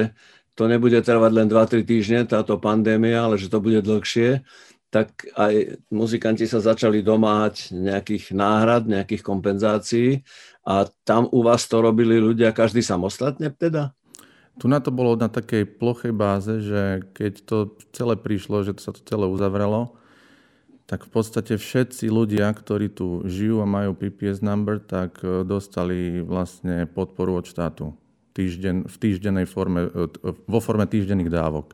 to 0.53 0.69
nebude 0.69 1.01
trvať 1.01 1.31
len 1.33 1.47
2-3 1.49 1.81
týždne, 1.81 2.29
táto 2.29 2.61
pandémia, 2.61 3.25
ale 3.25 3.41
že 3.41 3.49
to 3.49 3.57
bude 3.57 3.81
dlhšie, 3.81 4.45
tak 4.93 5.25
aj 5.33 5.81
muzikanti 5.89 6.45
sa 6.45 6.61
začali 6.61 7.01
domáhať 7.01 7.73
nejakých 7.73 8.37
náhrad, 8.37 8.85
nejakých 8.85 9.25
kompenzácií 9.25 10.21
a 10.61 10.85
tam 11.01 11.25
u 11.33 11.41
vás 11.41 11.65
to 11.65 11.81
robili 11.81 12.21
ľudia 12.21 12.53
každý 12.53 12.85
samostatne 12.85 13.49
teda? 13.49 13.97
Tu 14.61 14.69
na 14.69 14.77
to 14.77 14.93
bolo 14.93 15.17
na 15.17 15.33
takej 15.33 15.65
plochej 15.81 16.13
báze, 16.13 16.61
že 16.61 17.09
keď 17.17 17.33
to 17.41 17.57
celé 17.89 18.13
prišlo, 18.13 18.61
že 18.61 18.77
sa 18.77 18.93
to 18.93 19.01
celé 19.01 19.25
uzavrelo, 19.25 19.97
tak 20.85 21.09
v 21.09 21.09
podstate 21.09 21.57
všetci 21.57 22.05
ľudia, 22.13 22.53
ktorí 22.53 22.93
tu 22.93 23.25
žijú 23.25 23.65
a 23.65 23.67
majú 23.67 23.97
PPS 23.97 24.45
number, 24.45 24.77
tak 24.77 25.17
e, 25.25 25.41
dostali 25.41 26.21
vlastne 26.21 26.85
podporu 26.85 27.41
od 27.41 27.49
štátu 27.49 27.97
týžden, 28.37 28.85
v 28.85 28.95
týždennej 29.01 29.49
forme, 29.49 29.89
e, 29.89 30.09
vo 30.45 30.59
forme 30.61 30.85
týždenných 30.85 31.33
dávok. 31.33 31.73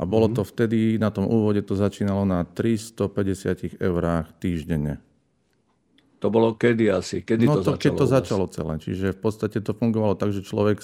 A 0.00 0.08
bolo 0.08 0.32
mm. 0.32 0.34
to 0.40 0.42
vtedy, 0.48 0.96
na 0.96 1.12
tom 1.12 1.28
úvode 1.28 1.60
to 1.60 1.76
začínalo 1.76 2.24
na 2.24 2.48
350 2.48 3.76
eurách 3.76 4.32
týždenne. 4.40 4.96
To 6.20 6.28
bolo 6.28 6.56
kedy 6.56 6.88
asi? 6.88 7.20
Kedy 7.20 7.44
no 7.48 7.60
to, 7.60 7.60
to 7.60 7.64
začalo? 7.64 7.80
keď 7.80 7.92
to 7.96 8.06
začalo 8.08 8.44
celé. 8.48 8.74
Čiže 8.80 9.06
v 9.16 9.20
podstate 9.20 9.58
to 9.60 9.72
fungovalo 9.72 10.16
tak, 10.16 10.32
že 10.32 10.44
človek 10.44 10.80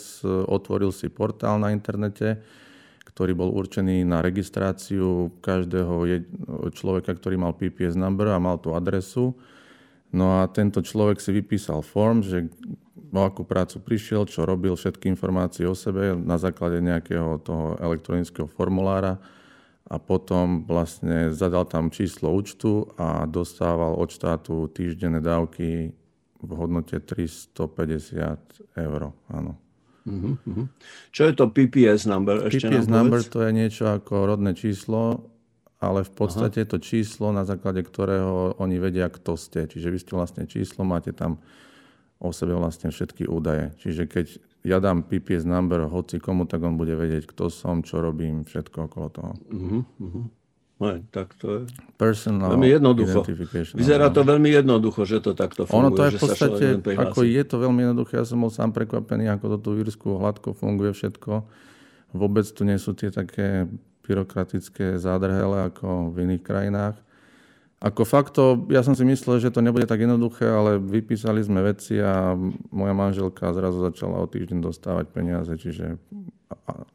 otvoril 0.48 0.92
si 0.92 1.12
portál 1.12 1.60
na 1.60 1.72
internete, 1.72 2.40
ktorý 3.04 3.32
bol 3.36 3.52
určený 3.52 4.04
na 4.04 4.20
registráciu 4.20 5.32
každého 5.40 6.08
človeka, 6.72 7.16
ktorý 7.16 7.36
mal 7.40 7.56
PPS 7.56 7.96
number 7.96 8.32
a 8.32 8.40
mal 8.40 8.60
tú 8.60 8.72
adresu. 8.72 9.36
No 10.12 10.40
a 10.40 10.48
tento 10.48 10.80
človek 10.80 11.20
si 11.20 11.32
vypísal 11.32 11.84
form, 11.84 12.24
že 12.24 12.48
o 13.12 13.20
akú 13.22 13.44
prácu 13.44 13.80
prišiel, 13.80 14.24
čo 14.28 14.48
robil, 14.48 14.74
všetky 14.76 15.08
informácie 15.08 15.68
o 15.68 15.76
sebe 15.76 16.16
na 16.16 16.36
základe 16.40 16.80
nejakého 16.80 17.40
toho 17.40 17.76
elektronického 17.80 18.48
formulára 18.48 19.20
a 19.86 19.96
potom 20.02 20.66
vlastne 20.66 21.30
zadal 21.30 21.62
tam 21.70 21.94
číslo 21.94 22.34
účtu 22.34 22.90
a 22.98 23.24
dostával 23.30 23.94
od 23.94 24.10
štátu 24.10 24.66
týždenné 24.74 25.22
dávky 25.22 25.94
v 26.42 26.50
hodnote 26.52 26.98
350 26.98 28.76
eur. 28.76 29.00
Áno. 29.30 29.52
Uh-huh. 30.06 30.70
Čo 31.10 31.22
je 31.26 31.32
to 31.34 31.50
PPS 31.50 32.06
number? 32.06 32.46
Ešte 32.46 32.70
PPS 32.70 32.86
number 32.86 33.22
to 33.26 33.42
je 33.42 33.50
niečo 33.50 33.90
ako 33.90 34.26
rodné 34.26 34.54
číslo, 34.54 35.30
ale 35.82 36.06
v 36.06 36.12
podstate 36.14 36.62
Aha. 36.62 36.64
je 36.66 36.68
to 36.70 36.78
číslo, 36.78 37.34
na 37.34 37.42
základe 37.42 37.82
ktorého 37.82 38.58
oni 38.58 38.78
vedia, 38.78 39.10
kto 39.10 39.34
ste. 39.34 39.66
Čiže 39.66 39.88
vy 39.90 39.98
ste 39.98 40.12
vlastne 40.14 40.44
číslo, 40.46 40.86
máte 40.86 41.10
tam 41.10 41.42
o 42.20 42.32
sebe 42.32 42.56
vlastne 42.56 42.88
všetky 42.88 43.28
údaje. 43.28 43.76
Čiže 43.80 44.08
keď 44.08 44.26
ja 44.66 44.82
dám 44.82 45.06
PPS 45.06 45.46
number 45.46 45.86
hoci 45.86 46.18
komu, 46.18 46.48
tak 46.48 46.64
on 46.66 46.74
bude 46.74 46.96
vedieť, 46.96 47.30
kto 47.30 47.52
som, 47.52 47.86
čo 47.86 48.02
robím, 48.02 48.42
všetko 48.42 48.90
okolo 48.90 49.08
toho. 49.12 49.32
Uh-huh, 49.52 49.82
uh-huh. 49.86 50.26
No, 50.76 50.92
tak 51.08 51.32
to 51.40 51.46
je 51.48 51.60
Personal 51.96 52.52
veľmi 52.52 52.68
jednoducho. 52.68 53.24
Vyzerá 53.72 54.12
to 54.12 54.28
veľmi 54.28 54.52
jednoducho, 54.52 55.08
že 55.08 55.24
to 55.24 55.32
takto 55.32 55.64
funguje. 55.64 55.80
Ono 55.80 55.88
to 55.96 56.02
je 56.04 56.12
v 56.12 56.20
podstate, 56.20 56.64
ako 56.84 57.24
je 57.24 57.42
to 57.48 57.56
veľmi 57.56 57.80
jednoduché. 57.88 58.20
Ja 58.20 58.28
som 58.28 58.44
bol 58.44 58.52
sám 58.52 58.76
prekvapený, 58.76 59.32
ako 59.32 59.56
to 59.56 59.58
tu 59.64 59.68
v 59.72 59.88
Írsku 59.88 60.20
hladko 60.20 60.52
funguje 60.52 60.92
všetko. 60.92 61.48
Vôbec 62.12 62.44
tu 62.52 62.68
nie 62.68 62.76
sú 62.76 62.92
tie 62.92 63.08
také 63.08 63.64
byrokratické 64.04 65.00
zádrhele 65.00 65.72
ako 65.72 66.12
v 66.12 66.28
iných 66.28 66.42
krajinách. 66.44 66.96
Ako 67.76 68.08
fakto, 68.08 68.64
ja 68.72 68.80
som 68.80 68.96
si 68.96 69.04
myslel, 69.04 69.36
že 69.36 69.52
to 69.52 69.60
nebude 69.60 69.84
tak 69.84 70.00
jednoduché, 70.00 70.48
ale 70.48 70.80
vypísali 70.80 71.44
sme 71.44 71.60
veci 71.60 72.00
a 72.00 72.32
moja 72.72 72.94
manželka 72.96 73.52
zrazu 73.52 73.84
začala 73.84 74.24
o 74.24 74.26
týždeň 74.26 74.64
dostávať 74.64 75.12
peniaze, 75.12 75.52
čiže 75.60 76.00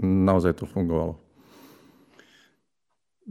naozaj 0.02 0.58
to 0.58 0.66
fungovalo. 0.66 1.22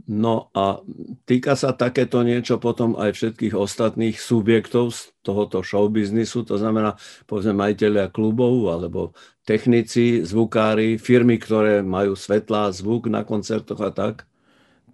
No 0.07 0.49
a 0.55 0.79
týka 1.27 1.59
sa 1.59 1.75
takéto 1.75 2.23
niečo 2.23 2.57
potom 2.57 2.95
aj 2.95 3.13
všetkých 3.13 3.53
ostatných 3.53 4.15
subjektov 4.15 4.95
z 4.95 5.11
tohoto 5.19 5.59
showbiznisu, 5.59 6.47
to 6.47 6.55
znamená 6.55 6.95
povedzme 7.27 7.53
majiteľia 7.53 8.09
klubov 8.09 8.71
alebo 8.71 9.11
technici, 9.43 10.23
zvukári, 10.23 10.95
firmy, 10.95 11.35
ktoré 11.35 11.83
majú 11.83 12.15
svetlá, 12.15 12.71
zvuk 12.71 13.11
na 13.11 13.27
koncertoch 13.27 13.83
a 13.83 13.91
tak? 13.91 14.23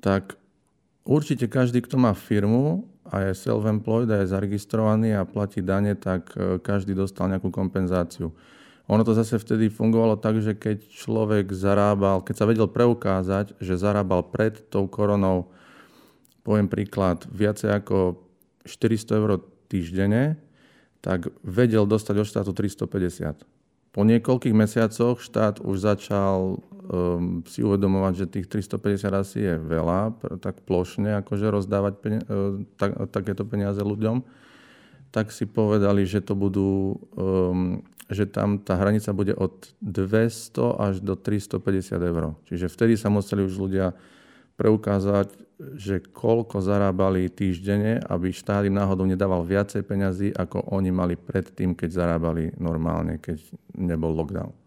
Tak 0.01 0.35
určite 1.07 1.47
každý, 1.47 1.79
kto 1.81 1.95
má 1.95 2.11
firmu 2.11 2.85
a 3.07 3.31
je 3.31 3.39
self-employed 3.39 4.11
a 4.11 4.21
je 4.21 4.31
zaregistrovaný 4.35 5.15
a 5.15 5.23
platí 5.23 5.63
dane, 5.63 5.95
tak 5.95 6.35
e, 6.35 6.59
každý 6.59 6.91
dostal 6.91 7.31
nejakú 7.31 7.47
kompenzáciu. 7.47 8.35
Ono 8.87 9.03
to 9.03 9.15
zase 9.15 9.39
vtedy 9.39 9.67
fungovalo 9.67 10.15
tak, 10.19 10.39
že 10.39 10.55
keď 10.55 10.87
človek 10.87 11.51
zarábal, 11.51 12.23
keď 12.23 12.35
sa 12.35 12.47
vedel 12.47 12.67
preukázať, 12.71 13.59
že 13.59 13.79
zarábal 13.79 14.27
pred 14.31 14.63
tou 14.71 14.87
koronou, 14.87 15.51
poviem 16.43 16.71
príklad, 16.71 17.27
viacej 17.27 17.83
ako 17.83 18.23
400 18.63 19.19
eur 19.19 19.31
týždenne, 19.67 20.39
tak 21.03 21.31
vedel 21.43 21.83
dostať 21.83 22.15
od 22.19 22.27
štátu 22.27 22.51
350. 22.55 23.43
Po 23.91 24.01
niekoľkých 24.07 24.55
mesiacoch 24.55 25.19
štát 25.19 25.59
už 25.63 25.83
začal 25.83 26.63
um, 26.87 27.43
si 27.43 27.61
uvedomovať, 27.61 28.13
že 28.15 28.25
tých 28.31 28.47
350 28.47 29.11
asi 29.13 29.39
je 29.43 29.55
veľa, 29.59 30.15
tak 30.39 30.63
plošne 30.63 31.19
akože 31.23 31.47
rozdávať 31.51 31.93
peni- 31.99 32.25
uh, 32.27 32.63
tak, 32.79 32.95
takéto 33.11 33.43
peniaze 33.43 33.79
ľuďom, 33.79 34.23
tak 35.11 35.31
si 35.31 35.47
povedali, 35.47 36.07
že 36.07 36.23
to 36.23 36.33
budú 36.35 36.99
um, 37.15 37.83
že 38.07 38.23
tam 38.23 38.55
tá 38.63 38.79
hranica 38.79 39.11
bude 39.11 39.35
od 39.35 39.75
200 39.83 40.79
až 40.79 41.03
do 41.03 41.19
350 41.19 41.99
eur. 41.99 42.39
Čiže 42.47 42.71
vtedy 42.71 42.95
sa 42.95 43.11
museli 43.11 43.43
už 43.43 43.59
ľudia 43.59 43.91
preukázať, 44.55 45.35
že 45.77 46.01
koľko 46.01 46.63
zarábali 46.63 47.29
týždenne, 47.29 47.99
aby 48.07 48.31
štát 48.31 48.65
im 48.65 48.77
náhodou 48.77 49.03
nedával 49.05 49.43
viacej 49.43 49.83
peňazí, 49.85 50.27
ako 50.33 50.71
oni 50.71 50.89
mali 50.89 51.15
predtým, 51.19 51.75
keď 51.75 51.89
zarábali 52.05 52.55
normálne, 52.57 53.19
keď 53.19 53.41
nebol 53.75 54.13
lockdown. 54.13 54.66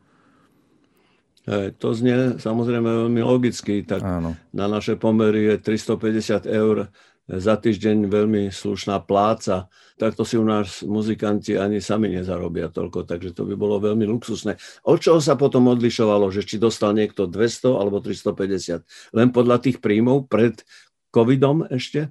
To 1.50 1.88
znie 1.90 2.38
samozrejme 2.38 2.86
veľmi 2.86 3.20
logicky, 3.26 3.82
tak 3.82 4.06
Áno. 4.06 4.38
na 4.54 4.66
naše 4.70 4.94
pomery 4.94 5.50
je 5.50 5.56
350 5.58 6.46
eur 6.46 6.86
za 7.26 7.54
týždeň 7.54 8.10
veľmi 8.10 8.42
slušná 8.50 9.02
pláca. 9.06 9.70
Takto 9.98 10.26
si 10.26 10.34
u 10.34 10.42
nás 10.42 10.82
muzikanti 10.82 11.54
ani 11.54 11.78
sami 11.78 12.10
nezarobia 12.10 12.70
toľko, 12.70 13.06
takže 13.06 13.34
to 13.34 13.46
by 13.46 13.54
bolo 13.54 13.78
veľmi 13.78 14.02
luxusné. 14.06 14.58
Od 14.82 14.98
čoho 14.98 15.22
sa 15.22 15.38
potom 15.38 15.70
odlišovalo, 15.70 16.30
že 16.34 16.42
či 16.42 16.58
dostal 16.58 16.90
niekto 16.94 17.30
200 17.30 17.78
alebo 17.78 18.02
350? 18.02 19.14
Len 19.14 19.28
podľa 19.30 19.62
tých 19.62 19.78
príjmov 19.78 20.26
pred 20.26 20.58
covidom 21.14 21.66
ešte? 21.70 22.10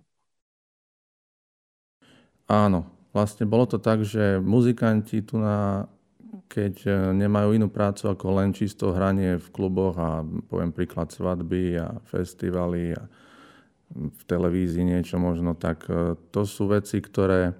Áno, 2.48 2.88
vlastne 3.12 3.44
bolo 3.44 3.68
to 3.68 3.78
tak, 3.78 4.08
že 4.08 4.40
muzikanti 4.40 5.20
tu 5.24 5.36
na 5.40 5.88
keď 6.50 6.76
e, 6.84 6.92
nemajú 7.14 7.54
inú 7.54 7.70
prácu 7.70 8.10
ako 8.10 8.42
len 8.42 8.50
čisto 8.58 8.90
hranie 8.90 9.38
v 9.38 9.48
kluboch 9.54 9.96
a 10.02 10.26
poviem 10.50 10.74
príklad 10.74 11.14
svadby 11.14 11.78
a 11.78 12.02
festivaly 12.10 12.98
a 12.98 13.06
v 13.94 14.22
televízii 14.26 14.82
niečo 14.82 15.22
možno, 15.22 15.54
tak 15.54 15.86
e, 15.86 16.18
to 16.34 16.50
sú 16.50 16.74
veci, 16.74 16.98
ktoré, 17.06 17.54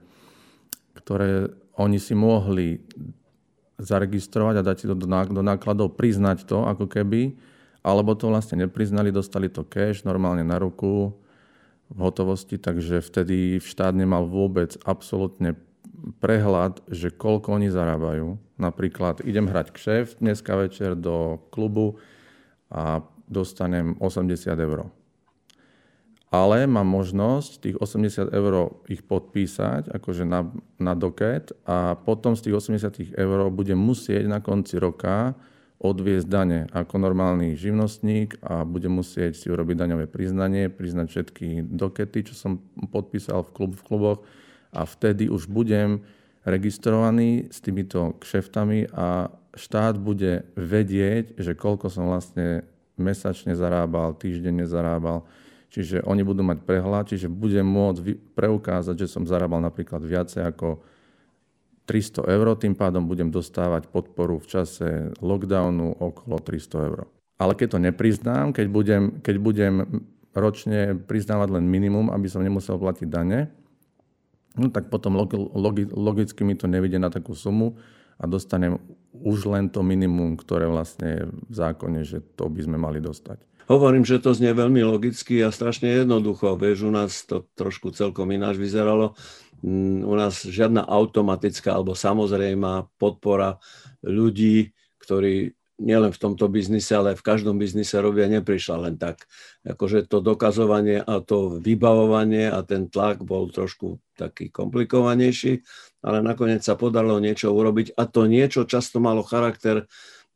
ktoré 0.98 1.54
oni 1.78 2.02
si 2.02 2.18
mohli 2.18 2.82
zaregistrovať 3.78 4.56
a 4.60 4.66
dať 4.66 4.76
si 4.76 4.86
do, 4.90 4.98
do 4.98 5.44
nákladov, 5.46 5.96
priznať 5.96 6.50
to 6.50 6.66
ako 6.66 6.90
keby, 6.90 7.38
alebo 7.86 8.18
to 8.18 8.28
vlastne 8.28 8.66
nepriznali, 8.66 9.14
dostali 9.14 9.48
to 9.48 9.64
cash 9.64 10.04
normálne 10.04 10.44
na 10.44 10.60
ruku 10.60 11.14
v 11.90 12.00
hotovosti, 12.02 12.58
takže 12.60 13.06
vtedy 13.06 13.62
štát 13.62 13.96
nemal 13.96 14.28
vôbec 14.28 14.76
absolútne 14.84 15.56
prehľad, 16.20 16.84
že 16.92 17.14
koľko 17.14 17.56
oni 17.56 17.72
zarábajú. 17.72 18.49
Napríklad 18.60 19.24
idem 19.24 19.48
hrať 19.48 19.72
kšeft 19.72 20.16
dneska 20.20 20.52
večer 20.60 21.00
do 21.00 21.40
klubu 21.48 21.96
a 22.68 23.02
dostanem 23.26 23.96
80 24.04 24.52
eur. 24.60 24.92
Ale 26.30 26.70
mám 26.70 26.86
možnosť 26.86 27.52
tých 27.66 27.78
80 27.82 28.30
eur 28.30 28.78
ich 28.86 29.02
podpísať 29.02 29.90
akože 29.90 30.30
na, 30.30 30.46
na 30.78 30.94
doket 30.94 31.56
a 31.66 31.98
potom 31.98 32.38
z 32.38 32.52
tých 32.52 32.56
80 32.78 33.18
eur 33.18 33.50
budem 33.50 33.80
musieť 33.80 34.30
na 34.30 34.38
konci 34.38 34.78
roka 34.78 35.34
odviesť 35.80 36.28
dane 36.28 36.60
ako 36.76 37.00
normálny 37.02 37.56
živnostník 37.56 38.38
a 38.44 38.68
budem 38.68 39.00
musieť 39.00 39.40
si 39.40 39.48
urobiť 39.48 39.76
daňové 39.80 40.06
priznanie, 40.12 40.68
priznať 40.68 41.08
všetky 41.08 41.48
dokety, 41.66 42.28
čo 42.28 42.36
som 42.36 42.60
podpísal 42.92 43.48
v, 43.48 43.50
klub, 43.56 43.72
v 43.74 43.84
kluboch 43.88 44.20
a 44.76 44.86
vtedy 44.86 45.32
už 45.32 45.48
budem 45.48 46.04
registrovaný 46.50 47.54
s 47.54 47.62
týmito 47.62 48.18
kšeftami 48.20 48.90
a 48.92 49.30
štát 49.54 50.02
bude 50.02 50.50
vedieť, 50.58 51.38
že 51.38 51.54
koľko 51.54 51.88
som 51.94 52.10
vlastne 52.10 52.66
mesačne 53.00 53.56
zarábal, 53.56 54.18
týždenne 54.18 54.68
zarábal 54.68 55.24
Čiže 55.70 56.02
oni 56.02 56.26
budú 56.26 56.42
mať 56.42 56.66
prehľad, 56.66 57.14
čiže 57.14 57.30
budem 57.30 57.66
môcť 57.66 58.34
preukázať, 58.34 59.06
že 59.06 59.08
som 59.08 59.30
zarábal 59.30 59.62
napríklad 59.62 60.02
viacej 60.02 60.50
ako 60.50 60.82
300 61.86 62.26
eur, 62.26 62.48
tým 62.58 62.74
pádom 62.74 63.06
budem 63.06 63.30
dostávať 63.30 63.90
podporu 63.90 64.42
v 64.42 64.50
čase 64.50 65.14
lockdownu 65.22 65.94
okolo 66.02 66.42
300 66.42 66.88
eur. 66.90 67.06
Ale 67.38 67.54
keď 67.54 67.78
to 67.78 67.80
nepriznám, 67.82 68.50
keď 68.50 68.66
budem, 68.70 69.04
keď 69.22 69.36
budem 69.38 69.74
ročne 70.34 70.98
priznávať 70.98 71.62
len 71.62 71.66
minimum, 71.70 72.10
aby 72.10 72.26
som 72.30 72.42
nemusel 72.42 72.78
platiť 72.78 73.08
dane, 73.10 73.54
no 74.60 74.68
tak 74.70 74.92
potom 74.92 75.16
logi, 75.16 75.88
logicky 75.88 76.44
mi 76.44 76.60
to 76.60 76.68
nevidie 76.68 77.00
na 77.00 77.08
takú 77.08 77.32
sumu 77.32 77.80
a 78.20 78.28
dostanem 78.28 78.78
už 79.16 79.48
len 79.48 79.72
to 79.72 79.80
minimum, 79.82 80.36
ktoré 80.36 80.68
vlastne 80.68 81.08
je 81.08 81.22
v 81.26 81.54
zákone, 81.56 82.04
že 82.04 82.20
to 82.36 82.52
by 82.52 82.62
sme 82.62 82.78
mali 82.78 83.00
dostať. 83.00 83.40
Hovorím, 83.70 84.02
že 84.02 84.18
to 84.18 84.34
znie 84.34 84.50
veľmi 84.50 84.82
logicky 84.82 85.46
a 85.46 85.54
strašne 85.54 85.94
jednoducho. 85.94 86.58
Vieš, 86.58 86.90
u 86.90 86.92
nás 86.92 87.22
to 87.30 87.46
trošku 87.54 87.94
celkom 87.94 88.34
ináč 88.34 88.58
vyzeralo. 88.58 89.14
Mm, 89.62 90.10
u 90.10 90.14
nás 90.18 90.42
žiadna 90.42 90.90
automatická 90.90 91.78
alebo 91.78 91.94
samozrejmá 91.94 92.90
podpora 92.98 93.62
ľudí, 94.02 94.74
ktorí 94.98 95.59
nielen 95.80 96.12
v 96.12 96.22
tomto 96.22 96.52
biznise, 96.52 96.92
ale 96.94 97.16
v 97.16 97.26
každom 97.26 97.56
biznise 97.56 97.98
robia, 98.04 98.28
neprišla 98.28 98.76
len 98.86 98.96
tak. 99.00 99.26
Akože 99.64 100.06
to 100.06 100.20
dokazovanie 100.20 101.00
a 101.00 101.24
to 101.24 101.58
vybavovanie 101.58 102.52
a 102.52 102.62
ten 102.68 102.92
tlak 102.92 103.24
bol 103.24 103.48
trošku 103.50 103.98
taký 104.20 104.52
komplikovanejší, 104.52 105.64
ale 106.04 106.20
nakoniec 106.20 106.62
sa 106.62 106.76
podarilo 106.76 107.24
niečo 107.24 107.56
urobiť 107.56 107.96
a 107.96 108.04
to 108.06 108.28
niečo 108.28 108.68
často 108.68 109.00
malo 109.00 109.24
charakter 109.24 109.88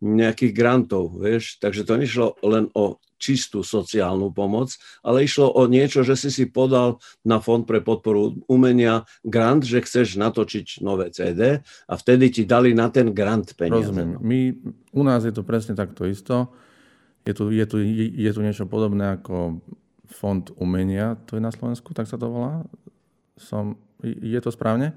nejakých 0.04 0.52
grantov, 0.52 1.16
vieš, 1.16 1.60
takže 1.64 1.88
to 1.88 1.96
nešlo 1.96 2.28
len 2.44 2.68
o 2.76 3.00
čistú 3.24 3.63
sociálnu 3.63 4.36
pomoc, 4.36 4.76
ale 4.99 5.24
išlo 5.24 5.47
o 5.55 5.63
niečo, 5.63 6.03
že 6.03 6.19
si 6.19 6.28
si 6.28 6.43
podal 6.43 6.99
na 7.24 7.39
Fond 7.39 7.63
pre 7.63 7.80
podporu 7.80 8.36
umenia 8.51 9.07
grant, 9.24 9.63
že 9.63 9.80
chceš 9.80 10.19
natočiť 10.19 10.84
nové 10.84 11.07
CD 11.15 11.63
a 11.63 11.93
vtedy 11.95 12.28
ti 12.28 12.43
dali 12.43 12.76
na 12.76 12.91
ten 12.91 13.15
grant 13.15 13.55
peniaze. 13.55 13.95
Rozumiem. 13.95 14.19
My, 14.19 14.39
u 14.91 15.03
nás 15.07 15.24
je 15.24 15.32
to 15.32 15.47
presne 15.47 15.80
takto 15.80 16.03
isto. 16.03 16.51
Je 17.24 17.32
tu, 17.32 17.47
je, 17.55 17.63
tu, 17.63 17.80
je 17.80 18.32
tu 18.36 18.41
niečo 18.43 18.67
podobné 18.67 19.15
ako 19.15 19.63
Fond 20.11 20.43
umenia, 20.59 21.15
to 21.24 21.39
je 21.39 21.41
na 21.41 21.55
Slovensku, 21.55 21.95
tak 21.95 22.11
sa 22.11 22.19
to 22.19 22.28
volá? 22.28 22.67
Som, 23.39 23.80
je 24.03 24.38
to 24.43 24.51
správne? 24.51 24.91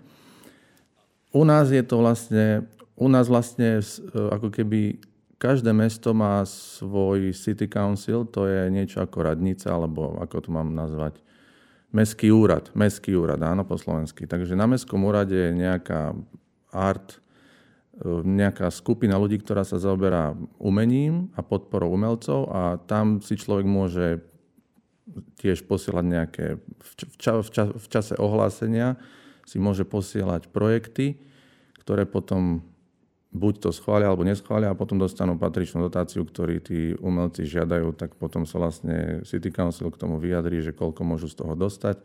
U 1.30 1.46
nás 1.46 1.70
je 1.70 1.80
to 1.86 2.02
vlastne, 2.02 2.66
u 2.98 3.06
nás 3.06 3.30
vlastne 3.30 3.80
ako 4.12 4.50
keby 4.50 4.98
Každé 5.36 5.76
mesto 5.76 6.16
má 6.16 6.40
svoj 6.48 7.36
city 7.36 7.68
council, 7.68 8.24
to 8.24 8.48
je 8.48 8.72
niečo 8.72 9.04
ako 9.04 9.28
radnica, 9.28 9.68
alebo 9.68 10.16
ako 10.16 10.48
to 10.48 10.48
mám 10.48 10.72
nazvať, 10.72 11.20
mestský 11.92 12.32
úrad. 12.32 12.72
Mestský 12.72 13.12
úrad, 13.12 13.44
áno, 13.44 13.68
po 13.68 13.76
slovensky. 13.76 14.24
Takže 14.24 14.56
na 14.56 14.64
mestskom 14.64 15.04
úrade 15.04 15.36
je 15.36 15.52
nejaká 15.52 16.16
art, 16.72 17.20
e, 18.00 18.08
nejaká 18.24 18.72
skupina 18.72 19.20
ľudí, 19.20 19.36
ktorá 19.44 19.60
sa 19.60 19.76
zaoberá 19.76 20.32
umením 20.56 21.28
a 21.36 21.44
podporou 21.44 21.92
umelcov 21.92 22.48
a 22.48 22.80
tam 22.88 23.20
si 23.20 23.36
človek 23.36 23.68
môže 23.68 24.24
tiež 25.36 25.68
posielať 25.68 26.04
nejaké, 26.04 26.46
v, 26.60 26.92
ča, 27.20 27.32
v, 27.44 27.48
ča, 27.52 27.64
v 27.76 27.86
čase 27.92 28.14
ohlásenia 28.16 28.96
si 29.46 29.60
môže 29.62 29.86
posielať 29.86 30.50
projekty, 30.50 31.20
ktoré 31.84 32.08
potom 32.08 32.66
buď 33.36 33.68
to 33.68 33.70
schvália 33.70 34.08
alebo 34.08 34.24
neschvália 34.24 34.72
a 34.72 34.78
potom 34.78 34.96
dostanú 34.96 35.36
patričnú 35.36 35.84
dotáciu, 35.84 36.24
ktorý 36.24 36.64
tí 36.64 36.96
umelci 36.96 37.44
žiadajú, 37.44 37.92
tak 37.92 38.16
potom 38.16 38.48
sa 38.48 38.56
vlastne 38.56 39.20
City 39.28 39.52
Council 39.52 39.92
k 39.92 40.00
tomu 40.00 40.16
vyjadrí, 40.16 40.64
že 40.64 40.72
koľko 40.72 41.04
môžu 41.04 41.28
z 41.28 41.44
toho 41.44 41.52
dostať 41.52 42.00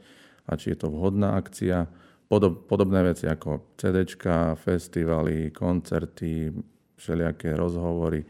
a 0.45 0.59
či 0.59 0.75
je 0.75 0.77
to 0.83 0.91
vhodná 0.91 1.39
akcia. 1.39 1.87
Podob, 2.27 2.63
podobné 2.67 3.03
veci 3.03 3.27
ako 3.27 3.75
CDčka, 3.75 4.55
festivaly, 4.55 5.51
koncerty, 5.51 6.51
všelijaké 6.95 7.55
rozhovory. 7.55 8.23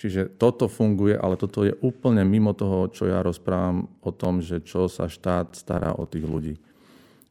Čiže 0.00 0.40
toto 0.40 0.70
funguje, 0.70 1.12
ale 1.12 1.36
toto 1.36 1.66
je 1.66 1.76
úplne 1.84 2.24
mimo 2.24 2.56
toho, 2.56 2.88
čo 2.88 3.10
ja 3.10 3.20
rozprávam 3.20 3.90
o 4.00 4.10
tom, 4.14 4.40
že 4.40 4.64
čo 4.64 4.88
sa 4.88 5.10
štát 5.10 5.58
stará 5.58 5.92
o 5.92 6.08
tých 6.08 6.24
ľudí. 6.24 6.54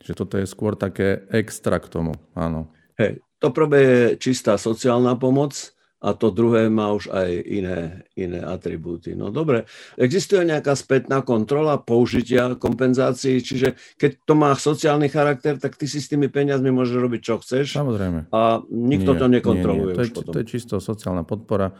Čiže 0.03 0.13
toto 0.13 0.36
je 0.38 0.45
skôr 0.45 0.78
také 0.78 1.26
extra 1.34 1.82
k 1.82 1.89
tomu, 1.89 2.13
áno. 2.38 2.70
Hej, 2.99 3.24
to 3.40 3.48
prvé 3.56 3.80
je 3.82 4.02
čistá 4.20 4.60
sociálna 4.60 5.16
pomoc 5.16 5.56
a 6.00 6.16
to 6.16 6.32
druhé 6.32 6.72
má 6.72 6.96
už 6.96 7.12
aj 7.12 7.30
iné, 7.44 8.08
iné 8.16 8.40
atribúty. 8.40 9.20
No 9.20 9.36
dobre, 9.36 9.68
existuje 10.00 10.48
nejaká 10.48 10.72
spätná 10.72 11.20
kontrola 11.20 11.76
použitia 11.76 12.56
kompenzácií, 12.56 13.44
čiže 13.44 13.76
keď 14.00 14.12
to 14.24 14.34
má 14.36 14.56
sociálny 14.56 15.12
charakter, 15.12 15.60
tak 15.60 15.76
ty 15.76 15.92
si 15.92 16.00
s 16.00 16.08
tými 16.08 16.32
peniazmi 16.32 16.72
môžeš 16.72 16.98
robiť, 17.04 17.22
čo 17.24 17.36
chceš. 17.44 17.76
Samozrejme. 17.76 18.32
A 18.32 18.64
nikto 18.72 19.12
nie, 19.12 19.20
to 19.20 19.28
nekontroluje. 19.28 19.92
Nie, 19.92 19.96
nie. 19.96 20.00
To, 20.00 20.04
je, 20.08 20.12
potom. 20.16 20.32
to 20.32 20.40
je 20.40 20.48
čisto 20.48 20.76
sociálna 20.80 21.28
podpora. 21.28 21.76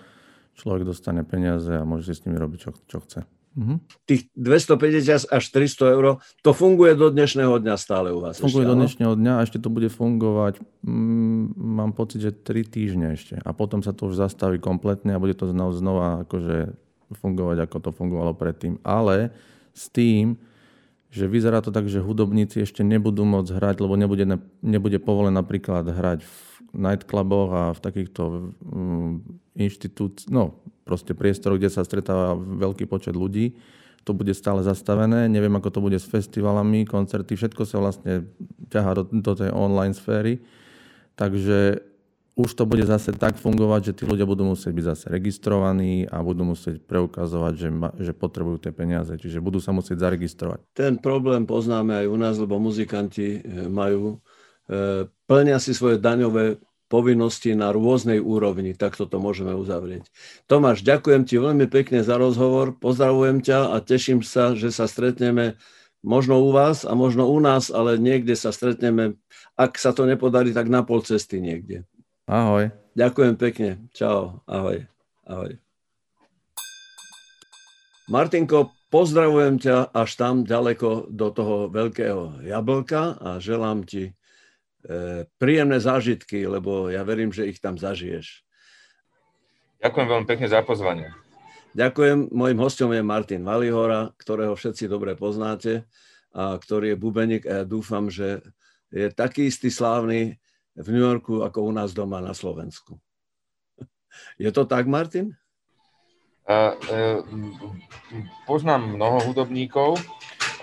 Človek 0.60 0.84
dostane 0.84 1.24
peniaze 1.24 1.72
a 1.72 1.88
môže 1.88 2.12
si 2.12 2.20
s 2.20 2.28
nimi 2.28 2.36
robiť, 2.36 2.60
čo, 2.60 2.72
čo 2.92 3.00
chce. 3.00 3.39
Mm-hmm. 3.58 3.78
Tých 4.06 4.22
250 4.38 5.30
až 5.34 5.44
300 5.50 5.96
eur, 5.98 6.06
to 6.46 6.52
funguje 6.54 6.94
do 6.94 7.10
dnešného 7.10 7.58
dňa 7.58 7.76
stále 7.82 8.14
u 8.14 8.22
vás. 8.22 8.38
Funguje 8.38 8.64
ešte, 8.66 8.72
do 8.72 8.78
dnešného 8.78 9.14
dňa 9.18 9.34
a 9.36 9.44
ešte 9.44 9.58
to 9.58 9.70
bude 9.74 9.90
fungovať, 9.90 10.62
mm, 10.86 11.44
mám 11.58 11.92
pocit, 11.98 12.22
že 12.22 12.32
3 12.32 12.62
týždne 12.70 13.18
ešte. 13.18 13.42
A 13.42 13.50
potom 13.52 13.82
sa 13.82 13.92
to 13.92 14.08
už 14.10 14.22
zastaví 14.22 14.62
kompletne 14.62 15.18
a 15.18 15.22
bude 15.22 15.34
to 15.34 15.50
znova, 15.50 15.74
znova 15.74 16.08
akože 16.30 16.78
fungovať, 17.18 17.58
ako 17.66 17.78
to 17.82 17.90
fungovalo 17.90 18.38
predtým. 18.38 18.78
Ale 18.86 19.34
s 19.74 19.90
tým, 19.90 20.38
že 21.10 21.26
vyzerá 21.26 21.66
to 21.66 21.74
tak, 21.74 21.90
že 21.90 22.06
hudobníci 22.06 22.62
ešte 22.62 22.86
nebudú 22.86 23.26
môcť 23.26 23.50
hrať, 23.50 23.76
lebo 23.82 23.98
nebude, 23.98 24.30
nebude 24.62 25.02
povolené 25.02 25.42
napríklad 25.42 25.90
hrať 25.90 26.22
v 26.22 26.34
nightcluboch 26.78 27.50
a 27.50 27.64
v 27.74 27.80
takýchto 27.82 28.54
um, 28.62 29.42
inštitút, 29.60 30.26
no 30.32 30.64
proste 30.90 31.14
priestoroch, 31.14 31.62
kde 31.62 31.70
sa 31.70 31.86
stretáva 31.86 32.34
veľký 32.34 32.90
počet 32.90 33.14
ľudí. 33.14 33.54
To 34.10 34.18
bude 34.18 34.34
stále 34.34 34.66
zastavené. 34.66 35.30
Neviem, 35.30 35.54
ako 35.54 35.70
to 35.70 35.80
bude 35.86 36.02
s 36.02 36.10
festivalami, 36.10 36.90
koncerty, 36.90 37.38
všetko 37.38 37.62
sa 37.70 37.78
vlastne 37.78 38.26
ťahá 38.74 38.98
do, 38.98 39.04
do 39.06 39.34
tej 39.38 39.54
online 39.54 39.94
sféry. 39.94 40.42
Takže 41.14 41.86
už 42.40 42.56
to 42.56 42.64
bude 42.64 42.88
zase 42.88 43.12
tak 43.20 43.36
fungovať, 43.36 43.92
že 43.92 43.96
tí 44.00 44.04
ľudia 44.08 44.24
budú 44.24 44.48
musieť 44.48 44.72
byť 44.72 44.86
zase 44.96 45.06
registrovaní 45.12 46.08
a 46.08 46.24
budú 46.24 46.48
musieť 46.48 46.80
preukazovať, 46.88 47.54
že, 47.60 47.70
ma, 47.70 47.92
že 48.00 48.16
potrebujú 48.16 48.64
tie 48.64 48.72
peniaze. 48.72 49.12
Čiže 49.12 49.44
budú 49.44 49.60
sa 49.60 49.76
musieť 49.76 50.00
zaregistrovať. 50.08 50.64
Ten 50.72 50.96
problém 50.96 51.44
poznáme 51.44 52.00
aj 52.00 52.08
u 52.08 52.18
nás, 52.18 52.40
lebo 52.40 52.56
muzikanti 52.56 53.44
eh, 53.44 53.68
majú, 53.68 54.24
eh, 54.72 55.12
plnia 55.28 55.60
si 55.60 55.76
svoje 55.76 56.00
daňové 56.00 56.64
povinnosti 56.90 57.54
na 57.54 57.70
rôznej 57.70 58.18
úrovni. 58.18 58.74
Takto 58.74 59.06
to 59.06 59.22
môžeme 59.22 59.54
uzavrieť. 59.54 60.10
Tomáš, 60.50 60.82
ďakujem 60.82 61.24
ti 61.24 61.38
veľmi 61.38 61.70
pekne 61.70 62.02
za 62.02 62.18
rozhovor, 62.18 62.74
pozdravujem 62.76 63.46
ťa 63.46 63.72
a 63.72 63.78
teším 63.80 64.26
sa, 64.26 64.58
že 64.58 64.74
sa 64.74 64.90
stretneme 64.90 65.56
možno 66.02 66.42
u 66.42 66.50
vás 66.50 66.84
a 66.84 66.98
možno 66.98 67.30
u 67.30 67.38
nás, 67.38 67.70
ale 67.70 68.02
niekde 68.02 68.34
sa 68.34 68.50
stretneme. 68.50 69.16
Ak 69.54 69.78
sa 69.78 69.94
to 69.94 70.10
nepodarí, 70.10 70.50
tak 70.52 70.68
na 70.68 70.82
pol 70.82 71.06
cesty 71.06 71.38
niekde. 71.38 71.86
Ahoj. 72.26 72.74
Ďakujem 72.98 73.36
pekne. 73.38 73.70
Čau. 73.94 74.42
Ahoj. 74.50 74.90
Ahoj. 75.30 75.62
Martinko, 78.10 78.74
pozdravujem 78.90 79.62
ťa 79.62 79.94
až 79.94 80.10
tam 80.18 80.42
ďaleko 80.42 81.14
do 81.14 81.30
toho 81.30 81.70
veľkého 81.70 82.42
jablka 82.42 83.22
a 83.22 83.38
želám 83.38 83.86
ti 83.86 84.18
príjemné 85.36 85.78
zážitky, 85.80 86.48
lebo 86.48 86.88
ja 86.88 87.04
verím, 87.04 87.36
že 87.36 87.48
ich 87.48 87.60
tam 87.60 87.76
zažiješ. 87.76 88.44
Ďakujem 89.80 90.08
veľmi 90.08 90.28
pekne 90.28 90.48
za 90.48 90.60
pozvanie. 90.64 91.08
Ďakujem. 91.72 92.34
Mojím 92.34 92.60
hostom 92.60 92.90
je 92.92 93.04
Martin 93.06 93.46
Valihora, 93.46 94.12
ktorého 94.18 94.58
všetci 94.58 94.90
dobre 94.90 95.14
poznáte 95.14 95.86
a 96.34 96.58
ktorý 96.58 96.94
je 96.94 96.98
bubeník 96.98 97.44
a 97.46 97.62
ja 97.62 97.66
dúfam, 97.66 98.10
že 98.10 98.42
je 98.90 99.08
taký 99.14 99.48
istý 99.48 99.70
slávny 99.70 100.42
v 100.74 100.88
New 100.90 101.04
Yorku 101.04 101.46
ako 101.46 101.70
u 101.70 101.72
nás 101.72 101.94
doma 101.94 102.22
na 102.22 102.34
Slovensku. 102.34 102.98
Je 104.42 104.50
to 104.50 104.66
tak, 104.66 104.90
Martin? 104.90 105.38
Uh, 106.50 107.22
poznám 108.50 108.98
mnoho 108.98 109.22
hudobníkov, 109.30 110.02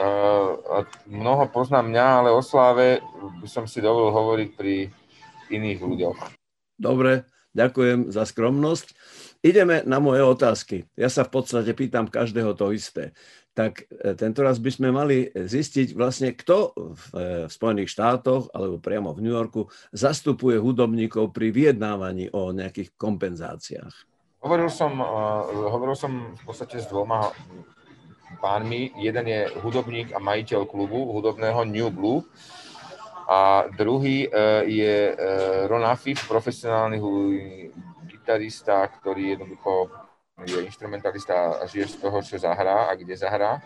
uh, 0.03 0.82
mnoho 1.07 1.47
poznám 1.55 1.87
mňa, 1.95 2.07
ale 2.18 2.28
o 2.34 2.43
sláve 2.43 2.99
by 3.39 3.47
som 3.47 3.70
si 3.70 3.78
dovolil 3.78 4.11
hovoriť 4.11 4.49
pri 4.59 4.91
iných 5.55 5.78
ľuďoch. 5.78 6.18
Dobre, 6.74 7.30
ďakujem 7.55 8.11
za 8.11 8.26
skromnosť. 8.26 8.99
Ideme 9.47 9.87
na 9.87 10.03
moje 10.03 10.26
otázky. 10.26 10.91
Ja 10.99 11.07
sa 11.07 11.22
v 11.22 11.39
podstate 11.39 11.70
pýtam 11.70 12.11
každého 12.11 12.59
to 12.59 12.74
isté 12.74 13.14
tak 13.57 13.89
e, 13.89 14.12
tento 14.12 14.45
by 14.45 14.70
sme 14.70 14.93
mali 14.93 15.32
zistiť 15.32 15.97
vlastne, 15.97 16.37
kto 16.37 16.57
e, 16.61 16.70
v 16.93 17.49
Spojených 17.49 17.89
štátoch 17.89 18.53
alebo 18.53 18.76
priamo 18.76 19.16
v 19.16 19.24
New 19.24 19.32
Yorku 19.32 19.72
zastupuje 19.97 20.61
hudobníkov 20.61 21.32
pri 21.32 21.49
vyjednávaní 21.57 22.28
o 22.37 22.53
nejakých 22.53 22.93
kompenzáciách. 23.01 24.15
Hovoril 24.47 24.70
som, 24.70 24.94
uh, 25.03 25.42
hovoril 25.74 25.99
som 25.99 26.38
v 26.38 26.42
podstate 26.47 26.78
s 26.78 26.86
dvoma 26.86 27.34
pánmi. 28.38 28.94
Jeden 28.94 29.26
je 29.26 29.51
hudobník 29.59 30.14
a 30.14 30.22
majiteľ 30.22 30.70
klubu 30.70 31.03
hudobného 31.18 31.66
New 31.66 31.90
Blue 31.90 32.22
a 33.26 33.66
druhý 33.74 34.30
uh, 34.30 34.62
je 34.62 35.11
uh, 35.11 35.66
Ron 35.66 35.82
Afif, 35.82 36.30
profesionálny 36.30 37.03
gitarista, 38.07 38.86
ktorý 38.86 39.34
jednoducho 39.34 39.90
je 40.47 40.62
instrumentalista 40.62 41.59
a 41.59 41.66
žije 41.66 41.99
z 41.99 42.07
toho, 42.07 42.22
čo 42.22 42.38
zahrá 42.38 42.86
a 42.86 42.94
kde 42.94 43.18
zahrá. 43.18 43.59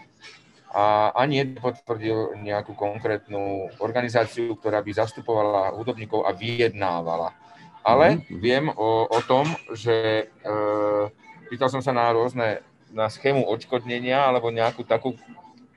A 0.73 1.13
ani 1.13 1.45
potvrdil 1.61 2.41
nejakú 2.41 2.73
konkrétnu 2.73 3.69
organizáciu, 3.85 4.57
ktorá 4.57 4.81
by 4.81 4.97
zastupovala 4.97 5.77
hudobníkov 5.77 6.25
a 6.25 6.33
vyjednávala. 6.33 7.37
Ale 7.81 8.21
mm-hmm. 8.21 8.39
viem 8.41 8.67
o, 8.69 9.09
o 9.09 9.21
tom, 9.25 9.49
že 9.73 10.29
e, 10.29 10.55
pýtal 11.49 11.73
som 11.73 11.81
sa 11.81 11.97
na 11.97 12.13
rôzne, 12.13 12.61
na 12.93 13.09
schému 13.09 13.47
odškodnenia 13.49 14.21
alebo 14.21 14.53
nejakú 14.53 14.85
takú 14.85 15.17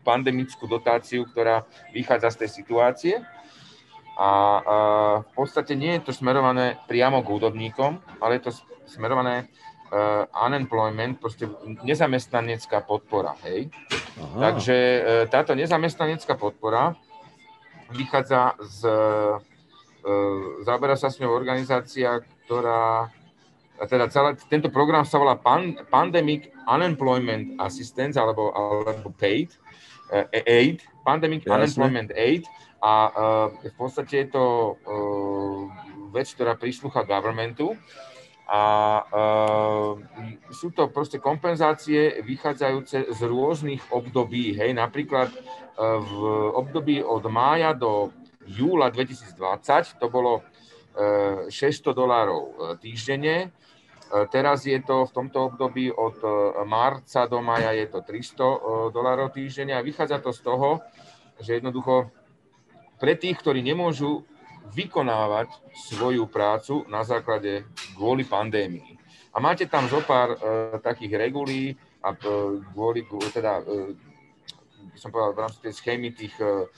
pandemickú 0.04 0.68
dotáciu, 0.68 1.24
ktorá 1.24 1.64
vychádza 1.95 2.36
z 2.36 2.39
tej 2.43 2.49
situácie. 2.51 3.16
A, 4.14 4.30
a 4.30 4.30
v 5.26 5.32
podstate 5.34 5.74
nie 5.74 5.97
je 5.97 6.06
to 6.06 6.14
smerované 6.14 6.78
priamo 6.86 7.26
k 7.26 7.32
hudobníkom, 7.34 7.97
ale 8.22 8.38
je 8.38 8.51
to 8.51 8.51
smerované 8.86 9.49
uh, 9.89 10.30
unemployment, 10.38 11.18
proste 11.18 11.49
nezamestnanecká 11.82 12.86
podpora, 12.86 13.34
hej. 13.41 13.74
Aha. 14.22 14.38
Takže 14.38 14.76
uh, 14.78 15.01
táto 15.34 15.58
nezamestnanecká 15.58 16.38
podpora 16.38 16.93
vychádza 17.89 18.54
z, 18.62 18.80
uh, 18.86 19.41
zaoberá 20.68 20.99
sa 20.99 21.08
s 21.08 21.20
ňou 21.24 21.32
organizácia, 21.32 22.20
ktorá, 22.45 23.08
teda 23.88 24.12
celá, 24.12 24.36
tento 24.51 24.68
program 24.68 25.08
sa 25.08 25.20
volá 25.20 25.39
Pan, 25.39 25.80
Pandemic 25.88 26.51
Unemployment 26.68 27.56
Assistance, 27.64 28.20
alebo, 28.20 28.51
alebo 28.51 29.16
PAID, 29.16 29.56
uh, 30.12 30.28
AID, 30.32 30.84
Pandemic 31.08 31.47
Jasne. 31.47 31.56
Unemployment 31.56 32.12
Aid, 32.16 32.43
a 32.84 32.93
uh, 33.10 33.47
v 33.64 33.76
podstate 33.80 34.28
je 34.28 34.36
to 34.36 34.76
uh, 34.76 35.72
vec, 36.12 36.28
ktorá 36.36 36.60
prislúcha 36.60 37.08
governmentu, 37.08 37.80
a 38.43 38.64
uh, 39.08 39.91
sú 40.51 40.76
to 40.76 40.91
proste 40.91 41.18
kompenzácie 41.18 42.20
vychádzajúce 42.28 43.08
z 43.08 43.20
rôznych 43.24 43.82
období. 43.88 44.51
Hej, 44.60 44.76
napríklad 44.76 45.32
uh, 45.32 45.97
v 46.04 46.12
období 46.60 46.99
od 46.99 47.24
mája 47.32 47.72
do 47.72 48.12
júla 48.48 48.91
2020 48.91 50.00
to 50.00 50.08
bolo 50.12 50.41
uh, 50.41 51.50
600 51.50 51.96
dolárov 51.96 52.41
týždenne. 52.80 53.50
Uh, 54.12 54.28
teraz 54.30 54.68
je 54.68 54.78
to 54.84 55.08
v 55.08 55.12
tomto 55.12 55.54
období 55.54 55.89
od 55.89 56.20
marca 56.68 57.26
do 57.26 57.39
maja 57.39 57.72
je 57.74 57.88
to 57.89 58.00
300 58.04 58.10
uh, 58.10 58.56
dolárov 58.91 59.32
týždenne 59.32 59.76
a 59.76 59.86
vychádza 59.86 60.20
to 60.20 60.32
z 60.32 60.41
toho, 60.44 60.84
že 61.41 61.60
jednoducho 61.60 62.12
pre 63.04 63.20
tých, 63.20 63.36
ktorí 63.44 63.60
nemôžu 63.60 64.24
vykonávať 64.72 65.52
svoju 65.91 66.26
prácu 66.32 66.88
na 66.88 67.04
základe 67.04 67.68
kvôli 68.00 68.24
pandémii. 68.24 68.96
A 69.34 69.41
máte 69.41 69.66
tam 69.66 69.89
zo 69.91 70.00
pár 70.06 70.34
e, 70.34 70.38
takých 70.80 71.20
regulí 71.20 71.76
a 72.00 72.14
e, 72.14 72.18
kvôli, 72.72 73.04
teda, 73.34 73.60
e, 73.66 73.98
som 74.96 75.12
povedal, 75.12 75.36
v 75.36 75.41
rámci 75.41 75.60
tej 75.60 75.74
schémy 75.74 76.14
tých 76.14 76.36
uh, 76.38 76.70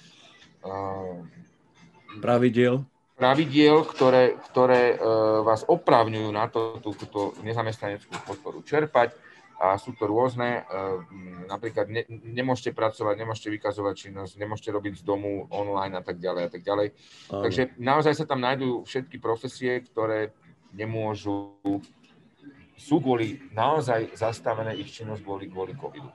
pravidiel, 2.21 2.85
pravidiel, 3.15 3.83
ktoré, 3.87 4.35
ktoré 4.51 4.95
uh, 4.95 5.41
vás 5.43 5.63
oprávňujú 5.67 6.29
na 6.31 6.45
to, 6.51 6.79
túto 6.83 7.35
nezamestnaneckú 7.43 8.11
podporu 8.27 8.59
čerpať 8.63 9.15
a 9.55 9.79
sú 9.79 9.95
to 9.95 10.03
rôzne, 10.03 10.67
napríklad 11.47 11.87
ne, 11.87 12.03
nemôžete 12.11 12.75
pracovať, 12.75 13.15
nemôžete 13.15 13.49
vykazovať 13.55 13.93
činnosť, 13.95 14.33
nemôžete 14.35 14.69
robiť 14.75 14.93
z 14.99 15.03
domu 15.07 15.47
online 15.47 15.95
a 15.95 16.03
tak 16.03 16.19
ďalej 16.19 16.43
a 16.43 16.49
tak 16.51 16.61
ďalej. 16.67 16.87
Áno. 17.31 17.43
Takže 17.47 17.61
naozaj 17.79 18.13
sa 18.19 18.25
tam 18.27 18.43
nájdú 18.43 18.83
všetky 18.83 19.15
profesie, 19.15 19.79
ktoré 19.79 20.35
nemôžu, 20.75 21.55
sú 22.75 22.99
kvôli 22.99 23.39
naozaj 23.55 24.11
zastavené 24.19 24.75
ich 24.75 24.91
činnosť 24.91 25.23
kvôli, 25.23 25.47
kvôli 25.47 25.71
covidu. 25.79 26.11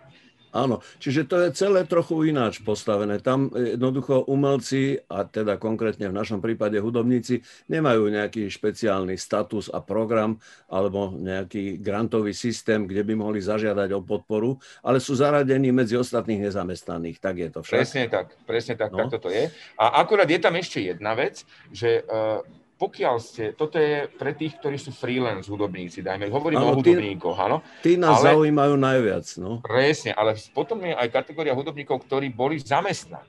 Áno, 0.50 0.82
čiže 0.98 1.30
to 1.30 1.38
je 1.46 1.54
celé 1.54 1.86
trochu 1.86 2.26
ináč 2.26 2.58
postavené. 2.58 3.22
Tam 3.22 3.50
jednoducho 3.54 4.26
umelci, 4.26 4.98
a 5.06 5.22
teda 5.22 5.62
konkrétne 5.62 6.10
v 6.10 6.18
našom 6.18 6.42
prípade 6.42 6.74
hudobníci, 6.82 7.46
nemajú 7.70 8.10
nejaký 8.10 8.50
špeciálny 8.50 9.14
status 9.14 9.70
a 9.70 9.78
program 9.78 10.42
alebo 10.66 11.14
nejaký 11.14 11.78
grantový 11.78 12.34
systém, 12.34 12.90
kde 12.90 13.06
by 13.06 13.14
mohli 13.14 13.38
zažiadať 13.38 13.94
o 13.94 14.02
podporu, 14.02 14.58
ale 14.82 14.98
sú 14.98 15.14
zaradení 15.14 15.70
medzi 15.70 15.94
ostatných 15.94 16.50
nezamestnaných. 16.50 17.22
Tak 17.22 17.34
je 17.38 17.48
to 17.54 17.60
však? 17.62 17.78
Presne 17.78 18.04
tak, 18.10 18.26
presne 18.42 18.74
tak, 18.74 18.90
no. 18.90 19.06
tak 19.06 19.14
toto 19.14 19.30
je. 19.30 19.54
A 19.78 20.02
akurát 20.02 20.26
je 20.26 20.40
tam 20.42 20.58
ešte 20.58 20.82
jedna 20.82 21.14
vec, 21.14 21.46
že 21.70 22.02
uh, 22.10 22.42
pokiaľ 22.80 23.16
ste, 23.20 23.52
toto 23.52 23.76
je 23.76 24.08
pre 24.08 24.32
tých, 24.32 24.56
ktorí 24.56 24.80
sú 24.80 24.88
freelance 24.88 25.52
hudobníci, 25.52 26.00
dajme, 26.00 26.32
hovorím 26.32 26.64
ano, 26.64 26.72
o 26.72 26.76
hudobníkoch, 26.80 27.36
áno. 27.36 27.60
Tí 27.84 28.00
nás 28.00 28.24
ale, 28.24 28.32
zaujímajú 28.32 28.74
najviac, 28.80 29.26
no. 29.36 29.60
Presne, 29.60 30.16
ale 30.16 30.32
potom 30.56 30.80
je 30.80 30.96
aj 30.96 31.12
kategória 31.12 31.52
hudobníkov, 31.52 32.08
ktorí 32.08 32.32
boli 32.32 32.56
zamestnaní, 32.56 33.28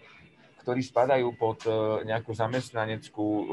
ktorí 0.64 0.80
spadajú 0.80 1.36
pod 1.36 1.68
uh, 1.68 2.00
nejakú 2.08 2.32
zamestnaneckú 2.32 3.28
uh, 3.28 3.44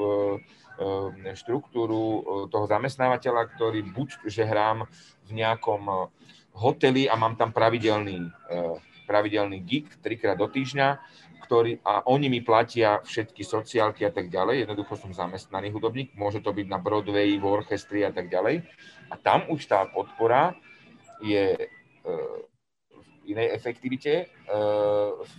uh, 0.78 1.34
štruktúru 1.34 2.22
toho 2.46 2.66
zamestnávateľa, 2.70 3.58
ktorý 3.58 3.82
buď, 3.90 4.22
že 4.30 4.46
hrám 4.46 4.86
v 5.26 5.30
nejakom 5.34 6.14
hoteli 6.54 7.10
a 7.10 7.18
mám 7.18 7.34
tam 7.34 7.50
pravidelný, 7.50 8.30
pravidelný 9.06 9.62
gig 9.62 9.86
trikrát 10.02 10.36
do 10.36 10.50
týždňa, 10.50 10.98
ktorý, 11.44 11.78
a 11.84 12.04
oni 12.08 12.26
mi 12.28 12.40
platia 12.42 13.00
všetky 13.02 13.42
sociálky 13.46 14.04
a 14.04 14.12
tak 14.12 14.28
ďalej. 14.28 14.66
Jednoducho 14.66 14.98
som 14.98 15.14
zamestnaný 15.14 15.70
hudobník, 15.70 16.14
môže 16.18 16.42
to 16.42 16.50
byť 16.50 16.66
na 16.66 16.78
Broadway, 16.82 17.38
v 17.38 17.44
orchestri 17.44 18.02
a 18.02 18.10
tak 18.10 18.28
ďalej. 18.28 18.66
A 19.08 19.14
tam 19.16 19.46
už 19.48 19.66
tá 19.66 19.86
podpora 19.88 20.52
je 21.24 21.56
e, 21.56 21.66
v 22.92 23.08
inej 23.32 23.54
efektivite 23.54 24.12
e, 24.22 24.24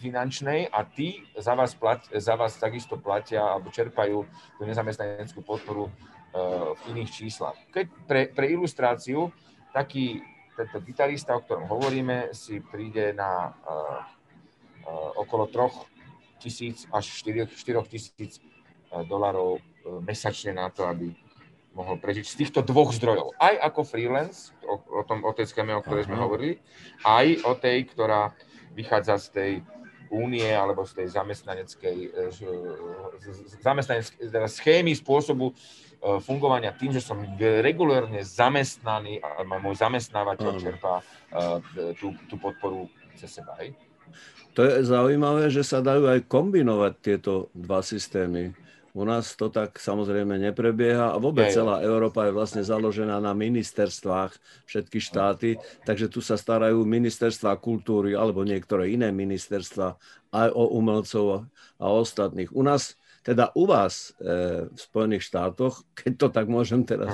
finančnej 0.01 0.71
a 0.71 0.83
tí 0.83 1.23
za 1.37 1.53
vás, 1.55 1.75
plat, 1.75 2.01
za 2.11 2.35
vás 2.35 2.57
takisto 2.57 2.97
platia 2.99 3.43
alebo 3.43 3.71
čerpajú 3.71 4.25
tú 4.57 4.61
nezamestnaneckú 4.65 5.45
podporu 5.45 5.87
e, 5.87 5.91
v 6.75 6.81
iných 6.97 7.09
číslach. 7.11 7.55
Keď 7.71 7.85
pre, 8.07 8.21
pre 8.33 8.51
ilustráciu 8.51 9.31
taký 9.71 10.19
tento 10.59 10.83
gitarista, 10.83 11.39
o 11.39 11.43
ktorom 11.43 11.71
hovoríme, 11.71 12.35
si 12.35 12.59
príde 12.59 13.15
na 13.15 13.47
uh, 13.47 14.18
okolo 15.17 15.45
troch 15.49 15.89
tisíc 16.39 16.87
až 16.89 17.05
4, 17.05 17.51
4 17.51 17.83
tisíc 17.91 18.39
eh, 18.39 19.03
dolarov 19.05 19.59
eh, 19.59 19.99
mesačne 20.01 20.55
na 20.55 20.71
to, 20.71 20.87
aby 20.87 21.11
mohol 21.75 22.01
prežiť 22.01 22.25
z 22.25 22.35
týchto 22.43 22.59
dvoch 22.65 22.89
zdrojov. 22.91 23.37
Aj 23.37 23.53
ako 23.61 23.85
freelance, 23.85 24.51
o, 24.65 24.81
o, 24.81 25.01
tom, 25.05 25.21
o 25.21 25.31
tej 25.35 25.53
schéme, 25.53 25.71
o 25.77 25.85
ktorej 25.85 26.09
sme 26.09 26.17
hovorili, 26.17 26.57
aj 27.05 27.45
o 27.45 27.53
tej, 27.53 27.85
ktorá 27.93 28.33
vychádza 28.73 29.21
z 29.21 29.27
tej 29.29 29.51
únie 30.09 30.49
alebo 30.49 30.81
z 30.81 30.97
tej 30.97 31.07
zamestnaneckej, 31.13 31.97
eh, 32.09 32.33
zamestnaneckej 33.61 34.17
teda 34.33 34.49
schémy 34.49 34.95
spôsobu 34.97 35.53
fungovania 36.23 36.71
tým, 36.71 36.95
že 36.95 37.03
som 37.03 37.19
regulérne 37.37 38.23
zamestnaný 38.23 39.19
a 39.19 39.43
môj 39.43 39.83
zamestnávateľ 39.83 40.55
čerpá 40.55 41.03
tú, 41.99 42.15
tú 42.31 42.39
podporu 42.39 42.87
cez 43.19 43.35
seba. 43.35 43.59
Hej? 43.59 43.75
To 44.57 44.65
je 44.65 44.83
zaujímavé, 44.83 45.47
že 45.53 45.63
sa 45.63 45.79
dajú 45.79 46.09
aj 46.09 46.27
kombinovať 46.27 46.93
tieto 46.99 47.47
dva 47.55 47.79
systémy. 47.79 48.51
U 48.97 49.05
nás 49.05 49.37
to 49.37 49.53
tak 49.53 49.77
samozrejme 49.77 50.41
neprebieha 50.41 51.13
a 51.13 51.21
vôbec 51.21 51.53
celá 51.53 51.85
Európa 51.85 52.25
je 52.25 52.33
vlastne 52.33 52.65
založená 52.65 53.21
na 53.21 53.37
ministerstvách 53.37 54.33
všetky 54.65 54.97
štáty, 54.97 55.61
takže 55.85 56.09
tu 56.09 56.25
sa 56.25 56.35
starajú 56.35 56.81
ministerstva 56.83 57.53
kultúry 57.61 58.17
alebo 58.17 58.41
niektoré 58.41 58.89
iné 58.89 59.13
ministerstva 59.13 59.93
aj 60.33 60.49
o 60.57 60.73
umelcov 60.73 61.45
a 61.77 61.85
ostatných. 61.85 62.49
U 62.49 62.65
nás, 62.65 62.97
teda 63.21 63.53
u 63.53 63.69
vás 63.69 64.17
e, 64.17 64.65
v 64.67 64.77
Spojených 64.77 65.23
štátoch, 65.29 65.85
keď 65.93 66.11
to 66.17 66.27
tak 66.33 66.49
môžem 66.49 66.81
teraz 66.81 67.13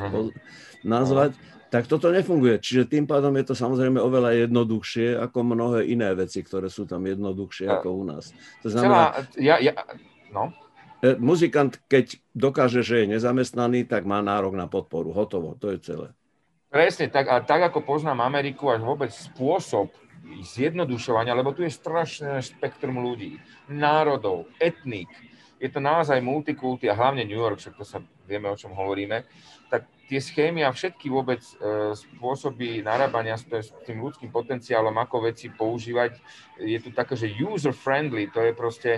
nazvať, 0.80 1.36
tak 1.76 1.92
toto 1.92 2.08
nefunguje. 2.08 2.64
Čiže 2.64 2.88
tým 2.88 3.04
pádom 3.04 3.36
je 3.36 3.52
to 3.52 3.56
samozrejme 3.60 4.00
oveľa 4.00 4.48
jednoduchšie 4.48 5.20
ako 5.20 5.44
mnohé 5.44 5.92
iné 5.92 6.16
veci, 6.16 6.40
ktoré 6.40 6.72
sú 6.72 6.88
tam 6.88 7.04
jednoduchšie 7.04 7.68
ako 7.68 7.88
u 8.00 8.04
nás. 8.08 8.32
To 8.64 8.72
znamená, 8.72 9.28
Celá, 9.36 9.44
ja, 9.44 9.56
ja, 9.60 9.76
no. 10.32 10.56
E, 11.04 11.20
muzikant, 11.20 11.76
keď 11.92 12.16
dokáže, 12.32 12.80
že 12.80 13.04
je 13.04 13.20
nezamestnaný, 13.20 13.92
tak 13.92 14.08
má 14.08 14.24
nárok 14.24 14.56
na 14.56 14.72
podporu. 14.72 15.12
Hotovo, 15.12 15.60
to 15.60 15.76
je 15.76 15.84
celé. 15.84 16.08
Presne, 16.72 17.12
tak, 17.12 17.28
a 17.28 17.44
tak 17.44 17.68
ako 17.68 17.84
poznám 17.84 18.24
Ameriku, 18.24 18.72
až 18.72 18.80
vôbec 18.80 19.12
spôsob 19.12 19.92
zjednodušovania, 20.56 21.36
lebo 21.36 21.52
tu 21.52 21.68
je 21.68 21.76
strašné 21.76 22.40
spektrum 22.40 23.04
ľudí, 23.04 23.36
národov, 23.68 24.48
etník, 24.64 25.12
je 25.60 25.72
to 25.72 25.80
naozaj 25.80 26.20
multikulty 26.20 26.92
a 26.92 26.96
hlavne 26.96 27.24
New 27.24 27.40
York, 27.40 27.60
však 27.60 27.76
to 27.80 27.86
sa 27.88 28.00
vieme, 28.28 28.52
o 28.52 28.60
čom 28.60 28.76
hovoríme, 28.76 29.24
tak 29.72 29.88
tie 30.06 30.22
schémy 30.22 30.62
a 30.62 30.70
všetky 30.70 31.10
vôbec 31.10 31.42
e, 31.42 31.54
spôsoby 31.98 32.86
narábania 32.86 33.38
s, 33.38 33.46
tým 33.86 34.06
ľudským 34.06 34.30
potenciálom, 34.30 34.94
ako 34.94 35.30
veci 35.30 35.50
používať, 35.50 36.22
je 36.62 36.78
tu 36.78 36.94
také, 36.94 37.18
že 37.18 37.34
user-friendly, 37.34 38.30
to 38.30 38.46
je 38.46 38.54
proste 38.54 38.92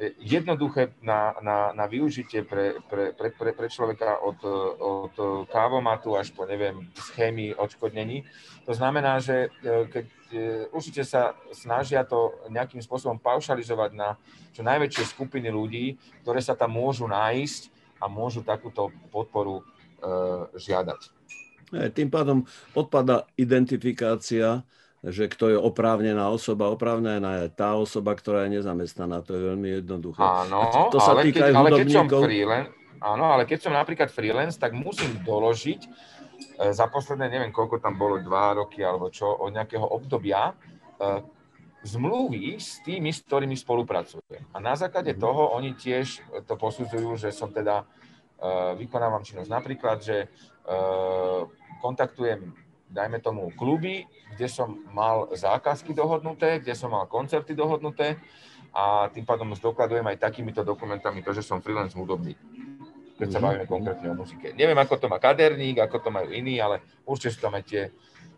e, 0.00 0.16
jednoduché 0.16 0.96
na, 1.04 1.36
na, 1.44 1.76
na 1.76 1.84
využitie 1.84 2.40
pre, 2.48 2.80
pre, 2.88 3.12
pre, 3.12 3.28
pre, 3.36 3.50
pre 3.52 3.68
človeka 3.68 4.24
od, 4.24 4.40
od 4.80 5.14
kávomatu 5.52 6.16
až 6.16 6.32
po, 6.32 6.48
neviem, 6.48 6.88
schémy 6.96 7.52
odškodnení. 7.52 8.24
To 8.64 8.72
znamená, 8.72 9.20
že 9.20 9.52
e, 9.60 9.88
keď 9.92 10.06
určite 10.74 11.06
sa 11.06 11.38
snažia 11.54 12.02
to 12.02 12.34
nejakým 12.50 12.82
spôsobom 12.82 13.14
paušalizovať 13.22 13.94
na 13.94 14.18
čo 14.50 14.66
najväčšie 14.66 15.14
skupiny 15.14 15.54
ľudí, 15.54 15.94
ktoré 16.26 16.42
sa 16.42 16.58
tam 16.58 16.74
môžu 16.74 17.06
nájsť 17.06 17.70
a 18.02 18.10
môžu 18.10 18.42
takúto 18.42 18.90
podporu 19.14 19.62
E, 19.62 19.75
žiadať. 20.54 21.00
Tým 21.92 22.08
pádom 22.14 22.46
odpada 22.78 23.26
identifikácia, 23.34 24.62
že 25.02 25.26
kto 25.26 25.50
je 25.50 25.58
oprávnená 25.58 26.30
osoba, 26.30 26.70
oprávnená 26.70 27.46
je 27.46 27.48
tá 27.50 27.74
osoba, 27.74 28.14
ktorá 28.14 28.46
je 28.46 28.62
nezamestnaná. 28.62 29.22
To 29.26 29.34
je 29.34 29.42
veľmi 29.54 29.68
jednoduché. 29.82 30.22
Áno, 30.22 30.90
to 30.94 30.98
sa 31.02 31.18
ale, 31.18 31.26
týka 31.26 31.50
keď, 31.50 31.54
ale 31.58 31.68
keď 31.82 31.86
som 31.90 32.06
freelance, 32.06 32.70
áno, 33.02 33.24
ale 33.34 33.42
keď 33.46 33.58
som 33.66 33.72
napríklad 33.74 34.08
freelance, 34.14 34.58
tak 34.58 34.74
musím 34.74 35.22
doložiť 35.26 35.80
e, 35.82 35.88
za 36.70 36.86
posledné, 36.86 37.30
neviem 37.30 37.54
koľko 37.54 37.82
tam 37.82 37.98
bolo, 37.98 38.22
dva 38.22 38.54
roky 38.58 38.82
alebo 38.82 39.10
čo, 39.10 39.26
od 39.26 39.50
nejakého 39.54 39.84
obdobia, 39.84 40.50
e, 40.50 41.22
zmluvy 41.86 42.58
s 42.58 42.82
tými, 42.82 43.14
s 43.14 43.22
ktorými 43.26 43.54
spolupracujem. 43.54 44.42
A 44.54 44.58
na 44.58 44.74
základe 44.74 45.14
mhm. 45.14 45.20
toho 45.22 45.54
oni 45.54 45.74
tiež 45.74 46.22
to 46.46 46.54
posudzujú, 46.54 47.14
že 47.18 47.30
som 47.34 47.50
teda 47.50 47.86
Eh, 47.86 48.05
vykonávam 48.76 49.24
činnosť. 49.24 49.48
Napríklad, 49.48 49.98
že 50.04 50.28
eh, 50.28 51.40
kontaktujem, 51.80 52.52
dajme 52.86 53.18
tomu, 53.18 53.50
kluby, 53.56 54.06
kde 54.36 54.46
som 54.46 54.84
mal 54.94 55.32
zákazky 55.34 55.96
dohodnuté, 55.96 56.62
kde 56.62 56.76
som 56.76 56.92
mal 56.92 57.08
koncerty 57.10 57.56
dohodnuté 57.56 58.20
a 58.76 59.08
tým 59.08 59.24
pádom 59.24 59.56
zdokladujem 59.56 60.04
aj 60.06 60.22
takýmito 60.22 60.62
dokumentami 60.62 61.24
to, 61.24 61.32
že 61.32 61.42
som 61.42 61.64
freelance 61.64 61.96
hudobník 61.96 62.38
keď 63.16 63.28
sa 63.32 63.38
mhm. 63.40 63.44
bavíme 63.48 63.64
konkrétne 63.64 64.06
o 64.12 64.14
muzike. 64.14 64.52
Neviem, 64.52 64.76
ako 64.76 64.94
to 65.00 65.06
má 65.08 65.16
kaderník, 65.16 65.80
ako 65.80 65.96
to 66.04 66.10
majú 66.12 66.28
iní, 66.36 66.60
ale 66.60 66.84
určite 67.08 67.32
sú 67.32 67.48
tam 67.48 67.56
aj 67.56 67.64
tie 67.64 67.82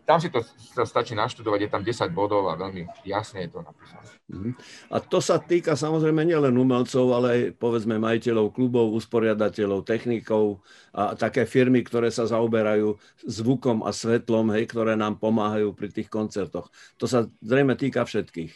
tam 0.09 0.17
si 0.17 0.33
to 0.33 0.41
sa 0.73 0.89
stačí 0.89 1.13
naštudovať, 1.13 1.59
je 1.61 1.69
tam 1.69 1.85
10 1.85 2.09
bodov 2.17 2.49
a 2.49 2.57
veľmi 2.57 3.05
jasne 3.05 3.45
je 3.45 3.53
to 3.53 3.61
napísané. 3.61 4.09
Mhm. 4.33 4.51
A 4.89 4.97
to 4.97 5.21
sa 5.21 5.37
týka 5.37 5.77
samozrejme 5.77 6.25
nielen 6.25 6.57
umelcov, 6.57 7.05
ale 7.13 7.27
aj 7.29 7.41
povedzme 7.61 8.01
majiteľov 8.01 8.49
klubov, 8.49 8.89
usporiadateľov, 8.97 9.85
technikov 9.85 10.65
a 10.97 11.13
také 11.13 11.45
firmy, 11.45 11.85
ktoré 11.85 12.09
sa 12.09 12.25
zaoberajú 12.25 12.97
zvukom 13.21 13.85
a 13.85 13.93
svetlom, 13.93 14.49
hej, 14.57 14.65
ktoré 14.65 14.97
nám 14.97 15.21
pomáhajú 15.21 15.77
pri 15.77 15.93
tých 15.93 16.09
koncertoch. 16.09 16.73
To 16.97 17.05
sa 17.05 17.29
zrejme 17.45 17.77
týka 17.77 18.01
všetkých. 18.01 18.53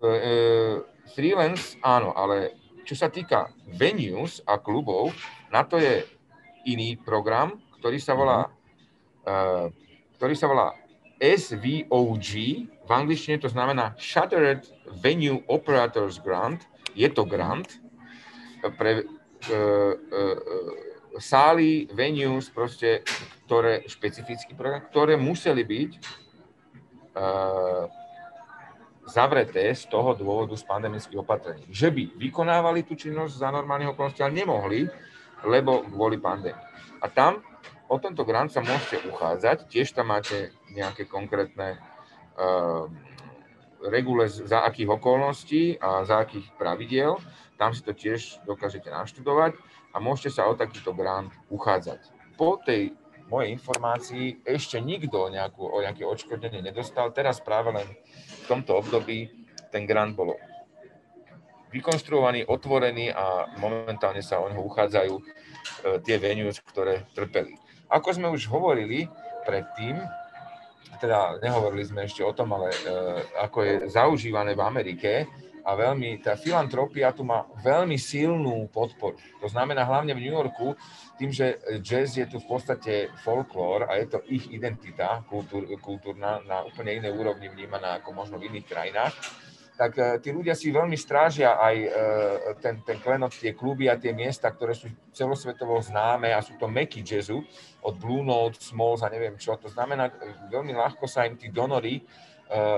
E, 0.00 0.08
e, 0.08 0.32
freelance 1.12 1.76
áno, 1.84 2.16
ale 2.16 2.56
čo 2.88 2.96
sa 2.96 3.12
týka 3.12 3.52
venues 3.76 4.40
a 4.48 4.56
klubov, 4.56 5.12
na 5.52 5.60
to 5.68 5.76
je 5.76 6.08
iný 6.64 6.96
program, 6.96 7.60
ktorý 7.80 8.00
sa 8.00 8.16
volá 8.16 8.48
uh, 8.48 9.68
ktorý 10.16 10.34
sa 10.34 10.46
volá 10.50 10.74
SVOG, 11.20 12.30
v 12.84 12.90
angličtine 12.90 13.40
to 13.40 13.48
znamená 13.48 13.96
Shuttered 13.96 14.66
Venue 15.00 15.40
Operators 15.48 16.20
Grant, 16.20 16.66
je 16.94 17.08
to 17.10 17.24
grant 17.26 17.80
pre 18.78 19.02
uh, 19.02 19.04
uh, 19.52 20.38
sály, 21.18 21.86
venues, 21.92 22.50
proste, 22.50 23.02
ktoré, 23.46 23.86
špecifický 23.86 24.54
program, 24.54 24.82
ktoré 24.90 25.14
museli 25.14 25.62
byť 25.62 25.90
uh, 27.14 27.86
zavreté 29.04 29.70
z 29.76 29.84
toho 29.92 30.16
dôvodu 30.16 30.56
z 30.56 30.64
pandemických 30.64 31.20
opatrení. 31.20 31.64
Že 31.68 31.88
by 31.92 32.02
vykonávali 32.18 32.82
tú 32.88 32.96
činnosť 32.96 33.34
za 33.36 33.48
normálnych 33.52 33.92
okolností, 33.92 34.24
ale 34.24 34.40
nemohli, 34.40 34.80
lebo 35.44 35.84
kvôli 35.92 36.16
pandémii. 36.16 36.56
A 37.04 37.06
tam 37.12 37.44
o 37.88 37.96
tento 38.00 38.24
grant 38.24 38.50
sa 38.50 38.64
môžete 38.64 39.04
uchádzať, 39.08 39.68
tiež 39.68 39.92
tam 39.92 40.12
máte 40.12 40.52
nejaké 40.72 41.04
konkrétne 41.04 41.78
uh, 42.36 42.88
regule 43.84 44.28
za 44.28 44.64
akých 44.64 44.96
okolností 44.96 45.76
a 45.76 46.04
za 46.08 46.24
akých 46.24 46.48
pravidiel. 46.56 47.20
Tam 47.60 47.76
si 47.76 47.84
to 47.84 47.92
tiež 47.92 48.42
dokážete 48.48 48.88
naštudovať 48.88 49.54
a 49.94 50.00
môžete 50.00 50.40
sa 50.40 50.48
o 50.48 50.56
takýto 50.56 50.96
grant 50.96 51.30
uchádzať. 51.52 52.00
Po 52.34 52.58
tej 52.58 52.96
mojej 53.30 53.54
informácii 53.54 54.42
ešte 54.44 54.80
nikto 54.80 55.30
nejakú, 55.30 55.64
o 55.64 55.78
nejaké 55.80 56.04
odškodnenie 56.04 56.60
nedostal. 56.60 57.12
Teraz 57.14 57.40
práve 57.40 57.72
len 57.72 57.86
v 58.42 58.44
tomto 58.50 58.80
období 58.80 59.30
ten 59.70 59.86
grant 59.86 60.16
bol 60.16 60.34
vykonštruovaný, 61.74 62.46
otvorený 62.46 63.10
a 63.10 63.50
momentálne 63.58 64.22
sa 64.22 64.38
o 64.38 64.46
neho 64.46 64.62
uchádzajú 64.62 65.14
e, 65.18 65.22
tie 66.06 66.16
venues, 66.22 66.62
ktoré 66.62 67.02
trpeli. 67.18 67.58
Ako 67.94 68.10
sme 68.10 68.26
už 68.26 68.50
hovorili 68.50 69.06
predtým, 69.46 70.02
teda 70.98 71.38
nehovorili 71.38 71.86
sme 71.86 72.10
ešte 72.10 72.26
o 72.26 72.34
tom, 72.34 72.50
ale 72.58 72.74
e, 72.74 72.78
ako 73.38 73.58
je 73.62 73.74
zaužívané 73.86 74.58
v 74.58 74.62
Amerike, 74.66 75.12
a 75.64 75.72
veľmi, 75.72 76.20
tá 76.20 76.36
filantropia 76.36 77.16
tu 77.16 77.24
má 77.24 77.48
veľmi 77.64 77.96
silnú 77.96 78.68
podporu. 78.68 79.16
To 79.40 79.48
znamená 79.48 79.88
hlavne 79.88 80.12
v 80.12 80.20
New 80.20 80.36
Yorku, 80.36 80.76
tým, 81.16 81.32
že 81.32 81.56
jazz 81.80 82.20
je 82.20 82.28
tu 82.28 82.36
v 82.36 82.46
podstate 82.52 83.08
folklór 83.24 83.88
a 83.88 83.96
je 83.96 84.12
to 84.12 84.18
ich 84.28 84.44
identita 84.52 85.24
kultúr, 85.24 85.64
kultúrna 85.80 86.44
na 86.44 86.60
úplne 86.68 87.00
inej 87.00 87.16
úrovni 87.16 87.48
vnímaná 87.48 87.96
ako 88.04 88.12
možno 88.12 88.36
v 88.36 88.52
iných 88.52 88.66
krajinách, 88.68 89.16
tak 89.74 89.98
e, 89.98 90.02
tí 90.22 90.30
ľudia 90.30 90.54
si 90.54 90.70
veľmi 90.70 90.94
strážia 90.94 91.58
aj 91.58 91.76
e, 91.76 91.88
ten, 92.62 92.78
ten 92.86 92.98
klenot, 93.02 93.34
tie 93.34 93.54
kluby 93.54 93.90
a 93.90 93.98
tie 93.98 94.14
miesta, 94.14 94.50
ktoré 94.54 94.74
sú 94.74 94.86
celosvetovo 95.10 95.78
známe 95.82 96.30
a 96.30 96.42
sú 96.42 96.54
to 96.54 96.70
meky 96.70 97.02
jazzu, 97.02 97.42
od 97.82 97.94
Blue 97.98 98.22
Note, 98.22 98.62
Smalls 98.62 99.02
a 99.02 99.10
neviem 99.10 99.34
čo. 99.34 99.58
To 99.58 99.68
znamená, 99.68 100.08
veľmi 100.48 100.72
ľahko 100.72 101.04
sa 101.10 101.26
im 101.26 101.34
tí 101.34 101.50
donory 101.50 102.00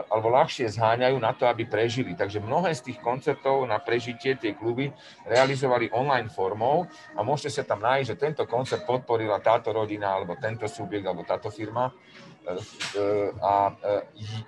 alebo 0.07 0.31
ľahšie 0.31 0.71
zháňajú 0.71 1.19
na 1.19 1.35
to, 1.35 1.45
aby 1.51 1.67
prežili. 1.67 2.15
Takže 2.15 2.39
mnohé 2.39 2.71
z 2.73 2.91
tých 2.91 2.99
koncertov 3.03 3.67
na 3.67 3.83
prežitie 3.83 4.39
tie 4.39 4.55
kluby 4.55 4.95
realizovali 5.27 5.91
online 5.91 6.31
formou 6.31 6.87
a 7.19 7.21
môžete 7.27 7.61
sa 7.61 7.63
tam 7.67 7.83
nájsť, 7.83 8.07
že 8.07 8.17
tento 8.17 8.43
koncert 8.47 8.87
podporila 8.87 9.43
táto 9.43 9.75
rodina, 9.75 10.15
alebo 10.15 10.39
tento 10.39 10.71
subjekt, 10.71 11.05
alebo 11.05 11.27
táto 11.27 11.51
firma 11.51 11.91
a 13.43 13.75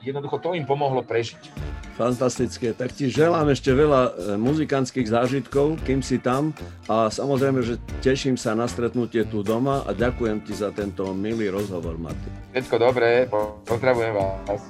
jednoducho 0.02 0.38
to 0.38 0.54
im 0.54 0.62
pomohlo 0.62 1.02
prežiť. 1.02 1.50
Fantastické, 1.98 2.70
tak 2.70 2.94
ti 2.94 3.10
želám 3.10 3.50
ešte 3.50 3.74
veľa 3.74 4.34
muzikantských 4.38 5.10
zážitkov, 5.10 5.82
kým 5.82 5.98
si 5.98 6.22
tam 6.22 6.54
a 6.86 7.10
samozrejme, 7.10 7.58
že 7.66 7.74
teším 7.98 8.38
sa 8.38 8.54
na 8.54 8.70
stretnutie 8.70 9.26
tu 9.26 9.42
doma 9.42 9.82
a 9.82 9.90
ďakujem 9.90 10.38
ti 10.46 10.54
za 10.54 10.70
tento 10.70 11.10
milý 11.10 11.50
rozhovor, 11.50 11.98
Martin. 11.98 12.30
Všetko 12.54 12.76
dobré, 12.78 13.26
pozdravujem 13.66 14.14
vás. 14.14 14.62